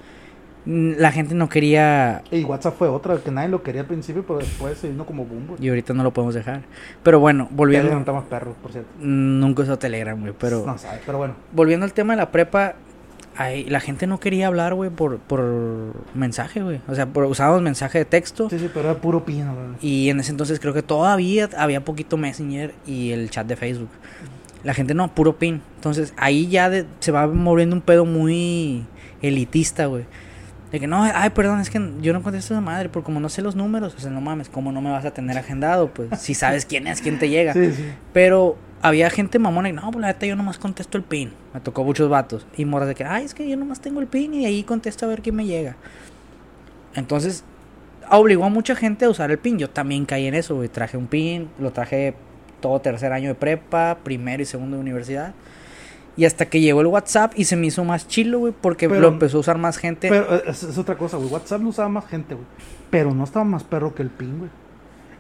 [0.65, 2.23] La gente no quería.
[2.31, 5.25] Y WhatsApp fue otra, que nadie lo quería al principio, pero después se vino como
[5.25, 5.65] boom, güey.
[5.65, 6.61] Y ahorita no lo podemos dejar.
[7.03, 7.89] Pero bueno, volviendo.
[7.89, 8.89] levantamos perros, por cierto.
[8.97, 10.33] Nunca usó Telegram, güey.
[10.39, 10.65] Pero.
[10.65, 11.35] No sabes, pero bueno.
[11.51, 12.75] volviendo al tema de la prepa,
[13.37, 15.41] ahí, la gente no quería hablar, güey, por, por
[16.13, 16.81] mensaje, güey.
[16.87, 18.49] O sea, por, usábamos mensaje de texto.
[18.49, 19.67] Sí, sí, pero era puro pin, güey.
[19.81, 23.89] Y en ese entonces creo que todavía había poquito Messenger y el chat de Facebook.
[24.63, 25.61] La gente no, puro pin.
[25.75, 28.85] Entonces ahí ya de- se va moviendo un pedo muy
[29.21, 30.05] elitista, güey.
[30.71, 33.19] De que no, ay, perdón, es que yo no contesto a esa madre, porque como
[33.19, 35.89] no sé los números, o sea, no mames, ¿cómo no me vas a tener agendado?
[35.93, 37.53] Pues si sabes quién es, quién te llega.
[37.53, 37.85] Sí, sí.
[38.11, 41.31] Pero había gente mamona y no, pues la neta yo nomás contesto el pin.
[41.53, 42.45] Me tocó muchos vatos.
[42.57, 45.05] Y morras de que, ay, es que yo nomás tengo el pin y ahí contesto
[45.05, 45.77] a ver quién me llega.
[46.93, 47.43] Entonces,
[48.11, 49.57] obligó a mucha gente a usar el pin.
[49.57, 50.69] Yo también caí en eso, güey.
[50.69, 52.13] Traje un pin, lo traje
[52.59, 55.33] todo tercer año de prepa, primero y segundo de universidad.
[56.15, 59.01] Y hasta que llegó el WhatsApp y se me hizo más chilo, güey, porque Pero-
[59.01, 60.09] lo empezó a usar más gente.
[60.09, 61.29] Pero eh, es, es otra cosa, güey.
[61.29, 62.45] WhatsApp lo usaba más gente, güey.
[62.91, 64.51] Pero no estaba más perro que el pin, güey.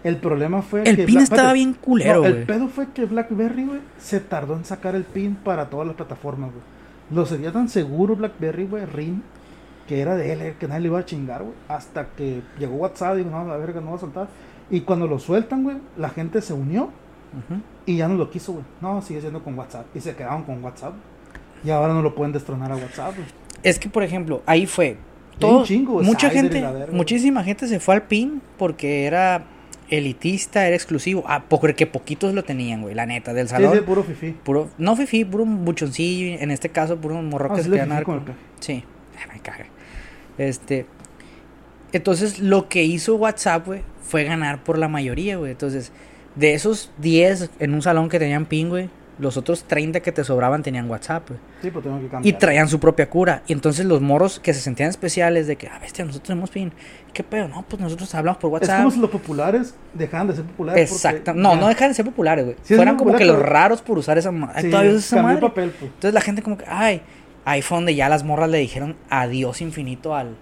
[0.03, 2.31] El problema fue el que pin Bla- estaba bien culero, No, güey.
[2.33, 5.95] el pedo fue que BlackBerry, güey, se tardó en sacar el pin para todas las
[5.95, 6.63] plataformas, güey.
[7.11, 9.21] Lo sería tan seguro BlackBerry, güey, RIM,
[9.87, 11.53] que era de él, eh, que nadie le iba a chingar, güey.
[11.67, 14.27] Hasta que llegó WhatsApp y dijo, no, la verga, no va a soltar.
[14.69, 16.89] Y cuando lo sueltan, güey, la gente se unió
[17.85, 18.65] y ya no lo quiso, güey.
[18.81, 19.85] No, sigue siendo con WhatsApp.
[19.95, 20.93] Y se quedaron con WhatsApp.
[21.63, 23.27] Y ahora no lo pueden destronar a WhatsApp, güey.
[23.63, 24.97] Es que, por ejemplo, ahí fue.
[25.39, 29.43] Todo, chingo, mucha gente, muchísima gente se fue al PIN porque era
[29.89, 31.23] elitista, era exclusivo.
[31.27, 33.73] Ah, porque poquitos lo tenían, güey, la neta, del Sí, salón.
[33.75, 34.31] sí, puro fifi.
[34.31, 38.31] Puro, no fifi, puro buchoncillo, en este caso, puro morro Ah, que sí se fifí.
[38.59, 38.83] Sí,
[39.19, 39.65] Ay, me caga.
[40.37, 40.85] Este.
[41.91, 45.51] Entonces, lo que hizo WhatsApp, güey, fue ganar por la mayoría, güey.
[45.51, 45.91] Entonces,
[46.35, 50.23] de esos 10 en un salón que tenían pin, güey, los otros 30 que te
[50.23, 51.39] sobraban tenían WhatsApp, güey.
[51.61, 53.43] Sí, pues tengo que Y traían su propia cura.
[53.47, 56.71] Y entonces los morros que se sentían especiales de que, ah, bestia, nosotros tenemos pin.
[57.13, 57.47] ¿Qué pedo?
[57.47, 58.77] No, pues nosotros hablamos por Es WhatsApp.
[58.79, 60.89] como si los populares dejaran de ser populares.
[60.89, 61.33] porque Exacto.
[61.35, 62.57] No, ya- no dejan de ser populares, güey.
[62.63, 64.31] Sí, es Fueran como que los raros por usar esa.
[64.59, 65.35] Sí, todavía esa madre.
[65.35, 65.91] el papel, pues.
[65.91, 67.01] Entonces la gente como que, ay,
[67.45, 70.35] ahí fue donde ya las morras le dijeron adiós infinito al,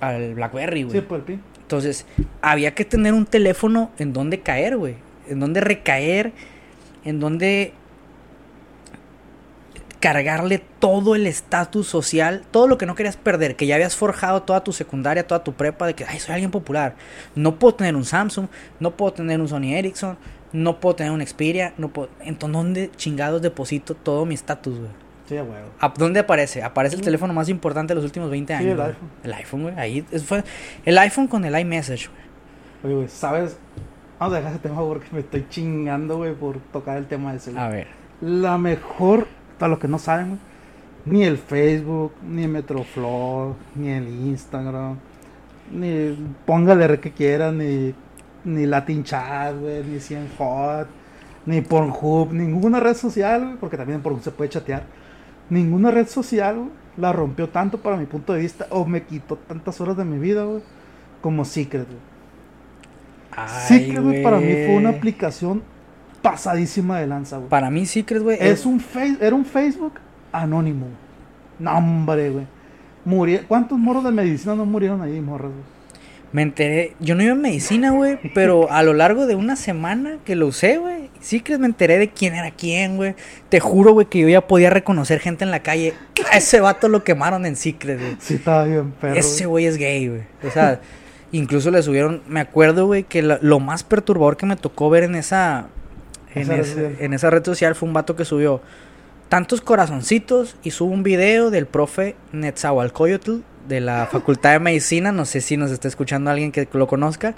[0.00, 1.00] al Blackberry, güey.
[1.00, 1.42] Sí, pues el pin.
[1.60, 2.06] Entonces,
[2.42, 4.96] había que tener un teléfono en donde caer, güey.
[5.28, 6.32] En donde recaer,
[7.04, 7.72] en donde
[10.00, 14.42] cargarle todo el estatus social, todo lo que no querías perder, que ya habías forjado
[14.42, 16.94] toda tu secundaria, toda tu prepa, de que, ay, soy alguien popular.
[17.34, 18.48] No puedo tener un Samsung,
[18.80, 20.18] no puedo tener un Sony Ericsson,
[20.52, 22.10] no puedo tener un Xperia, no puedo...
[22.20, 24.90] Entonces, ¿dónde chingados deposito todo mi estatus, güey?
[25.26, 25.36] Sí.
[25.80, 26.62] ¿A ¿Dónde aparece?
[26.62, 28.70] Aparece el teléfono más importante de los últimos 20 Sí, años.
[28.72, 28.88] el güey.
[28.88, 29.10] iPhone.
[29.22, 29.74] El iPhone, güey.
[29.78, 30.44] Ahí fue
[30.84, 32.24] el iPhone con el iMessage, güey.
[32.84, 33.56] Oye, güey, ¿sabes?
[34.18, 37.50] Vamos a dejar ese tema porque me estoy chingando, güey, por tocar el tema ese.
[37.50, 37.62] güey.
[37.62, 37.86] A ver.
[38.20, 39.26] La mejor,
[39.58, 40.40] para los que no saben, güey,
[41.06, 44.96] ni el Facebook, ni el Metroflog, ni el Instagram,
[45.72, 47.94] ni póngale re que quieran, ni,
[48.44, 50.86] ni Latin Chat, güey, ni 100 Hot,
[51.46, 54.84] ni Pornhub, ninguna red social, güey, porque también en Pornhub se puede chatear.
[55.50, 59.36] Ninguna red social, güey, la rompió tanto para mi punto de vista, o me quitó
[59.36, 60.62] tantas horas de mi vida, güey,
[61.20, 62.13] como Secret, güey.
[63.66, 65.62] Secret, güey, para mí fue una aplicación
[66.22, 67.48] pasadísima de lanza, güey.
[67.48, 68.38] Para mí, Secret, güey.
[68.40, 69.94] Es un face, era un Facebook
[70.32, 70.86] anónimo.
[71.58, 72.46] No, hombre, güey.
[73.04, 75.52] Muri- ¿Cuántos morros de medicina no murieron ahí, morros?
[76.32, 76.96] Me enteré.
[76.98, 78.18] Yo no iba en medicina, güey.
[78.34, 81.10] pero a lo largo de una semana que lo usé, güey.
[81.20, 83.14] Secret me enteré de quién era quién, güey.
[83.50, 85.94] Te juro, güey, que yo ya podía reconocer gente en la calle.
[86.32, 88.16] A ese vato lo quemaron en Secret, güey.
[88.18, 89.14] Sí, estaba bien perro.
[89.14, 90.22] Ese güey es gay, güey.
[90.42, 90.80] O sea,
[91.38, 92.22] incluso le subieron.
[92.28, 95.66] Me acuerdo, güey, que la- lo más perturbador que me tocó ver en esa.
[96.34, 96.96] En, Esa red ese- social.
[97.00, 98.60] en esa red social fue un vato que subió
[99.28, 105.12] tantos corazoncitos y subo un video del profe Netzahualcoyotl de la Facultad de Medicina.
[105.12, 107.34] No sé si nos está escuchando alguien que lo conozca.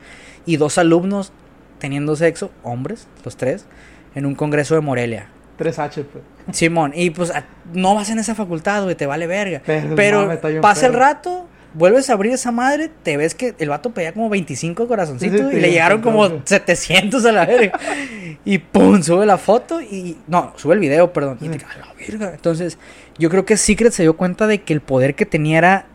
[0.46, 1.32] Y dos alumnos
[1.78, 3.66] teniendo sexo, hombres, los tres,
[4.14, 5.28] en un congreso de Morelia.
[5.58, 6.56] 3H, pues.
[6.56, 9.62] Simón, y pues a- no vas en esa facultad, güey, te vale verga.
[9.96, 10.30] Pero,
[10.60, 11.46] pasa el rato,
[11.76, 15.46] vuelves a abrir esa madre, te ves que el vato pedía como 25 corazoncitos Sí,
[15.50, 16.40] sí, y le llegaron como sí.
[16.44, 17.78] 700 a la verga.
[18.44, 20.16] y pum, sube la foto y.
[20.26, 21.38] No, sube el video, perdón.
[21.40, 22.34] Y te a la verga.
[22.34, 22.78] Entonces,
[23.18, 25.86] yo creo que Secret se dio cuenta de que el poder que tenía era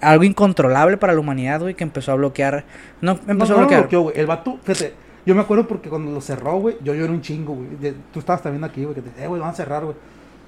[0.00, 2.64] algo incontrolable para la humanidad, güey, que empezó a bloquear.
[3.00, 3.80] No, empezó no a lo bloquear.
[3.82, 4.18] bloqueó, güey.
[4.18, 4.94] El vato, fíjate,
[5.24, 7.94] yo me acuerdo porque cuando lo cerró, güey, yo lloré un chingo, güey.
[8.12, 9.96] Tú estabas también aquí, güey, que te eh, güey, van a cerrar, güey.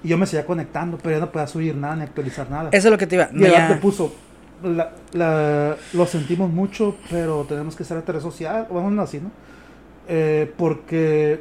[0.07, 2.69] Y yo me seguía conectando, pero ya no podía subir nada ni actualizar nada.
[2.73, 3.29] Eso es lo que te iba.
[3.35, 4.15] Y ya- vato puso,
[4.63, 9.33] la, la- lo sentimos mucho, pero tenemos que ser red social, o vamos así, ¿no?
[10.09, 11.41] Eh, porque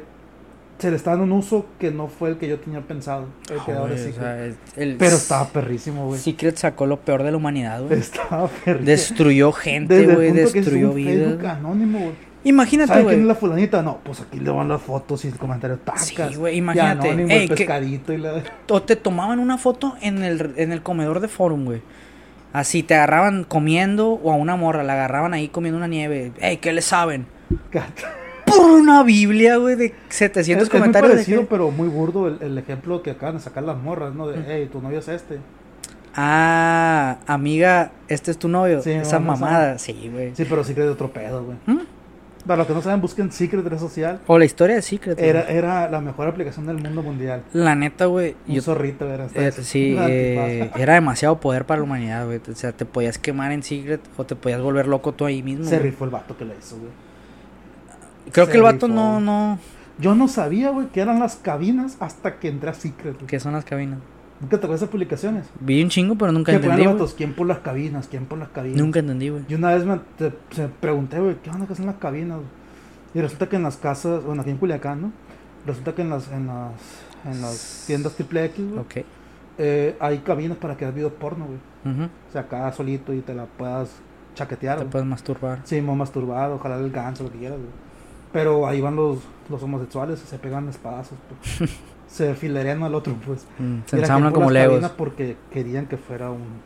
[0.78, 3.26] se le está dando un uso que no fue el que yo tenía pensado.
[3.48, 4.44] El que Ah, ahora sí o sea,
[4.76, 6.18] el- pero estaba perrísimo, güey.
[6.20, 7.98] Secret sacó lo peor de la humanidad, güey.
[8.00, 8.84] Estaba perrísimo.
[8.86, 10.32] Destruyó gente, güey.
[10.32, 11.14] Destruyó un vidas.
[11.28, 12.12] Facebook anónimo, güey.
[12.48, 13.28] Imagínate, ¿Saben quién es güey.
[13.28, 13.82] la fulanita?
[13.82, 16.06] No, pues aquí le van las fotos y comentarios tacas.
[16.06, 17.08] Sí, güey, imagínate.
[17.08, 18.42] anónimo, Ey, el que- pescadito y la...
[18.70, 21.82] O te tomaban una foto en el, en el comedor de Forum, güey.
[22.52, 26.32] Así, te agarraban comiendo o a una morra, la agarraban ahí comiendo una nieve.
[26.40, 27.26] Ey, ¿qué le saben?
[28.46, 31.10] Por una Biblia, güey, de 700 es, es muy comentarios.
[31.10, 34.14] de parecido, que- pero muy burdo el, el ejemplo que acaban de sacar las morras,
[34.14, 34.28] ¿no?
[34.28, 35.38] De, hey, tu novio es este.
[36.14, 38.80] Ah, amiga, este es tu novio.
[38.82, 40.34] Sí, Esa a- mamada, sí, güey.
[40.34, 41.58] Sí, pero Secret de otro pedo, güey.
[41.66, 41.80] ¿Mm?
[42.46, 44.20] Para los que no saben, busquen Secret red social.
[44.26, 45.18] O la historia de Secret.
[45.18, 45.28] güey.
[45.28, 47.42] Era, era la mejor aplicación del mundo mundial.
[47.52, 48.36] La neta, güey.
[48.46, 49.26] Un yo- zorrito era.
[49.34, 52.40] eh, sí, eh, era demasiado poder para la humanidad, güey.
[52.50, 55.64] O sea, te podías quemar en Secret o te podías volver loco tú ahí mismo.
[55.64, 55.90] Se güey.
[55.90, 56.90] rifó el vato que le hizo, güey.
[58.32, 59.58] Creo se que el vato rifó, no, no.
[59.98, 63.14] Yo no sabía, güey, que eran las cabinas hasta que entré a Secret.
[63.14, 63.26] güey.
[63.26, 63.98] ¿Qué son las cabinas?
[64.40, 65.46] ¿Nunca te ves esas publicaciones?
[65.60, 66.84] Vi un chingo, pero nunca entendí.
[66.86, 68.06] vatos, ¿quién por las cabinas?
[68.08, 68.78] ¿Quién por las cabinas?
[68.78, 69.44] Nunca entendí, güey.
[69.48, 72.40] Y una vez me te- se pregunté, güey, ¿qué onda que son las cabinas?
[73.14, 75.12] Y resulta que en las casas, bueno, aquí en Culiacán, ¿no?
[75.66, 76.72] Resulta que en las, en las,
[77.24, 78.96] en las tiendas triple X, güey, Ok.
[79.58, 81.94] eh, hay cabinas para que hagas video porno, güey.
[81.94, 82.04] Ujú.
[82.04, 83.90] O sea, acá solito y te la puedas
[84.34, 84.92] chaquetear, Te güey.
[84.92, 85.60] puedes masturbar.
[85.64, 87.70] Sí, más masturbado, jalar el ganso, lo que quieras, güey.
[88.32, 91.16] Pero ahí van los, los homosexuales y se pegan espadazos,
[91.58, 91.70] pues.
[92.06, 93.46] se filerean al otro, pues.
[93.58, 94.88] Mm, Se ensamblan como legos.
[94.96, 96.60] porque querían que fuera un,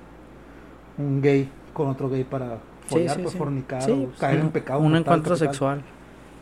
[0.99, 3.38] un gay con otro gay para follar, sí, pues sí.
[3.38, 4.80] fornicar o pues, caer en pecado.
[4.80, 5.82] Un encuentro sexual.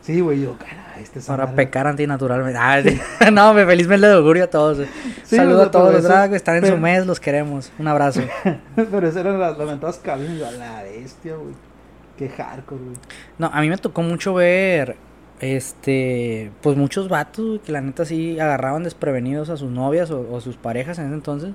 [0.01, 2.57] Sí, güey, yo, cara, este es Para pecar antinaturalmente.
[2.59, 2.81] Ah,
[3.31, 4.87] no, me feliz mes de augurio a todos.
[5.25, 7.71] Sí, Saludo a todos pero los eso- drag, están en pero- su mes, los queremos.
[7.77, 8.21] Un abrazo.
[8.75, 11.53] Pero esas eran las lamentadas cabinas, la bestia, güey.
[12.17, 12.95] Qué hardcore, güey.
[13.37, 14.95] No, a mí me tocó mucho ver,
[15.39, 20.57] este, pues muchos vatos, que la neta sí agarraban desprevenidos a sus novias o, sus
[20.57, 21.51] parejas en ese entonces.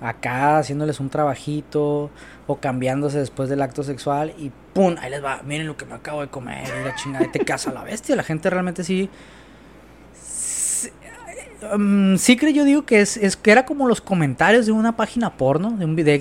[0.00, 2.10] Acá haciéndoles un trabajito
[2.46, 4.96] o cambiándose después del acto sexual y ¡pum!
[5.00, 7.84] Ahí les va, miren lo que me acabo de comer la chingada, te casa la
[7.84, 8.16] bestia.
[8.16, 8.84] La gente realmente.
[8.84, 9.08] Sí,
[11.78, 14.96] mm, sí creo yo digo que es, es que era como los comentarios de una
[14.96, 16.20] página porno, de un video,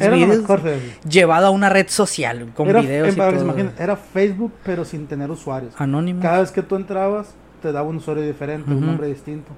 [1.07, 3.53] llevado a una red social con era, videos y todo.
[3.79, 5.73] era Facebook, pero sin tener usuarios.
[5.77, 6.21] Anónimo.
[6.21, 9.51] Cada vez que tú entrabas, te daba un usuario diferente, un nombre distinto.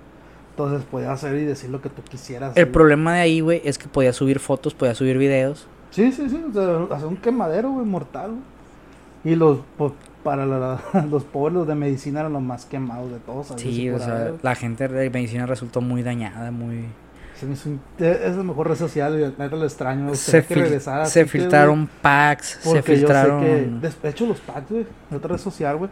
[0.52, 2.56] Entonces podías hacer y decir lo que tú quisieras.
[2.56, 2.72] El güey.
[2.72, 5.68] problema de ahí, güey, es que podía subir fotos, podía subir videos.
[5.92, 6.42] Sí, sí, sí.
[6.50, 8.32] O sea, hacer un quemadero, güey, mortal.
[8.32, 9.34] güey.
[9.34, 9.92] Y los, pues,
[10.26, 13.53] para la- los pobres, los de medicina eran los más quemados de todos.
[13.55, 16.86] Sí, o sea, la gente de medicina resultó muy dañada, muy...
[17.39, 20.13] Se me hizo un- es la mejor red social y neta lo extraño.
[20.15, 23.41] Se, fil- regresara se así que, filtraron packs, se porque yo sé filtraron...
[23.41, 25.89] que, de hecho, los packs, güey, de otra red social, güey,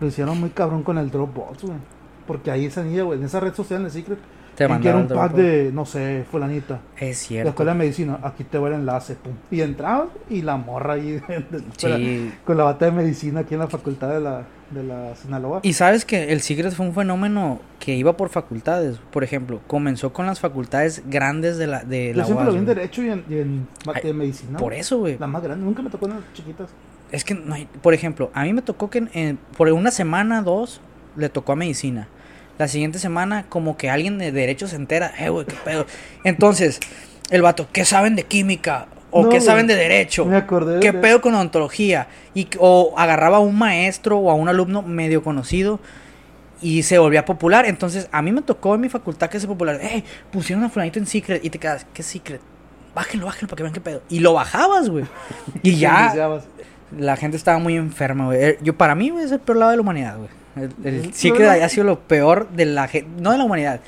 [0.00, 1.78] lo hicieron muy cabrón con el Dropbox, güey.
[2.26, 4.18] Porque ahí esa niña, güey, en esa red social, en el Secret,
[4.54, 6.80] Te mandaron un pack de, no sé, fulanita.
[6.96, 7.48] Es La cierto.
[7.50, 9.32] escuela de medicina, aquí te va el enlace, pum.
[9.50, 11.20] Y entrabas y la morra ahí
[11.78, 12.32] Sí.
[12.44, 15.60] con la bata de medicina aquí en la facultad de la, de la Sinaloa.
[15.62, 18.98] Y sabes que el Secret fue un fenómeno que iba por facultades.
[19.10, 22.58] Por ejemplo, comenzó con las facultades grandes de la de Yo la siempre lo vi
[22.58, 24.58] en UAS, derecho y en, y en bate Ay, de medicina.
[24.58, 25.18] Por eso, güey.
[25.18, 26.68] La más grande, nunca me tocó en las chiquitas.
[27.10, 29.90] Es que no hay, por ejemplo, a mí me tocó que en- en- por una
[29.90, 30.80] semana, dos,
[31.16, 32.08] le tocó a medicina.
[32.58, 35.86] La siguiente semana, como que alguien de derecho se entera, eh, güey, qué pedo.
[36.24, 36.80] Entonces,
[37.30, 38.86] el vato, ¿qué saben de química?
[39.10, 40.24] ¿O No, qué saben de derecho?
[40.24, 42.06] Me acordé ¿Qué de- pedo con odontología?
[42.34, 45.80] Y, o agarraba a un maestro o a un alumno medio conocido
[46.60, 47.66] y se volvía popular.
[47.66, 49.78] Entonces, a mí me tocó en mi facultad que se popular.
[49.82, 50.04] ¡Eh!
[50.30, 52.40] Pusieron a fulanito en secret y te quedas, ¿qué secret?
[52.94, 54.02] Bájenlo, bájenlo para que vean qué pedo.
[54.08, 55.04] Y lo bajabas, güey.
[55.62, 56.12] Y ya
[56.96, 58.42] la gente estaba muy enferma, güey.
[58.42, 60.28] Eh, Yo, para mí, güey, es el peor lado de la humanidad, güey.
[60.56, 63.80] El, el Secret ha sido lo peor de la gente, no de la humanidad,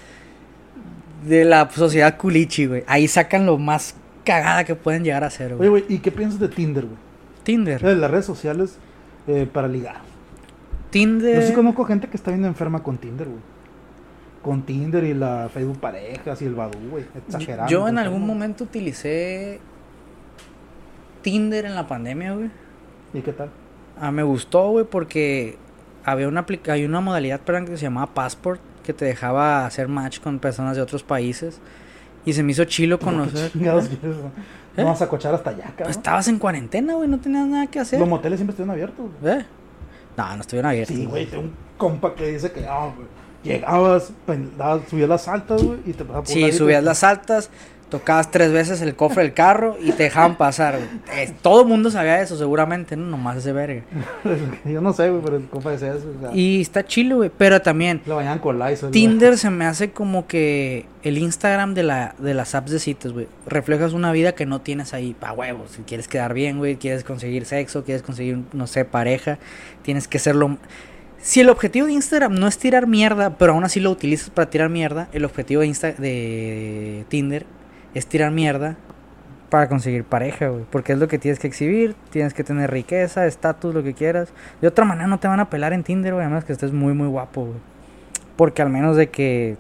[1.26, 2.84] de la sociedad culichi, güey.
[2.86, 3.94] Ahí sacan lo más
[4.24, 5.82] cagada que pueden llegar a ser, Oye, güey.
[5.82, 6.96] güey, ¿y qué piensas de Tinder, güey?
[7.42, 7.84] Tinder.
[7.84, 8.78] Eh, Las redes sociales
[9.26, 9.96] eh, para ligar.
[10.90, 11.40] Tinder.
[11.40, 13.40] Yo sí conozco gente que está bien enferma con Tinder, güey.
[14.42, 17.04] Con Tinder y la Facebook Parejas y el Badu, güey.
[17.26, 17.68] Exagerado.
[17.68, 19.60] Yo en algún momento utilicé
[21.22, 22.50] Tinder en la pandemia, güey.
[23.12, 23.50] ¿Y qué tal?
[23.98, 25.56] Ah, me gustó, güey, porque
[26.04, 30.20] había una, hay una modalidad perdón, que se llamaba Passport, que te dejaba hacer match
[30.20, 31.60] con personas de otros países.
[32.26, 33.50] Y se me hizo chilo conocer.
[33.50, 33.86] ¿Qué chingados?
[33.86, 34.82] ¿Eh?
[34.82, 35.90] Vamos a cochar hasta allá, Pues cabrón.
[35.90, 38.00] estabas en cuarentena, güey, no tenías nada que hacer.
[38.00, 39.38] Los moteles siempre estuvieron abiertos, güey.
[39.38, 39.46] ¿Eh?
[40.16, 40.96] No, no estuvieron abiertos.
[40.96, 42.90] Sí, güey, tengo un compa que dice que ah,
[43.42, 44.12] llegabas,
[44.88, 47.50] subías las altas, güey, y te pasabas por Sí, subías las altas,
[47.94, 50.88] tocabas tres veces el cofre del carro y te dejaban pasar, güey.
[51.16, 53.06] Eh, todo el mundo sabía eso, seguramente, ¿no?
[53.06, 53.82] Nomás ese verga.
[54.64, 56.12] Yo no sé, güey, pero el compa decía eso.
[56.16, 58.02] O sea, Y está chilo, güey, pero también...
[58.04, 58.74] lo bañaban con güey.
[58.90, 63.12] Tinder se me hace como que el Instagram de, la, de las apps de citas,
[63.12, 63.28] güey.
[63.46, 65.70] Reflejas una vida que no tienes ahí, pa' huevos.
[65.76, 69.38] Si quieres quedar bien, güey, quieres conseguir sexo, quieres conseguir, no sé, pareja,
[69.82, 70.58] tienes que serlo.
[71.22, 74.50] Si el objetivo de Instagram no es tirar mierda, pero aún así lo utilizas para
[74.50, 77.46] tirar mierda, el objetivo de, Insta de Tinder
[77.94, 78.76] es tirar mierda
[79.50, 80.64] para conseguir pareja, güey.
[80.70, 84.30] Porque es lo que tienes que exhibir, tienes que tener riqueza, estatus, lo que quieras.
[84.60, 86.72] De otra manera no te van a pelar en Tinder, güey, a menos que estés
[86.72, 87.58] muy, muy guapo, güey.
[88.36, 89.56] Porque al menos de que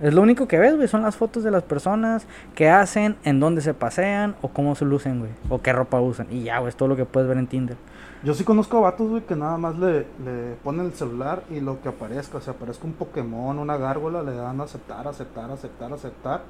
[0.00, 3.38] Es lo único que ves, güey, son las fotos de las personas, qué hacen, en
[3.38, 6.26] dónde se pasean, o cómo se lucen, güey, o qué ropa usan.
[6.30, 7.76] Y ya, güey, es todo lo que puedes ver en Tinder.
[8.22, 11.60] Yo sí conozco a vatos, güey, que nada más le, le ponen el celular y
[11.60, 15.50] lo que aparezca, o sea, aparezca un Pokémon, una gárgola, le dan a aceptar, aceptar,
[15.50, 16.42] aceptar, aceptar.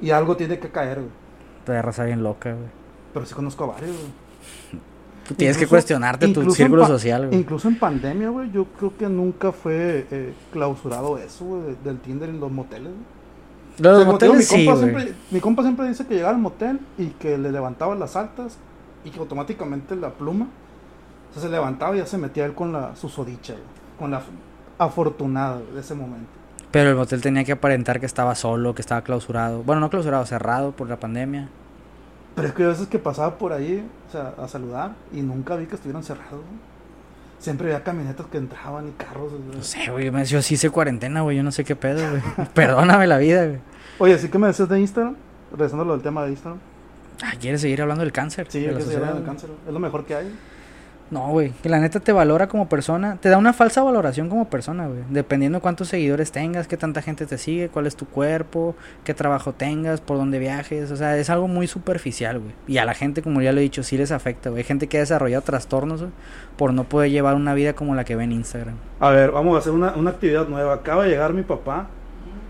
[0.00, 1.10] Y algo tiene que caer, güey.
[1.64, 2.66] Te raza bien loca, güey.
[3.12, 4.82] Pero sí conozco a varios, güey.
[5.26, 7.38] Tú tienes que Incluso- cuestionarte tu círculo social, güey.
[7.38, 11.98] Incluso en pandemia, güey, yo creo que nunca fue eh, clausurado eso, güey, de- del
[12.00, 12.88] Tinder en los moteles.
[12.92, 13.18] güey.
[13.78, 16.40] Los O sea, moteles mi, sí, compa siempre, mi compa siempre dice que llegaba al
[16.40, 18.58] motel y que le levantaban las altas
[19.04, 20.48] y que automáticamente la pluma
[21.30, 23.64] o sea, se levantaba y ya se metía él con la susodicha, güey,
[23.98, 24.22] con la
[24.78, 26.30] afortunada de ese momento.
[26.70, 29.62] Pero el motel tenía que aparentar que estaba solo, que estaba clausurado.
[29.62, 31.48] Bueno, no clausurado, cerrado por la pandemia.
[32.34, 35.56] Pero es que a veces que pasaba por ahí, o sea, a saludar y nunca
[35.56, 36.40] vi que estuvieran cerrados.
[37.38, 39.32] Siempre había camionetas que entraban y carros.
[39.32, 39.56] güey.
[39.56, 42.22] No sé, güey, me- yo sí hice cuarentena, güey, yo no sé qué pedo, güey.
[42.54, 43.58] Perdóname la vida, güey.
[43.98, 45.16] Oye, ¿sí que me decías de Instagram?
[45.52, 46.58] Regresando a lo del tema de Instagram.
[47.22, 48.46] Ah, ¿quieres seguir hablando del cáncer?
[48.50, 49.50] Sí, de hay la que seguir hablando del cáncer.
[49.66, 50.32] Es lo mejor que hay.
[51.10, 54.50] No, güey, que la neta te valora como persona, te da una falsa valoración como
[54.50, 58.74] persona, güey, dependiendo cuántos seguidores tengas, qué tanta gente te sigue, cuál es tu cuerpo,
[59.04, 62.52] qué trabajo tengas, por dónde viajes, o sea, es algo muy superficial, güey.
[62.66, 64.60] Y a la gente, como ya lo he dicho, sí les afecta, güey.
[64.60, 66.04] Hay gente que ha desarrollado trastornos,
[66.56, 68.74] por no poder llevar una vida como la que ve en Instagram.
[69.00, 70.74] A ver, vamos a hacer una, una actividad nueva.
[70.74, 71.86] Acaba de llegar mi papá.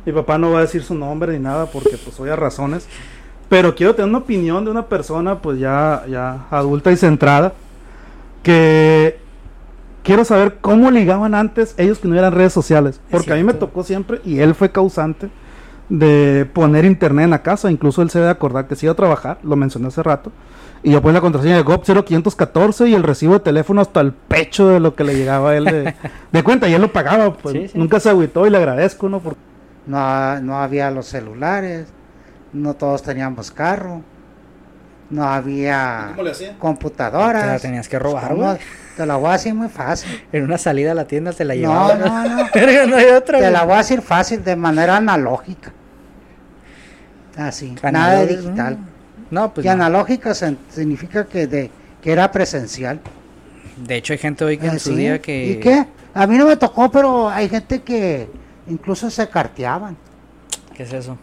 [0.04, 2.88] Mi papá no va a decir su nombre ni nada porque pues oye razones.
[3.48, 7.52] Pero quiero tener una opinión de una persona pues ya, ya adulta y centrada.
[8.42, 9.18] Que
[10.02, 13.00] quiero saber cómo ligaban antes ellos que no eran redes sociales.
[13.10, 15.28] Porque a mí me tocó siempre y él fue causante
[15.88, 17.70] de poner internet en la casa.
[17.70, 20.32] Incluso él se debe acordar que se iba a trabajar, lo mencioné hace rato.
[20.82, 24.12] Y yo ponía la contraseña de GOP 0514 y el recibo de teléfono hasta el
[24.12, 25.94] pecho de lo que le llegaba a él de,
[26.32, 26.68] de cuenta.
[26.68, 27.78] Y él lo pagaba, pues Sí, sí.
[27.78, 29.18] nunca se agüitó y le agradezco, ¿no?
[29.18, 29.36] Por-
[29.86, 31.88] No, no había los celulares,
[32.52, 34.02] no todos teníamos carro,
[35.10, 37.42] no había le computadoras.
[37.42, 38.58] Te la tenías que robar.
[38.96, 40.22] Te la voy a decir muy fácil.
[40.32, 42.00] En una salida a la tienda te la No, llevaban.
[42.00, 42.48] no, no.
[42.88, 45.72] No hay otra, Te la voy a decir fácil, de manera analógica.
[47.36, 48.78] Así, nada de digital.
[49.30, 49.74] No, pues y no.
[49.74, 51.70] analógica significa que, de,
[52.02, 53.00] que era presencial.
[53.76, 54.96] De hecho, hay gente hoy que en Ah, su ¿sí?
[54.96, 55.46] día que...
[55.46, 55.86] ¿Y qué?
[56.14, 58.28] A mí no me tocó, pero hay gente que
[58.66, 59.96] incluso se carteaban.
[60.74, 61.16] ¿Qué es eso?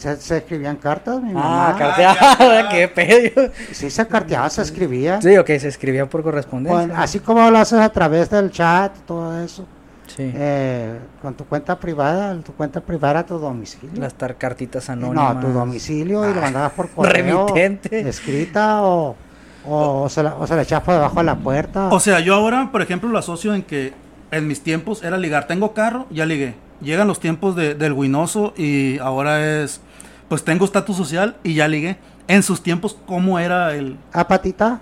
[0.00, 1.76] Se, se escribían cartas, mi Ah, mamá.
[1.78, 3.50] carteada, qué pedo.
[3.72, 5.20] Sí, se carteaba, se escribía.
[5.20, 6.88] Sí, ok, se escribía por correspondencia.
[6.88, 9.66] Con- así como lo haces a través del chat, todo eso.
[10.06, 10.32] sí.
[10.34, 14.00] eh, con tu cuenta privada, tu cuenta privada a tu domicilio.
[14.00, 15.34] Las tar cartitas anónimas.
[15.34, 17.46] no, tu domicilio y lo mandabas por correo.
[17.48, 18.08] Remitente.
[18.08, 19.14] Escrita o,
[19.66, 21.88] o, se la, o se la echabas por debajo de la puerta.
[21.88, 23.92] O sea, yo ahora, por ejemplo, lo asocio en que
[24.30, 25.46] en mis tiempos era ligar.
[25.46, 26.54] Tengo carro, ya ligué.
[26.80, 29.82] Llegan los tiempos de- del Winoso y ahora es,
[30.30, 31.98] pues tengo estatus social y ya ligué.
[32.28, 33.98] En sus tiempos, ¿cómo era el...?
[34.14, 34.80] ¿A patita?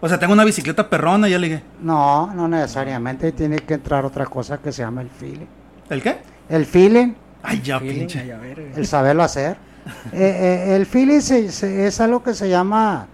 [0.00, 1.62] O sea, tengo una bicicleta perrona y ya ligué.
[1.82, 3.30] No, no necesariamente.
[3.32, 5.46] Tiene que entrar otra cosa que se llama el feeling.
[5.90, 6.18] ¿El qué?
[6.48, 7.12] El feeling,
[7.42, 8.20] Ay, ya, Feeling, pinche.
[8.20, 9.56] ay, a ver, el saberlo hacer.
[10.12, 13.06] Eh, eh, el feeling se- se- es algo que se llama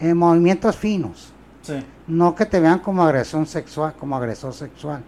[0.00, 1.32] eh, movimientos finos.
[1.62, 1.74] Sí.
[2.06, 5.02] No que te vean como agresión sexual, como agresor sexual,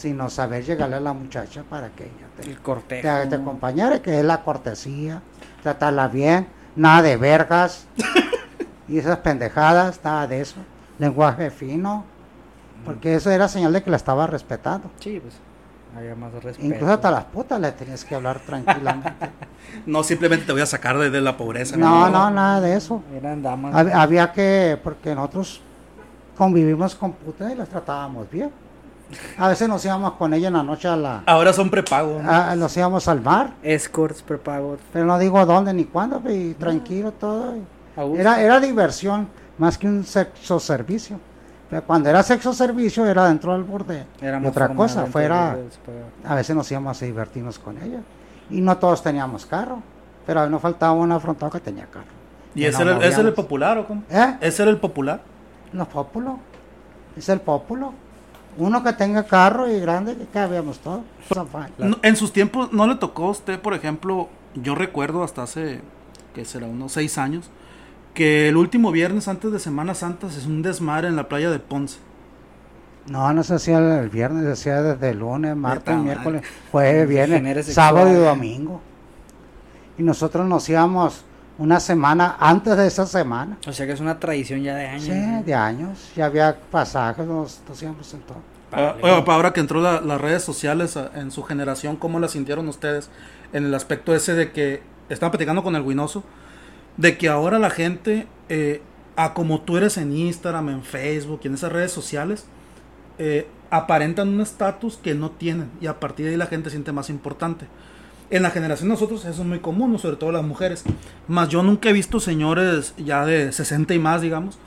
[0.00, 4.18] sino saber llegarle a la muchacha para que ella te, El te, te acompañara, que
[4.18, 5.20] es la cortesía,
[5.62, 7.86] tratarla bien, nada de vergas
[8.88, 10.56] y esas pendejadas, nada de eso,
[10.98, 12.04] lenguaje fino,
[12.84, 14.90] porque eso era señal de que la estaba respetando.
[15.00, 15.34] Sí, pues.
[15.94, 16.64] Había más respeto.
[16.66, 19.12] Incluso hasta las putas le tenías que hablar tranquilamente.
[19.86, 21.76] No, simplemente te voy a sacar de, de la pobreza.
[21.76, 23.02] No, no, nada de eso.
[23.14, 23.72] Eran damas.
[23.74, 25.60] Hab- Había que, porque nosotros
[26.36, 28.50] convivimos con putas y las tratábamos bien.
[29.38, 32.20] A veces nos íbamos con ella en la noche a la, Ahora son prepago.
[32.22, 32.30] ¿no?
[32.30, 34.76] a- nos íbamos al mar, Escorts, prepago.
[34.92, 37.54] pero no digo dónde ni cuándo, y tranquilo todo.
[38.16, 41.18] Era, era diversión, más que un sexo servicio.
[41.68, 44.04] Pero cuando era sexo servicio era dentro del burdel.
[44.20, 45.56] Era otra cosa, fuera,
[46.24, 48.00] a veces nos íbamos a divertirnos con ella.
[48.48, 49.80] Y no todos teníamos carro,
[50.26, 52.06] pero a mí no faltaba un afrontado que tenía carro.
[52.54, 53.34] ¿Y Y ese era, el- ese era el movíamos.
[53.44, 54.02] popular o cómo?
[54.10, 54.36] ¿Eh?
[54.40, 55.20] ¿Ese era el popular?
[55.72, 56.34] Los pópulos.
[57.16, 57.92] Es el pópulo.
[58.60, 61.00] Uno que tenga carro y grande, que cabíamos todos.
[61.78, 65.80] No, en sus tiempos, ¿no le tocó a usted, por ejemplo, yo recuerdo hasta hace,
[66.34, 67.50] que será unos seis años,
[68.12, 71.58] que el último viernes antes de Semana Santa es un desmadre en la playa de
[71.58, 72.00] Ponce?
[73.06, 77.66] No, no se hacía el viernes, se hacía desde el lunes, martes, miércoles, jueves, viernes,
[77.72, 78.36] sábado y sexual.
[78.36, 78.82] domingo.
[79.96, 81.24] Y nosotros nos íbamos
[81.60, 83.58] una semana antes de esa semana.
[83.68, 85.04] O sea que es una tradición ya de años.
[85.04, 85.42] Sí, ¿no?
[85.44, 86.10] de años.
[86.16, 88.42] Ya había pasajes, nos, nos iban presentando.
[88.72, 92.18] Ah, oiga, pa, ahora que entró la- las redes sociales ah, en su generación, ¿cómo
[92.18, 93.10] las sintieron ustedes
[93.52, 96.24] en el aspecto ese de que estaba platicando con el Guinoso?
[96.96, 98.82] De que ahora la gente, eh,
[99.16, 102.44] a como tú eres en Instagram, en Facebook y en esas redes sociales,
[103.18, 106.76] eh, aparentan un estatus que no tienen y a partir de ahí la gente se
[106.76, 107.66] siente más importante.
[108.30, 110.84] En la generación de nosotros eso es muy común, sobre todo las mujeres.
[111.26, 114.58] Más yo nunca he visto señores ya de 60 y más, digamos,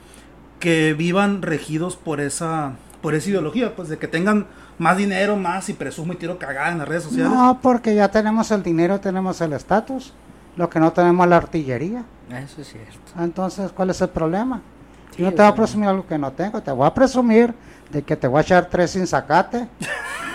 [0.60, 4.46] que vivan regidos por esa por esa ideología, pues de que tengan
[4.78, 7.30] más dinero, más y presumo y tiro cagada en las redes sociales.
[7.30, 10.14] No, porque ya tenemos el dinero, tenemos el estatus.
[10.56, 12.04] Lo que no tenemos es la artillería.
[12.30, 13.12] Eso es cierto.
[13.20, 14.62] Entonces, ¿cuál es el problema?
[15.10, 17.54] Sí, Yo no te voy a presumir algo que no tengo, te voy a presumir
[17.94, 19.66] de que te voy a echar tres sin sacate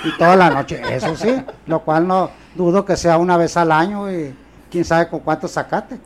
[0.05, 1.35] y toda la noche, eso sí,
[1.67, 4.33] lo cual no dudo que sea una vez al año y
[4.71, 5.97] quién sabe con cuánto sacate.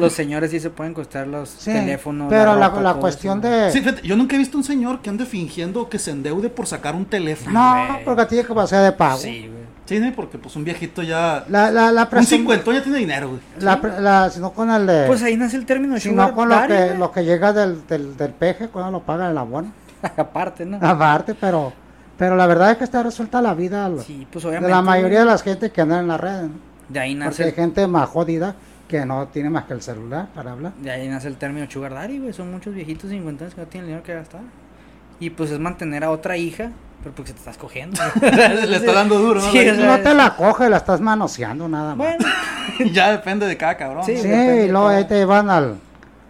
[0.00, 2.28] Los señores sí se pueden costar los Sí, teléfonos.
[2.30, 3.48] pero la, ropa, la cuestión eso.
[3.48, 3.70] de...
[3.70, 6.66] Sí, fíjate, yo nunca he visto un señor que ande fingiendo que se endeude por
[6.66, 7.52] sacar un teléfono.
[7.60, 8.04] no, güey.
[8.04, 9.18] porque tiene capacidad de pago.
[9.18, 9.64] Sí, güey.
[9.86, 11.44] Sí, porque pues un viejito ya...
[11.50, 13.40] La, la, la Un cincuentón ya tiene dinero, güey.
[13.60, 15.06] la, pre- la- si no con el de...
[15.06, 18.16] Pues ahí nace el término si no con lo que, lo que llega del, del,
[18.16, 19.70] del peje cuando lo paga el abono.
[20.16, 20.78] Aparte, ¿no?
[20.80, 21.72] Aparte, pero,
[22.18, 25.24] pero la verdad es que está resuelta la vida Sí, pues de la mayoría de
[25.26, 26.42] las gente que andan en las redes.
[26.50, 26.74] ¿no?
[26.88, 28.54] De ahí Porque nace, hay gente más jodida
[28.88, 30.72] que no tiene más que el celular para hablar.
[30.74, 32.32] de ahí nace el término sugar daddy, güey.
[32.32, 34.42] Son muchos viejitos cincuentones que no tienen dinero que gastar.
[35.20, 36.70] Y pues es mantener a otra hija,
[37.02, 37.98] pero porque te estás cogiendo.
[38.20, 39.50] Le está dando duro, ¿no?
[39.50, 42.16] Sí, La- o sea, no te la coge, la estás manoseando nada más.
[42.18, 42.26] Bueno,
[42.92, 44.04] ya depende de cada cabrón.
[44.04, 45.76] Sí, y luego ahí te iban al.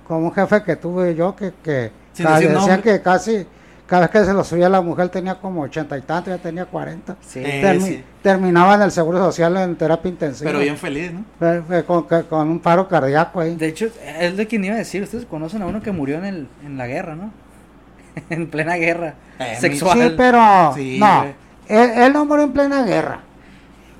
[0.06, 2.82] Como un jefe que tuve yo que, que Sin decir decía nombre.
[2.82, 3.46] que casi.
[3.86, 6.64] Cada vez que se lo subía la mujer tenía como ochenta y tanto, ya tenía
[6.64, 7.16] cuarenta.
[7.20, 7.40] sí.
[7.40, 8.04] Termi- sí.
[8.22, 10.48] Terminaba en el seguro social en terapia intensiva.
[10.48, 11.84] Pero bien feliz, ¿no?
[11.86, 13.56] Con, con un paro cardíaco ahí.
[13.56, 15.02] De hecho, es de quien iba a decir.
[15.02, 17.30] Ustedes conocen a uno que murió en, el, en la guerra, ¿no?
[18.30, 19.98] en plena guerra Eh, sexual.
[19.98, 21.24] Sí, pero Sí, no,
[21.68, 23.20] él, él no murió en plena guerra.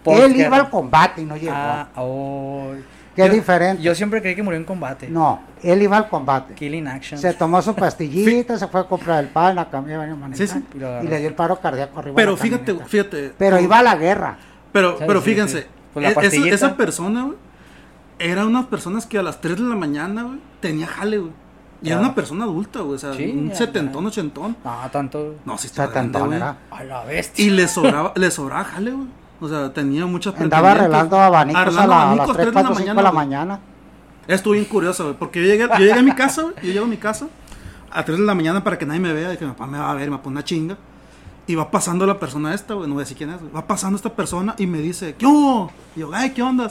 [0.07, 1.53] Él iba al combate y no llegó.
[1.55, 2.72] Ah, oh.
[3.17, 3.83] Yo- diferente.
[3.83, 5.09] Yo siempre creí que murió en combate.
[5.09, 6.55] No, él iba al combate.
[6.55, 7.21] Killing Action.
[7.21, 10.61] Se tomó su pastillita, se fue a comprar el pan, la camioneta venía manejando, Sí,
[10.61, 10.79] sí.
[11.05, 12.17] Y le dio el paro cardíaco arriba.
[12.17, 12.89] Pero fíjate, camioneta.
[12.91, 13.33] fíjate.
[13.39, 14.37] Pero iba a la guerra.
[14.73, 15.67] Pero, Sí, pero sí, fíjense.
[15.93, 17.37] Pues e- esa, persona, güey,
[18.19, 21.33] era unas personas que a las 3 de la mañana, güey, tenía jale, güey.
[21.83, 24.09] Y era una persona adulta, güey, o sea, Sí, un ya, setentón, ya.
[24.09, 24.57] ochentón.
[24.65, 25.37] No, tanto.
[25.45, 26.41] No, sí estaba grande, güey.
[26.41, 27.45] A la bestia.
[27.45, 29.07] Y le sobraba, le sobraba jale, güey.
[29.41, 32.53] O sea, tenía muchas Andaba arreglando abanicos a, Arreglando la- a las 3 3, de
[32.55, 33.14] la 4, 5 de la güey.
[33.26, 33.61] mañana.
[34.26, 36.85] Estuvo bien curioso, güey, porque yo llegué, yo llegué a mi casa, güey, yo llego
[36.85, 37.26] a mi casa
[37.91, 39.78] a 3 de la mañana para que nadie me vea y que mi papá me
[39.78, 40.76] va a ver y me pone una chinga.
[41.47, 43.53] Y va pasando la persona esta, güey, no voy a decir quién es, güey.
[43.53, 45.70] Va pasando esta persona y me dice, ¿qué hubo?
[45.95, 46.70] Y yo, ay, ¿qué onda?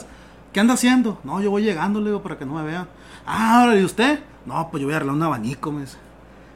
[0.52, 1.20] ¿Qué anda haciendo?
[1.22, 2.88] No, yo voy llegando, le digo, para que no me vean.
[3.24, 4.18] Ah, ahora, ¿y usted?
[4.46, 5.96] No, pues yo voy a arreglar un abanico, me dice.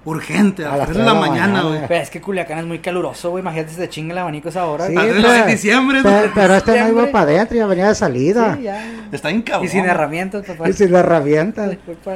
[0.05, 1.81] Urgente, a, las 3 de la, mañana, güey.
[1.87, 3.43] Pero es que Culiacán es muy caluroso, güey.
[3.43, 4.87] Imagínate si te chinga el abanico a esa hora.
[4.87, 5.25] Sí, güey.
[5.25, 6.33] A de diciembre, pero, ¿no?
[6.35, 8.55] pero este no iba para adentro, ya venía de salida.
[8.57, 8.87] Sí, ya.
[9.13, 9.67] Está bien cabrón.
[9.67, 10.69] Y sin herramientas, papá.
[10.69, 11.71] Y sin la herramienta.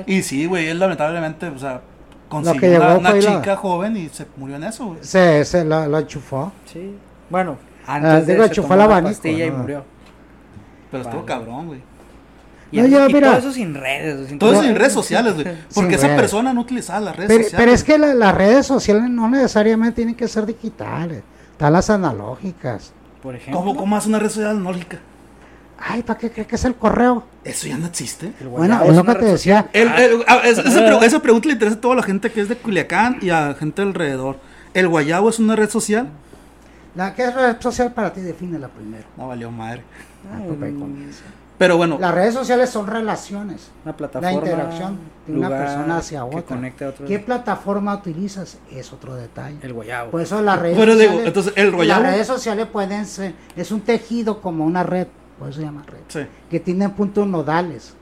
[0.07, 1.81] Y sí, güey, él lamentablemente, o sea, Lo
[2.29, 4.99] consiguió que llegó una, una fue la- chica joven y se murió en eso, güey.
[5.03, 6.53] Se, se lo, lo enchufó.
[6.73, 6.97] Sí.
[7.29, 9.59] Bueno, Ah, antes de digo, se tomó el la abanico, pastilla y ¿no?
[9.59, 9.85] murió.
[10.91, 11.83] Pero estuvo cabrón, güey.
[12.73, 13.29] Y, No, así- yo, y mira.
[13.29, 14.29] todo eso sin redes.
[14.29, 15.47] sin Todo eso Pero- en redes sociales, güey.
[15.75, 16.21] Porque esa redes.
[16.21, 17.65] persona no utilizaba las redes Pero, sociales.
[17.65, 21.23] pero es que la- las redes sociales no necesariamente tienen que ser digitales.
[21.53, 22.93] Están las analógicas.
[23.23, 23.61] Por ejemplo.
[23.61, 24.99] ¿Cómo, ¿Cómo hace una red social analógica?
[25.85, 27.25] Ay, ¿para qué crees que es el correo?
[27.45, 28.33] Eso ya no existe.
[28.49, 29.69] Bueno, es lo una que te red decía.
[29.73, 32.41] El- el- a- esa, esa pre- esa pregunta le interesa a toda la gente que
[32.41, 34.39] es de Culiacán y a gente alrededor.
[34.75, 36.09] ¿El Guayabo es una red social?
[36.95, 38.21] La, ¿Qué es red social para ti?
[38.21, 39.05] Defínela primero.
[39.17, 39.83] No valió madre.
[40.33, 41.23] Ah, pues ahí comienza.
[41.63, 43.71] Pero bueno, Las redes sociales son relaciones.
[43.85, 44.29] Una plataforma.
[44.31, 44.99] La interacción
[45.29, 46.57] de una persona hacia que otra.
[46.57, 47.09] a otros.
[47.09, 48.59] ¿Qué plataforma utilizas?
[48.69, 49.59] Es otro detalle.
[49.63, 50.11] El guayabo.
[50.11, 51.27] Por eso las redes Pero digo, sociales.
[51.29, 53.35] entonces, el Guayabo- Las redes sociales pueden ser.
[53.55, 55.07] Es un tejido como una red.
[55.39, 56.01] Por eso se llama red.
[56.09, 56.27] sí.
[56.51, 57.95] Que tiene puntos nodales.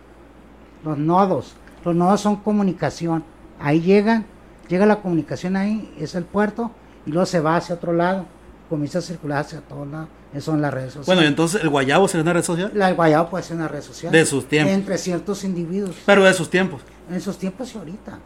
[0.83, 1.55] Los nodos.
[1.85, 3.23] Los nodos son comunicación.
[3.61, 4.25] Ahí llegan.
[4.69, 5.95] Llega la comunicación ahí.
[6.01, 6.71] Es el puerto.
[7.05, 8.25] Y luego se va hacia otro lado.
[8.71, 10.09] Comienza a circular hacia todos lados.
[10.33, 11.07] Eso son las redes sociales.
[11.07, 13.67] Bueno, y entonces el Guayabo sería una red social La del guayabo puede ser una
[13.69, 14.13] red social.
[14.13, 14.73] de sus tiempos.
[14.75, 15.97] Entre ciertos individuos.
[16.07, 16.83] Pero de sus tiempos.
[17.09, 18.19] En esos tiempos y ahorita.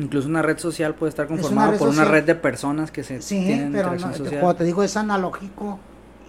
[0.00, 3.44] Incluso una red social puede estar conformada por una red de personas que se Sí,
[3.44, 4.40] tienen pero no, social.
[4.40, 5.78] como te digo, es analógico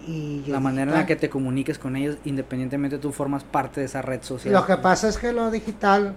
[0.06, 3.86] y La manera en la que te comuniques con ellos, independientemente tú formas parte de
[3.86, 4.54] esa red social.
[4.54, 6.14] Lo que pasa es que lo digital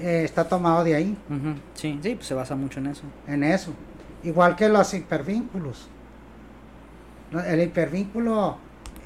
[0.00, 1.18] eh, está tomado de ahí,
[1.74, 3.02] Sí, sí, pues se basa mucho en eso.
[3.28, 3.72] en eso.
[4.24, 5.88] Igual que los hipervínculos.
[7.32, 7.40] ¿No?
[7.40, 8.56] El hipervínculo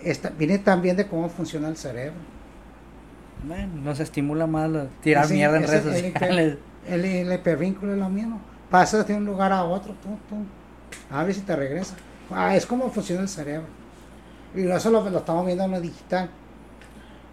[0.03, 2.17] está- viene también de cómo funciona el cerebro.
[3.47, 4.71] Bueno, nos estimula más
[5.03, 6.59] tirar Ese- mierda en ese- redes el- sociales.
[6.89, 8.41] El, el hipervínculo es lo mismo.
[8.71, 10.45] Pasas de un lugar a otro, pum, pum.
[11.11, 11.97] Abres y te regresas.
[12.31, 13.67] Ah, es como funciona el cerebro.
[14.55, 16.31] Y eso lo, lo estamos viendo en lo digital.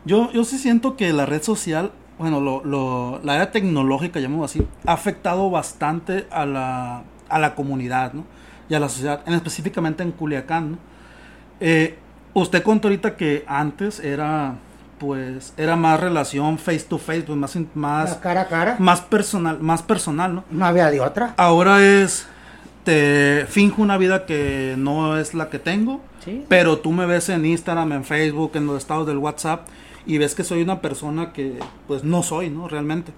[0.06, 4.52] Yo, yo sí siento que la red social, bueno, lo, lo- la era tecnológica, llamamos
[4.52, 8.26] así, ha afectado bastante a la, a la comunidad, ¿no?
[8.70, 10.78] Y a la sociedad, en, específicamente en Culiacán, ¿no?
[11.60, 11.98] Eh,
[12.34, 14.56] usted contó ahorita que antes era,
[15.00, 18.76] pues, era más relación face to face, pues más, más, cara a cara.
[18.80, 20.44] más personal, más personal, ¿no?
[20.50, 21.34] No había de otra.
[21.38, 22.26] Ahora es,
[22.84, 26.46] te finjo una vida que no es la que tengo, Sí.
[26.48, 29.68] pero tú me ves en Instagram, en Facebook, en los estados del WhatsApp
[30.06, 32.68] y ves que soy una persona que pues no soy, ¿no?
[32.70, 33.12] Realmente.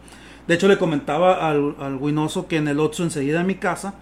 [0.48, 3.94] De hecho le comentaba al, al Winoso que en el Otso enseguida de mi casa,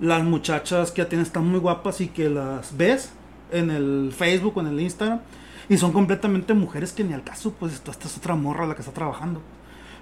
[0.00, 3.12] las muchachas que atienden están muy guapas y que las ves
[3.52, 5.20] en el Facebook o en el Instagram
[5.68, 8.74] y son completamente mujeres que ni al caso, pues esta esta es otra morra la
[8.74, 9.40] que está trabajando.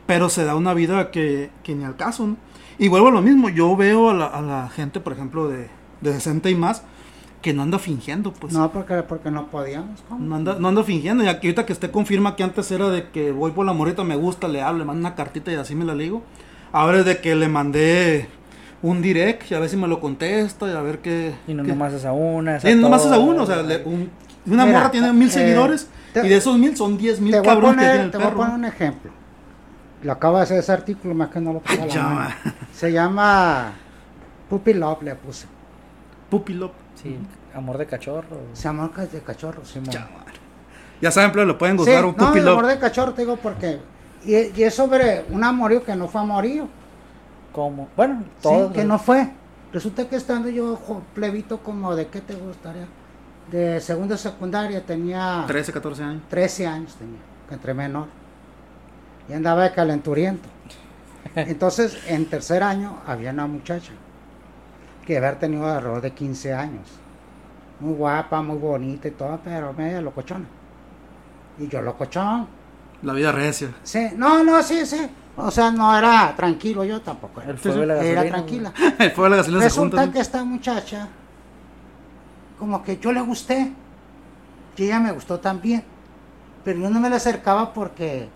[0.07, 2.37] Pero se da una vida que, que ni al caso, ¿no?
[2.79, 5.69] Y vuelvo a lo mismo, yo veo a la, a la gente, por ejemplo, de,
[6.01, 6.85] de 60 y más,
[7.43, 8.53] que no anda fingiendo, pues.
[8.53, 10.03] No, porque, porque no podíamos.
[10.09, 10.25] ¿cómo?
[10.25, 11.23] No anda, no anda fingiendo.
[11.25, 14.05] Y aquí ahorita que usted confirma que antes era de que voy por la morrita,
[14.05, 16.23] me gusta, le hablo, le mando una cartita y así me la ligo.
[16.73, 18.29] Ahora es de que le mandé
[18.83, 21.35] un direct y a ver si me lo contesta y a ver qué.
[21.47, 22.57] Y no qué- nomás es a una.
[22.57, 23.43] es Sí, nomás es a uno.
[23.43, 24.11] O sea, le- un-
[24.47, 27.33] una Mira, morra tiene mil eh, seguidores te- y de esos mil son diez mil
[27.33, 29.11] Te voy a cabrones que tiene poner, el te voy a poner un ejemplo.
[30.03, 32.37] Lo acabo de hacer ese artículo, más que no lo a ma.
[32.73, 33.73] Se llama
[34.49, 35.47] Puppy Love, le puse.
[36.31, 36.71] Puppy love.
[37.03, 37.17] Sí,
[37.55, 38.37] amor de cachorro.
[38.53, 39.65] Se llama de cachorro.
[39.65, 39.91] Simón.
[41.01, 42.59] Ya, saben, pero lo pueden Sí, gustar un no, puppy love.
[42.59, 43.79] amor de cachorro, te digo porque.
[44.25, 46.69] Y, y es sobre un amorío que no fue amorío.
[47.97, 48.73] Bueno, Sí, todo.
[48.73, 49.31] que no fue.
[49.73, 50.79] Resulta que estando yo
[51.15, 52.87] plebito como de qué te gustaría.
[53.51, 56.23] De segundo de secundaria tenía 13, 14 años.
[56.29, 58.07] 13 años tenía, que entré menor.
[59.29, 60.49] Y andaba de calenturiento.
[61.35, 63.93] Entonces, en tercer año había una muchacha
[65.05, 66.89] que haber tenido alrededor de 15 años.
[67.81, 70.47] Muy guapa, muy bonita y todo, pero media locochona.
[71.59, 72.47] Y yo locochón.
[73.03, 73.69] La vida recia.
[73.83, 75.09] Sí, no, no, sí, sí.
[75.41, 77.41] O sea, no era tranquilo, yo tampoco.
[77.41, 78.73] Era, El fuego y la era gasolina, tranquila.
[78.99, 80.13] El fuego de la gasolina se Resulta juntan.
[80.13, 81.09] que esta muchacha,
[82.59, 83.73] como que yo le gusté,
[84.77, 85.85] y ella me gustó también,
[86.65, 88.29] pero yo no me le acercaba porque,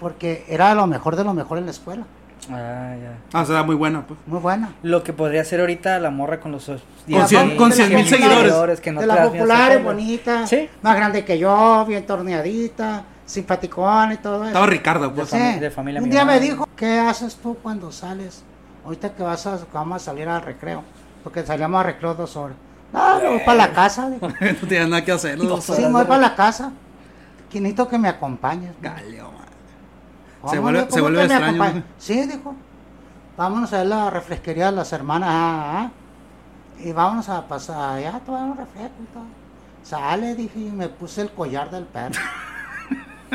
[0.00, 2.04] porque era lo mejor de lo mejor en la escuela,
[2.50, 3.18] Ah, ya.
[3.38, 4.18] Ah, o sea, muy buena, pues.
[4.26, 4.72] muy buena.
[4.82, 8.80] Lo que podría ser ahorita la morra con los Con cien- con cien mil seguidores.
[8.80, 10.68] que no de te la das ni a popular, hacer bonita, Sí.
[10.82, 14.46] más grande que yo, bien torneadita, simpaticón y todo eso.
[14.48, 15.28] Estaba Ricardo, pues.
[15.30, 15.36] Sí.
[15.36, 18.42] fami- de familia Un día me dijo, ¿qué haces tú cuando sales?
[18.84, 20.82] Ahorita que vas a, vamos a salir al recreo,
[21.22, 22.56] porque salíamos a recreo dos horas.
[22.92, 24.28] No, me voy para la casa, dijo.
[24.62, 25.38] no tenía nada que hacer.
[25.38, 25.60] ¿no?
[25.60, 26.72] Sí, me voy para la casa.
[27.48, 28.72] Que necesito que me acompañes.
[28.80, 29.40] Galeo, man.
[30.40, 30.90] ¿Cómo, Se vuelve- dijo?
[30.90, 31.82] se ¿Cómo vuelve extraño.
[31.98, 32.54] Sí, dijo.
[33.36, 35.28] Vámonos a ver la refresquería de las hermanas.
[35.32, 35.90] ah, ah.
[36.82, 39.24] Y vámonos a pasar allá a tomar un refresco y todo.
[39.82, 42.14] Sale, dije, y me puse el collar del perro.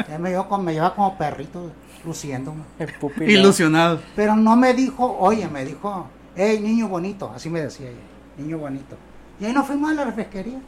[0.09, 1.71] Ya me, llevó como, me lleva como perrito
[2.05, 2.63] luciéndome.
[3.25, 3.99] Ilusionado.
[4.15, 7.99] Pero no me dijo, oye, me dijo, hey, niño bonito, así me decía ella,
[8.37, 8.95] niño bonito.
[9.39, 10.59] Y ahí nos fuimos a la refresquería.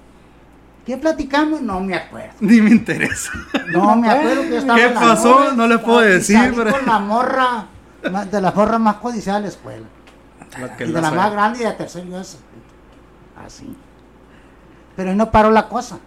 [0.85, 1.61] ¿Qué platicamos?
[1.61, 2.33] No me acuerdo.
[2.39, 3.31] Ni me interesa.
[3.71, 5.53] No me acuerdo que yo estaba ¿Qué en la pasó?
[5.53, 7.65] No le puedo y decir, salí pero- con la morra,
[8.31, 9.85] de las morras más codiciadas de la escuela.
[10.77, 11.17] Que Y la de la sabe.
[11.17, 12.37] más grande y de tercero yo esa.
[13.45, 13.75] Así.
[14.95, 15.99] Pero ahí no paró la cosa.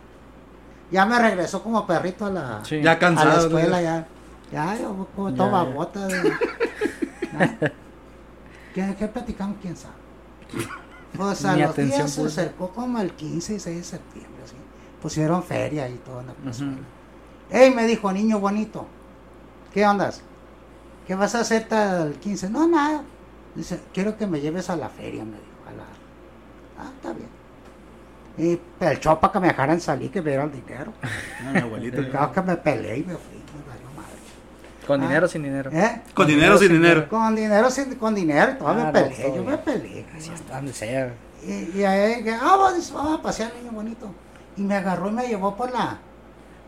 [0.90, 2.80] Ya me regresó como perrito a la, Sí.
[2.82, 3.46] Ya a la cansado.
[3.46, 3.82] escuela, ¿no?
[3.82, 4.08] ya.
[4.52, 5.36] Ya, yo como de-
[5.72, 5.78] ¿no?
[8.74, 9.56] ¿Qué, ¿Qué platicamos?
[9.60, 9.94] ¿Quién sabe?
[11.16, 14.42] Pues a los días se acercó como el 15 y 6 de septiembre.
[14.46, 14.54] ¿sí?
[15.02, 16.32] Pusieron feria y todo en la.
[16.32, 16.80] Ujú.
[17.50, 18.86] Ey, me dijo, niño bonito,
[19.72, 20.22] ¿qué ondas?
[21.06, 22.50] ¿Qué vas a hacer el 15?
[22.50, 23.02] No, nada.
[23.56, 25.46] Dice, quiero que me lleves a la feria, me dijo.
[25.68, 25.82] A la...
[26.86, 27.28] Ah, está bien.
[28.40, 30.92] Y el show para que me dejaran salir, que me dieran dinero.
[31.46, 32.02] Ah, mi abuelito.
[32.10, 34.16] Claro que me peleé y me fui, me valió madre.
[34.86, 35.06] Con Ah.
[35.06, 35.70] dinero o sin dinero.
[35.72, 36.02] ¿Eh?
[36.14, 37.08] Con dinero, sin dinero.
[37.08, 40.06] Con dinero, sin, con dinero, todo me Ah, no, peleé, todo yo me peleé.
[40.16, 41.12] Así está, donde sea.
[41.46, 44.12] Y, y ahí, que, ah, vamos, vamos a pasear, niño bonito.
[44.56, 45.98] Y me agarró y me llevó por la,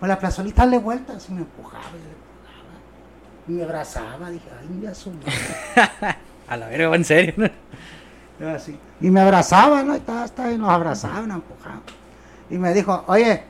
[0.01, 3.49] por la plazolita de vueltas y me empujaba y me empujaba.
[3.49, 5.33] Y me abrazaba, dije, ay, mira su madre.
[6.49, 7.51] A la verga, en serio.
[9.01, 9.95] Y me abrazaba, ¿no?
[9.95, 11.81] Y estaba, estaba, y nos abrazaba, nos empujaba.
[12.51, 13.45] Y me dijo, oye,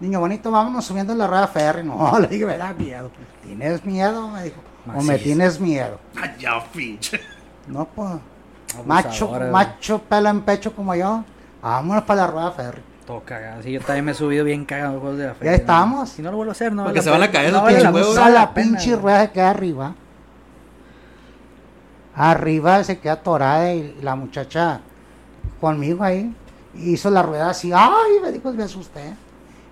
[0.00, 1.82] niño bonito, vámonos subiendo la rueda ferry.
[1.84, 3.10] No, le dije, me da miedo.
[3.44, 4.28] ¿Tienes miedo?
[4.28, 4.56] Me dijo.
[4.94, 5.98] O me tienes miedo.
[6.20, 7.20] Ay, ya, pinche.
[7.66, 8.10] No, pues.
[8.86, 11.24] Macho, macho, pelo en pecho como yo.
[11.60, 12.82] Vámonos para la rueda ferry.
[13.06, 13.62] Todo cagado.
[13.62, 15.52] Sí, yo también me he subido bien cagado a juegos de la feria.
[15.52, 16.08] Ya estamos.
[16.08, 16.84] Si no lo vuelvo a hacer, no.
[16.84, 18.96] Porque vale se van a caer no los vale pinches la- vale la pena, pinche
[18.96, 19.94] rueda que queda arriba.
[22.22, 24.80] Arriba se queda atorada y la muchacha
[25.58, 26.34] conmigo ahí
[26.74, 27.72] hizo la rueda así.
[27.74, 29.14] Ay, me dijo, me asusté.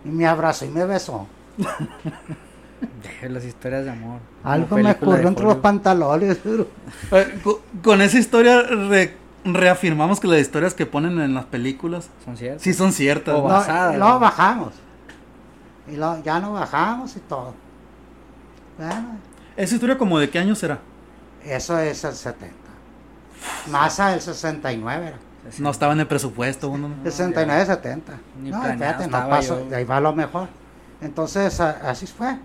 [0.04, 1.26] Y me abrazó y me besó.
[3.02, 4.20] Deje las historias de amor.
[4.44, 6.38] Algo me ocurrió entre los pantalones.
[7.12, 12.08] Eh, co- Con esa historia re- reafirmamos que las historias que ponen en las películas
[12.24, 12.62] Son ciertos.
[12.62, 13.34] sí son ciertas.
[13.34, 14.72] O y luego bajamos.
[15.90, 17.52] Y luego ya no bajamos y todo.
[18.78, 19.16] Bueno,
[19.56, 20.78] ¿Esa historia como de qué año será?
[21.44, 22.54] Eso es el 70.
[23.70, 25.18] Masa del 69 era.
[25.58, 26.68] No estaba en el presupuesto.
[26.68, 26.96] uno, ¿no?
[27.04, 28.12] 69, 70.
[28.42, 29.58] Ni no, espérate, no pasó.
[29.60, 29.70] yo.
[29.70, 30.48] De ahí va lo mejor.
[31.00, 32.36] Entonces, a- así fue.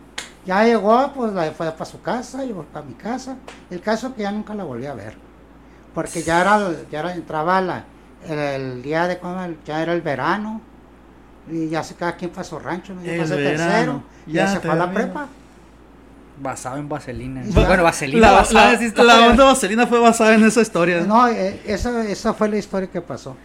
[0.45, 3.35] Ya llegó, pues la fue para su casa, yo para mi casa.
[3.69, 5.15] El caso es que ya nunca la volví a ver.
[5.93, 7.83] Porque ya era, ya era, entraba la,
[8.27, 10.61] el, el día de cuando ya era el verano.
[11.49, 12.93] Y ya se cada quien fue a su rancho.
[12.93, 13.01] ¿no?
[13.03, 14.03] Yo El pasé verano, tercero.
[14.27, 15.27] Y ya ya se fue a la prepa.
[16.41, 17.43] Basado en vaselina.
[17.45, 21.01] Bueno, vaselina La, basada la, la onda vaselina fue basada en esa historia.
[21.01, 23.35] No, eh, esa, esa fue la historia que pasó.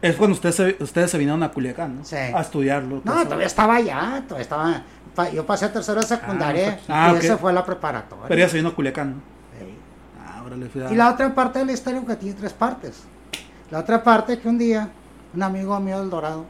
[0.00, 2.04] Es cuando ustedes se, ustedes se vinieron a Culiacán, ¿no?
[2.04, 2.16] Sí.
[2.16, 3.00] A estudiarlo.
[3.04, 4.82] No, todavía estaba allá, todavía estaba.
[5.14, 7.24] pa- Yo pasé tercero de secundaria Ah, y ok.
[7.24, 8.24] esa fue la preparatoria.
[8.28, 9.16] Pero ya se vino a Culiacán, ¿no?
[9.58, 9.74] Sí.
[10.26, 10.68] Ah, órale.
[10.90, 13.02] Y la otra parte de la historia que tiene tres partes.
[13.70, 14.88] La otra parte es que un día
[15.34, 16.44] un amigo mío del Dorado,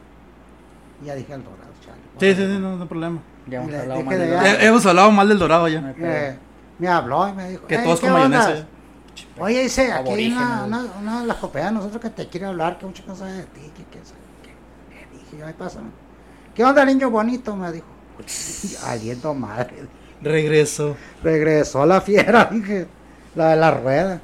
[1.05, 1.97] ya dije el Dorado, chale.
[2.19, 3.19] Sí, sí, sí, no, no hay problema.
[3.49, 4.43] Ya hemos Le- hablado mal de de allá.
[4.43, 5.93] la- Eh, hemos hablado mal del dorado ya.
[5.97, 6.37] Eh,
[6.79, 8.65] me habló y me dijo, Que "Hey, todos ¿qué con mayonesa.
[9.39, 12.45] Oye, dice, aquí hay una, una, una de las copeas de nosotros que te quiere
[12.47, 14.49] hablar, que mucha cosa de ti, que, que, que,
[15.09, 15.89] que dije, ay, pásame.
[16.53, 17.55] ¿Qué onda, niño bonito?
[17.55, 17.85] Me dijo.
[18.85, 19.75] Aliento madre.
[20.21, 20.95] Regreso.
[21.23, 22.87] Regresó la fiera, dije,
[23.35, 24.21] la de la rueda.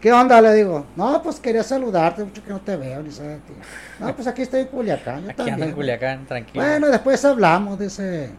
[0.00, 0.40] ¿Qué onda?
[0.40, 3.52] Le digo, no, pues quería saludarte, mucho que no te veo, ni sé de ti.
[4.00, 5.68] No, pues aquí estoy en Culiacán, yo Aquí ando también.
[5.68, 6.64] en Culiacán, tranquilo.
[6.64, 8.30] Bueno, después hablamos, dice,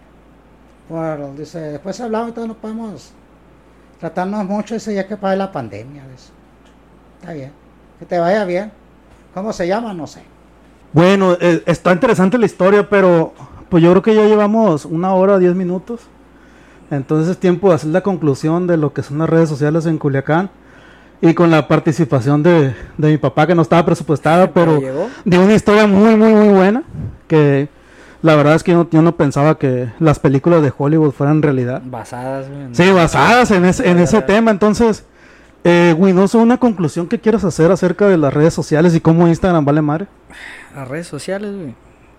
[0.89, 3.11] bueno, dice, después hablamos y todo, no podemos
[3.99, 6.31] tratarnos mucho, dice, ya que para la pandemia, dice.
[7.19, 7.51] Está bien,
[7.99, 8.71] que te vaya bien.
[9.33, 9.93] ¿Cómo se llama?
[9.93, 10.21] No sé.
[10.91, 13.33] Bueno, eh, está interesante la historia, pero
[13.69, 16.01] pues yo creo que ya llevamos una hora, diez minutos.
[16.91, 19.97] Entonces es tiempo de hacer la conclusión de lo que son las redes sociales en
[19.97, 20.51] Culiacán.
[21.21, 25.09] Y con la participación de, de mi papá, que no estaba presupuestada, pero llegó.
[25.25, 26.83] de una historia muy, muy, muy buena.
[27.27, 27.69] Que
[28.23, 31.81] la verdad es que yo, yo no pensaba que las películas de Hollywood fueran realidad.
[31.85, 32.67] Basadas, güey.
[32.73, 34.49] Sí, basadas en, ese- en ese tema.
[34.49, 35.05] Entonces,
[35.63, 39.63] eh, Winoso, una conclusión que quieras hacer acerca de las redes sociales y cómo Instagram
[39.63, 40.07] vale madre.
[40.75, 41.75] Las redes sociales, güey.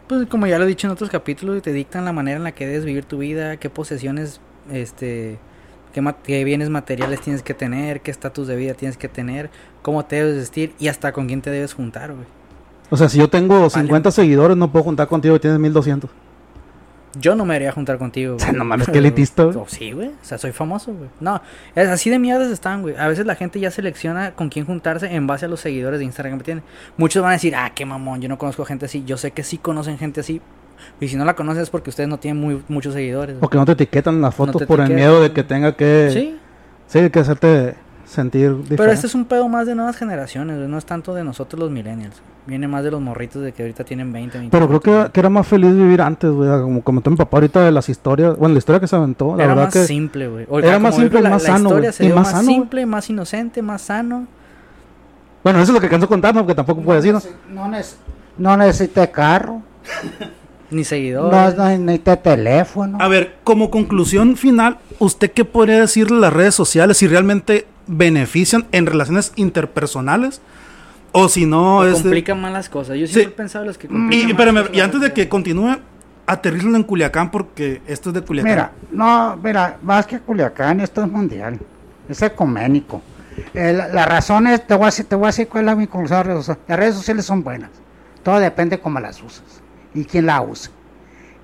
[0.06, 2.52] Pues como ya lo he dicho en otros capítulos, te dictan la manera en la
[2.52, 4.38] que debes vivir tu vida, qué posesiones,
[4.70, 5.38] este,
[5.94, 9.48] qué, qué bienes materiales tienes que tener, qué estatus de vida tienes que tener,
[9.80, 12.26] cómo te debes vestir y hasta con quién te debes juntar, güey.
[12.90, 16.10] O sea, si yo tengo 50 seguidores, no puedo juntar contigo y tienes 1200.
[17.16, 18.52] Yo no me debería juntar contigo, güey.
[18.52, 19.56] No mames, qué elitista, güey.
[19.56, 20.08] Oh, sí, güey.
[20.08, 21.08] O sea, soy famoso, güey.
[21.20, 21.40] No,
[21.76, 22.96] es así de mierdas están, güey.
[22.96, 26.06] A veces la gente ya selecciona con quién juntarse en base a los seguidores de
[26.06, 26.62] Instagram que tiene.
[26.96, 29.04] Muchos van a decir, ah, qué mamón, yo no conozco gente así.
[29.04, 30.40] Yo sé que sí conocen gente así.
[31.00, 33.36] Y si no la conoces es porque ustedes no tienen muy, muchos seguidores.
[33.38, 36.10] Porque no te etiquetan las fotos por el miedo de que tenga que...
[36.12, 36.38] Sí,
[36.86, 37.74] Sí, que hacerte
[38.14, 38.76] sentir diferente.
[38.76, 40.56] pero este es un pedo más de nuevas generaciones.
[40.68, 42.16] No es tanto de nosotros los millennials.
[42.46, 44.56] Viene más de los morritos de que ahorita tienen 20, 20.
[44.56, 46.48] Pero creo que, que era más feliz vivir antes, güey.
[46.62, 48.36] Como comentó mi papá ahorita de las historias.
[48.38, 49.84] Bueno, la historia que se aventó, la Era verdad más que...
[49.84, 50.46] simple, güey.
[50.48, 51.92] O- era más simple y más sano, historia güey.
[51.92, 54.26] se Y dio más simple, más inocente, más sano.
[55.42, 56.40] Bueno, eso es lo que canso contar, ¿no?
[56.42, 57.20] Porque tampoco puedo decir, ¿no?
[57.50, 57.96] no, neces-
[58.38, 59.62] no necesité carro,
[60.70, 61.56] Ni no, seguidores.
[61.56, 62.98] no necesité teléfono.
[63.00, 67.66] A ver, como conclusión final, ¿usted qué podría decirle a las redes sociales si realmente
[67.86, 70.40] benefician en relaciones interpersonales?
[71.12, 71.98] O si no, O es.
[71.98, 72.96] de- complican más las cosas.
[72.98, 73.28] Yo siempre Sí.
[73.28, 74.84] he pensado los que Y, complican y más espérame, y cosas.
[74.84, 75.76] antes de que continúe,
[76.26, 78.50] aterrízalo en Culiacán porque esto es de Culiacán.
[78.52, 81.58] Mira, no, mira, más que Culiacán, esto es mundial,
[82.08, 83.00] es ecuménico.
[83.52, 85.76] Eh, la, la razón es, te voy, a decir, te voy a decir cuál es
[85.76, 86.64] mi conclusión de las redes sociales.
[86.68, 87.70] Las redes sociales son buenas,
[88.22, 89.44] todo depende cómo las usas
[89.92, 90.70] y quién la use.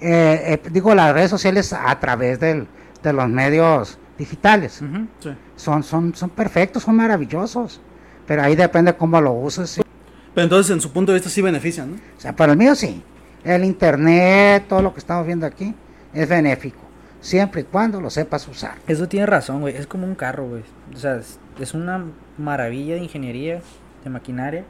[0.00, 2.66] Eh, eh, digo, las redes sociales a través del-
[3.02, 4.80] de los medios digitales.
[5.20, 5.30] Sí.
[5.56, 7.80] son, son, son perfectos, son maravillosos,
[8.26, 9.70] pero ahí depende cómo lo uses.
[9.70, 9.82] sí.
[10.32, 11.96] Pero entonces, en su punto de vista, sí benefician, ¿no?
[11.96, 13.02] O sea, para el mío sí.
[13.42, 15.74] El internet, todo lo que estamos viendo aquí,
[16.14, 16.78] es benéfico,
[17.20, 18.74] siempre y cuando lo sepas usar.
[18.86, 19.74] Eso tiene razón, güey.
[19.76, 20.62] Es como un carro, güey.
[20.94, 22.04] O sea, es, es una
[22.38, 23.60] maravilla de ingeniería,
[24.04, 24.64] de maquinaria.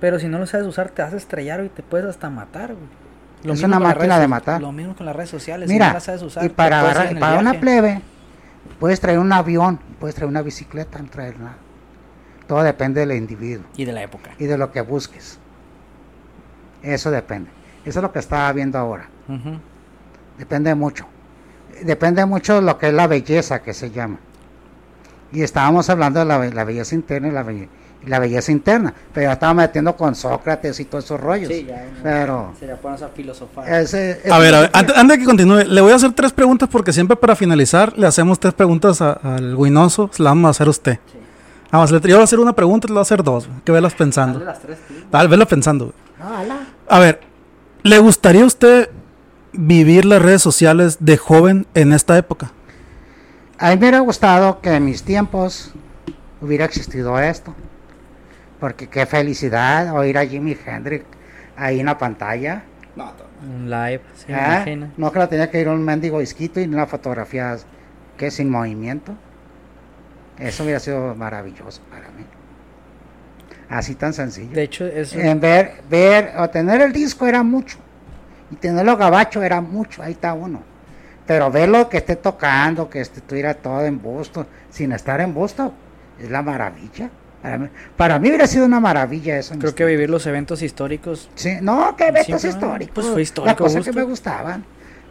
[0.00, 2.74] Pero si no lo sabes usar, te vas a estrellar y te puedes hasta matar,
[2.74, 2.86] güey.
[3.44, 4.60] Es mismo una máquina redes- de matar.
[4.60, 5.68] Lo mismo con las redes sociales.
[5.68, 8.02] si Mira, no las sabes usar, y te para, el para una plebe,
[8.78, 11.56] puedes traer un avión, puedes traer una bicicleta, no traer nada.
[12.46, 14.30] Todo depende del individuo Y de la época.
[14.38, 15.38] y de lo que busques.
[16.82, 17.50] Eso depende.
[17.84, 19.08] Eso es lo que estaba viendo ahora.
[20.38, 21.06] Depende mucho.
[21.82, 24.18] Depende mucho de lo que es la belleza que se llama.
[25.32, 27.68] Y estábamos hablando de la, la belleza interna y la, belle- y
[28.06, 28.94] la belleza interna.
[29.12, 31.48] Pero ya estaba metiendo con Sócrates y todos esos rollos.
[31.52, 31.84] Sí, ya.
[32.02, 33.68] Pero Se le pones a filosofar.
[33.72, 36.32] ese- A ver, a ver, antes, antes de que continúe, le voy a hacer tres
[36.32, 40.48] preguntas porque siempre para finalizar le hacemos tres preguntas a- al Guinoso, se las vamos
[40.48, 40.98] a hacer a usted.
[41.12, 41.18] Sí.
[41.70, 43.92] Vamos, le yo voy a hacer una pregunta, le voy a hacer dos, que velas
[43.92, 44.38] Dale pensando.
[44.40, 44.78] las tres,
[45.28, 45.92] vela pensando.
[46.18, 46.60] No, ala.
[46.88, 47.20] A ver,
[47.82, 48.88] ¿le gustaría a usted
[49.52, 52.52] vivir las redes sociales de joven en esta época?
[53.58, 55.72] A mí me hubiera gustado que en mis tiempos
[56.40, 57.54] hubiera existido esto.
[58.60, 61.04] Porque qué felicidad oír a Jimi Hendrix
[61.56, 62.62] ahí en la pantalla.
[63.40, 64.54] Un live, se me ¿Ah?
[64.56, 64.90] imagina.
[64.96, 67.56] No que la tenía que ir a un mendigo isquito y una fotografía
[68.16, 69.12] que sin movimiento.
[70.38, 72.24] Eso hubiera sido maravilloso para mí.
[73.68, 74.52] Así tan sencillo.
[74.54, 75.18] De hecho, eso.
[75.20, 77.78] En ver, ver o tener el disco era mucho.
[78.50, 80.62] Y tenerlo gabacho era mucho, ahí está uno.
[81.26, 85.72] Pero verlo que esté tocando, que esté- estuviera todo en busto, sin estar en busto,
[86.18, 87.10] es la maravilla.
[87.42, 89.54] Para mí, para mí hubiera sido una maravilla eso.
[89.58, 91.30] Creo que vivir los eventos históricos.
[91.36, 92.94] Sí, no, que eventos históricos.
[92.94, 93.92] pues, fue histórico, Las cosas gusto.
[93.92, 94.64] que me gustaban.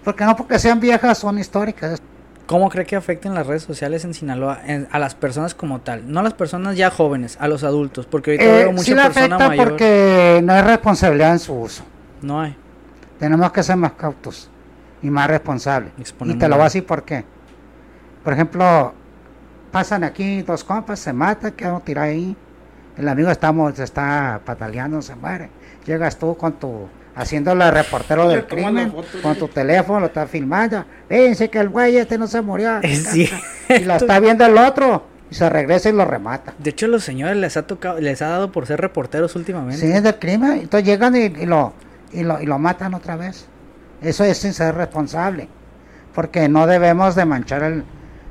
[0.04, 2.02] Porque no porque sean viejas son históricas.
[2.46, 6.10] ¿Cómo cree que afecten las redes sociales en Sinaloa en- a las personas como tal?
[6.12, 8.06] No a las personas ya jóvenes, a los adultos.
[8.06, 9.68] Porque ahorita Eh, veo mucha sí persona afecta mayor.
[9.70, 11.84] porque no hay responsabilidad en su uso.
[12.22, 12.56] No hay.
[13.20, 14.50] Tenemos que ser más cautos
[15.02, 15.92] y más responsables.
[16.26, 17.26] Y te lo voy a decir por qué.
[18.24, 18.94] Por ejemplo,
[19.72, 22.36] pasan aquí dos compas, se matan, quedan tirados ahí.
[22.98, 25.50] El amigo estamos, se está pataleando, se muere.
[25.86, 30.84] Llegas tú con tu, haciéndole reportero del crimen, con tu teléfono, lo estás filmando.
[31.08, 32.80] Fíjense que el güey este no se murió.
[32.82, 35.04] Es Y lo está viendo el otro.
[35.30, 36.54] Y se regresa y lo remata.
[36.58, 39.86] De hecho, a los señores les ha tocado, les ha dado por ser reporteros últimamente.
[39.86, 40.60] Sí, es del crimen.
[40.62, 41.74] Entonces llegan y, y lo,
[42.14, 43.46] y, lo, y lo matan otra vez.
[44.02, 45.50] Eso es sin ser responsable.
[46.16, 47.84] Porque no debemos de manchar el,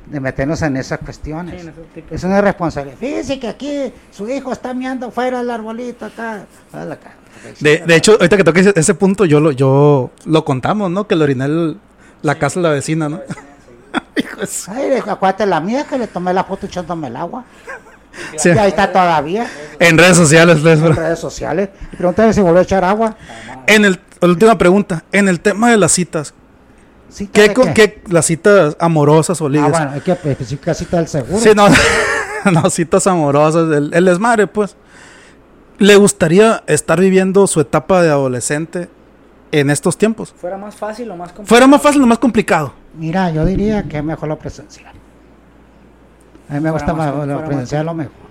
[0.09, 1.61] de meternos en esas cuestiones.
[1.61, 2.05] Sí, en.
[2.11, 2.97] Es una responsabilidad.
[2.97, 6.45] Fíjese que aquí su hijo está meando fuera del arbolito acá.
[7.59, 11.07] De, de hecho, ahorita que toque ese, punto, yo lo, yo lo contamos, ¿no?
[11.07, 11.77] Que le oriné el-
[12.21, 13.19] la casa de la vecina, ¿no?
[14.67, 17.43] Ay, acuérdate la mía que le tomé la foto echándome el agua.
[18.35, 18.49] Sí.
[18.49, 19.47] Y ahí está todavía
[19.79, 21.69] En redes sociales, les- en redes sociales.
[21.91, 23.15] Y pregúntale si volvió a echar agua.
[23.67, 26.33] En el, última pregunta, en el tema de las citas,
[27.09, 29.71] ¿Cita ¿qué, de con- qué- las citas amorosas o Ah, ligas?
[29.71, 31.39] bueno, hay que especificar cita del seguro.
[31.39, 31.67] Sí, no,
[32.51, 34.75] no, citas amorosas, el, el desmadre, pues.
[35.79, 38.89] ¿Le gustaría estar viviendo su etapa de adolescente
[39.51, 40.33] en estos tiempos?
[40.35, 41.47] ¿Fuera más fácil o más complicado?
[41.47, 42.73] ¿Fuera más fácil o más complicado?
[42.97, 44.91] Mira, yo diría que es mejor lo presencial.
[46.49, 48.27] A mí me Fuera gusta más- lo más- presencial lo mejor.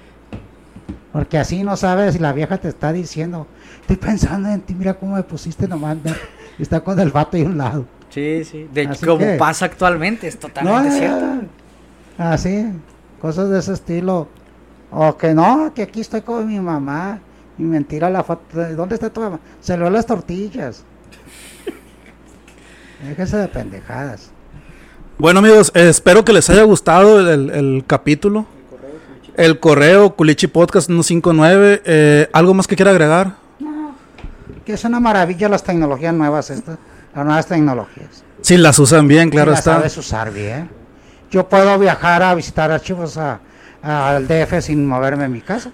[1.12, 3.46] Porque así no sabes si la vieja te está diciendo,
[3.80, 6.02] estoy pensando en ti, mira cómo me pusiste nomás.
[6.02, 6.18] ver",
[6.58, 7.84] Y está con el vato ahí a un lado.
[8.16, 8.66] Sí, sí.
[8.72, 11.26] De Así como que- pasa actualmente, es totalmente No, cierto.
[12.16, 12.64] Así,
[13.20, 14.26] cosas de ese estilo.
[14.90, 17.18] O que no, que aquí estoy con mi mamá.
[17.58, 18.58] Y mentira la foto.
[18.58, 19.38] ¿de ¿Dónde está tu mamá?
[19.60, 20.82] Se lo las tortillas.
[23.06, 24.30] Déjense de pendejadas.
[25.18, 28.46] Bueno amigos, eh, espero que les haya gustado el, el- el capítulo.
[29.36, 31.82] El correo Culichi Podcast 159.
[31.84, 33.34] eh, ¿Algo más que quiera agregar?
[34.64, 36.78] Que es una maravilla las tecnologías nuevas estas.
[37.16, 38.22] Las nuevas tecnologías.
[38.42, 39.74] Si las usan bien, claro Y la está.
[39.76, 40.68] sabes usar bien.
[41.30, 43.40] Yo puedo viajar a visitar archivos a-
[43.82, 45.70] al DF sin moverme en mi casa.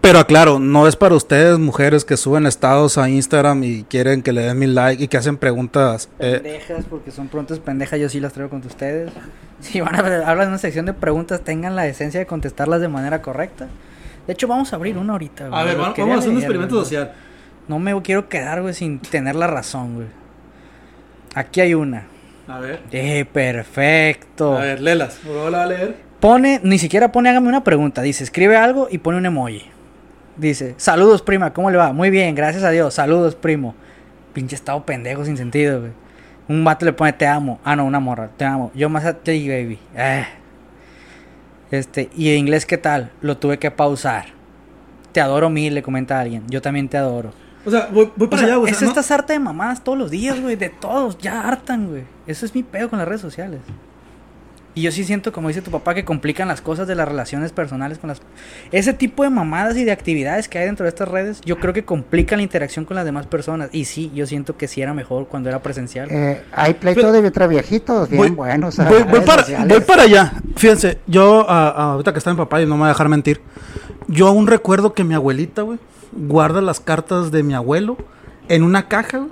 [0.00, 4.32] Pero aclaro, no es para ustedes mujeres que suben estados a Instagram y quieren que
[4.32, 6.08] le den mil like y que hacen preguntas.
[6.18, 9.12] eh, Pendejas, porque son preguntas pendejas, yo sí las traigo con ustedes.
[9.60, 12.88] Si van a hablar de una sección de preguntas, tengan la decencia de contestarlas de
[12.88, 13.68] manera correcta.
[14.26, 15.46] De hecho, vamos a abrir una ahorita.
[15.46, 15.60] güey.
[15.94, 16.84] Quería leer, güey.
[16.84, 17.12] social.
[17.68, 20.08] No me quiero quedar, güey, sin tener la razón, güey.
[21.34, 22.04] Aquí hay una.
[22.48, 24.58] A ver, Eh, perfecto.
[24.78, 25.20] léelas.
[25.54, 25.96] a leer.
[26.20, 28.02] Pone, ni siquiera pone, hágame una pregunta.
[28.02, 29.62] Dice, escribe algo y pone un emoji.
[30.36, 31.92] Dice, saludos, prima, ¿cómo le va?
[31.92, 32.94] Muy bien, gracias a Dios.
[32.94, 33.74] Saludos, primo.
[34.32, 35.92] Pinche estado pendejo sin sentido, güey.
[36.48, 37.60] Un vato le pone, te amo.
[37.64, 38.70] Ah, no, una morra, te amo.
[38.74, 39.78] Yo más a ti, baby.
[39.96, 40.26] Eh.
[41.70, 43.10] Este, y en inglés, ¿qué tal?
[43.20, 44.26] Lo tuve que pausar.
[45.12, 46.44] Te adoro mil, le comenta alguien.
[46.48, 47.32] Yo también te adoro.
[47.64, 48.72] O sea, voy, voy O para sea, allá, güey.
[48.72, 48.88] es ¿no?
[48.88, 50.56] esta sarta de mamadas todos los días, güey.
[50.56, 51.16] De todos.
[51.18, 52.02] Ya hartan, güey.
[52.26, 53.60] Eso es mi pedo con las redes sociales.
[54.74, 57.52] Y yo sí siento, como dice tu papá, que complican las cosas de las relaciones
[57.52, 58.22] personales con las...
[58.70, 61.74] Ese tipo de mamadas y de actividades que hay dentro de estas redes, yo creo
[61.74, 63.68] que complican la interacción con las demás personas.
[63.72, 66.08] Y sí, yo siento que sí era mejor cuando era presencial.
[66.10, 68.78] Eh, hay pleitos Pero- de entre viejitos bien Voy- buenos.
[68.80, 70.32] a voy, voy para, voy allá.
[70.56, 73.10] Fíjense, yo, ah, ah, ahorita que está mi papá y no me va a dejar
[73.10, 73.42] mentir,
[74.08, 75.78] yo aún recuerdo que mi abuelita, güey,
[76.12, 77.96] guarda las cartas de mi abuelo
[78.48, 79.30] en una caja, güey,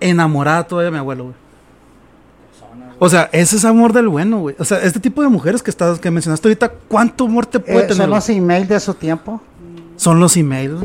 [0.00, 1.36] enamorada todavía de mi abuelo, güey.
[2.98, 4.56] O sea, ese es amor del bueno, güey.
[4.58, 7.80] O sea, este tipo de mujeres que estás, que mencionaste ahorita, ¿cuánto amor te puede
[7.80, 7.96] Eh, tener?
[7.96, 9.42] son los emails de su tiempo.
[9.96, 10.82] Son los emails.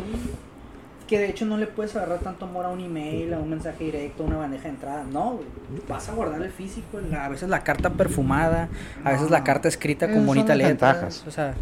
[1.07, 3.85] Que de hecho no le puedes agarrar tanto amor a un email, a un mensaje
[3.85, 5.05] directo, a una bandeja de entrada.
[5.11, 5.45] No, güey.
[5.87, 8.67] Vas a guardar el físico, la- a veces la carta perfumada,
[9.05, 10.91] a veces la carta escrita con bonita las letra.
[10.93, 11.23] ventajas.
[11.27, 11.53] O sea,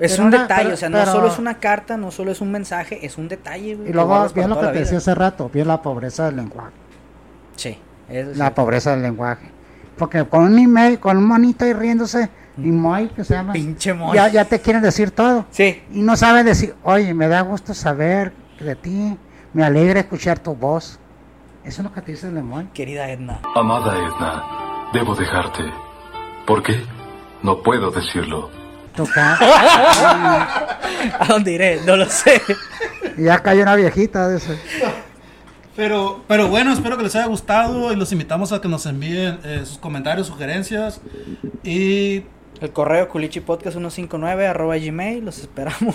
[0.00, 2.30] es Pero un una- detalle, pero- o sea, no solo es una carta, no solo
[2.32, 3.88] es un mensaje, es un detalle, güey.
[3.88, 6.72] Y que luego, bien lo que te decía hace rato, bien la pobreza del lenguaje.
[7.56, 7.78] Sí,
[8.08, 8.54] eso es La cierto.
[8.62, 9.50] pobreza del lenguaje.
[9.98, 13.92] Porque con un email, con un monito ahí riéndose, y Moy, que se llama, Pinche
[13.94, 14.14] moy.
[14.16, 15.44] ya, ya te quieren decir todo.
[15.50, 19.16] Sí, Y no saben decir, oye, me da gusto saber de ti,
[19.52, 20.98] me alegra escuchar tu voz.
[21.64, 22.68] Eso es lo que te dice el Moy.
[22.72, 23.40] querida Edna.
[23.54, 24.44] Amada Edna,
[24.94, 25.62] debo dejarte.
[26.46, 26.82] ¿Por qué?
[27.42, 28.50] No puedo decirlo.
[28.96, 29.38] Tu ca-
[31.20, 31.80] ¿A dónde iré?
[31.86, 32.40] No lo sé.
[33.16, 34.52] y ya cayó una viejita de eso.
[35.76, 39.38] Pero, pero bueno, espero que les haya gustado y los invitamos a que nos envíen
[39.44, 41.00] eh, sus comentarios, sugerencias
[41.62, 42.24] y
[42.60, 45.94] El correo culichipodcast159 arroba gmail, los esperamos.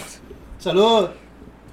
[0.58, 1.10] salud.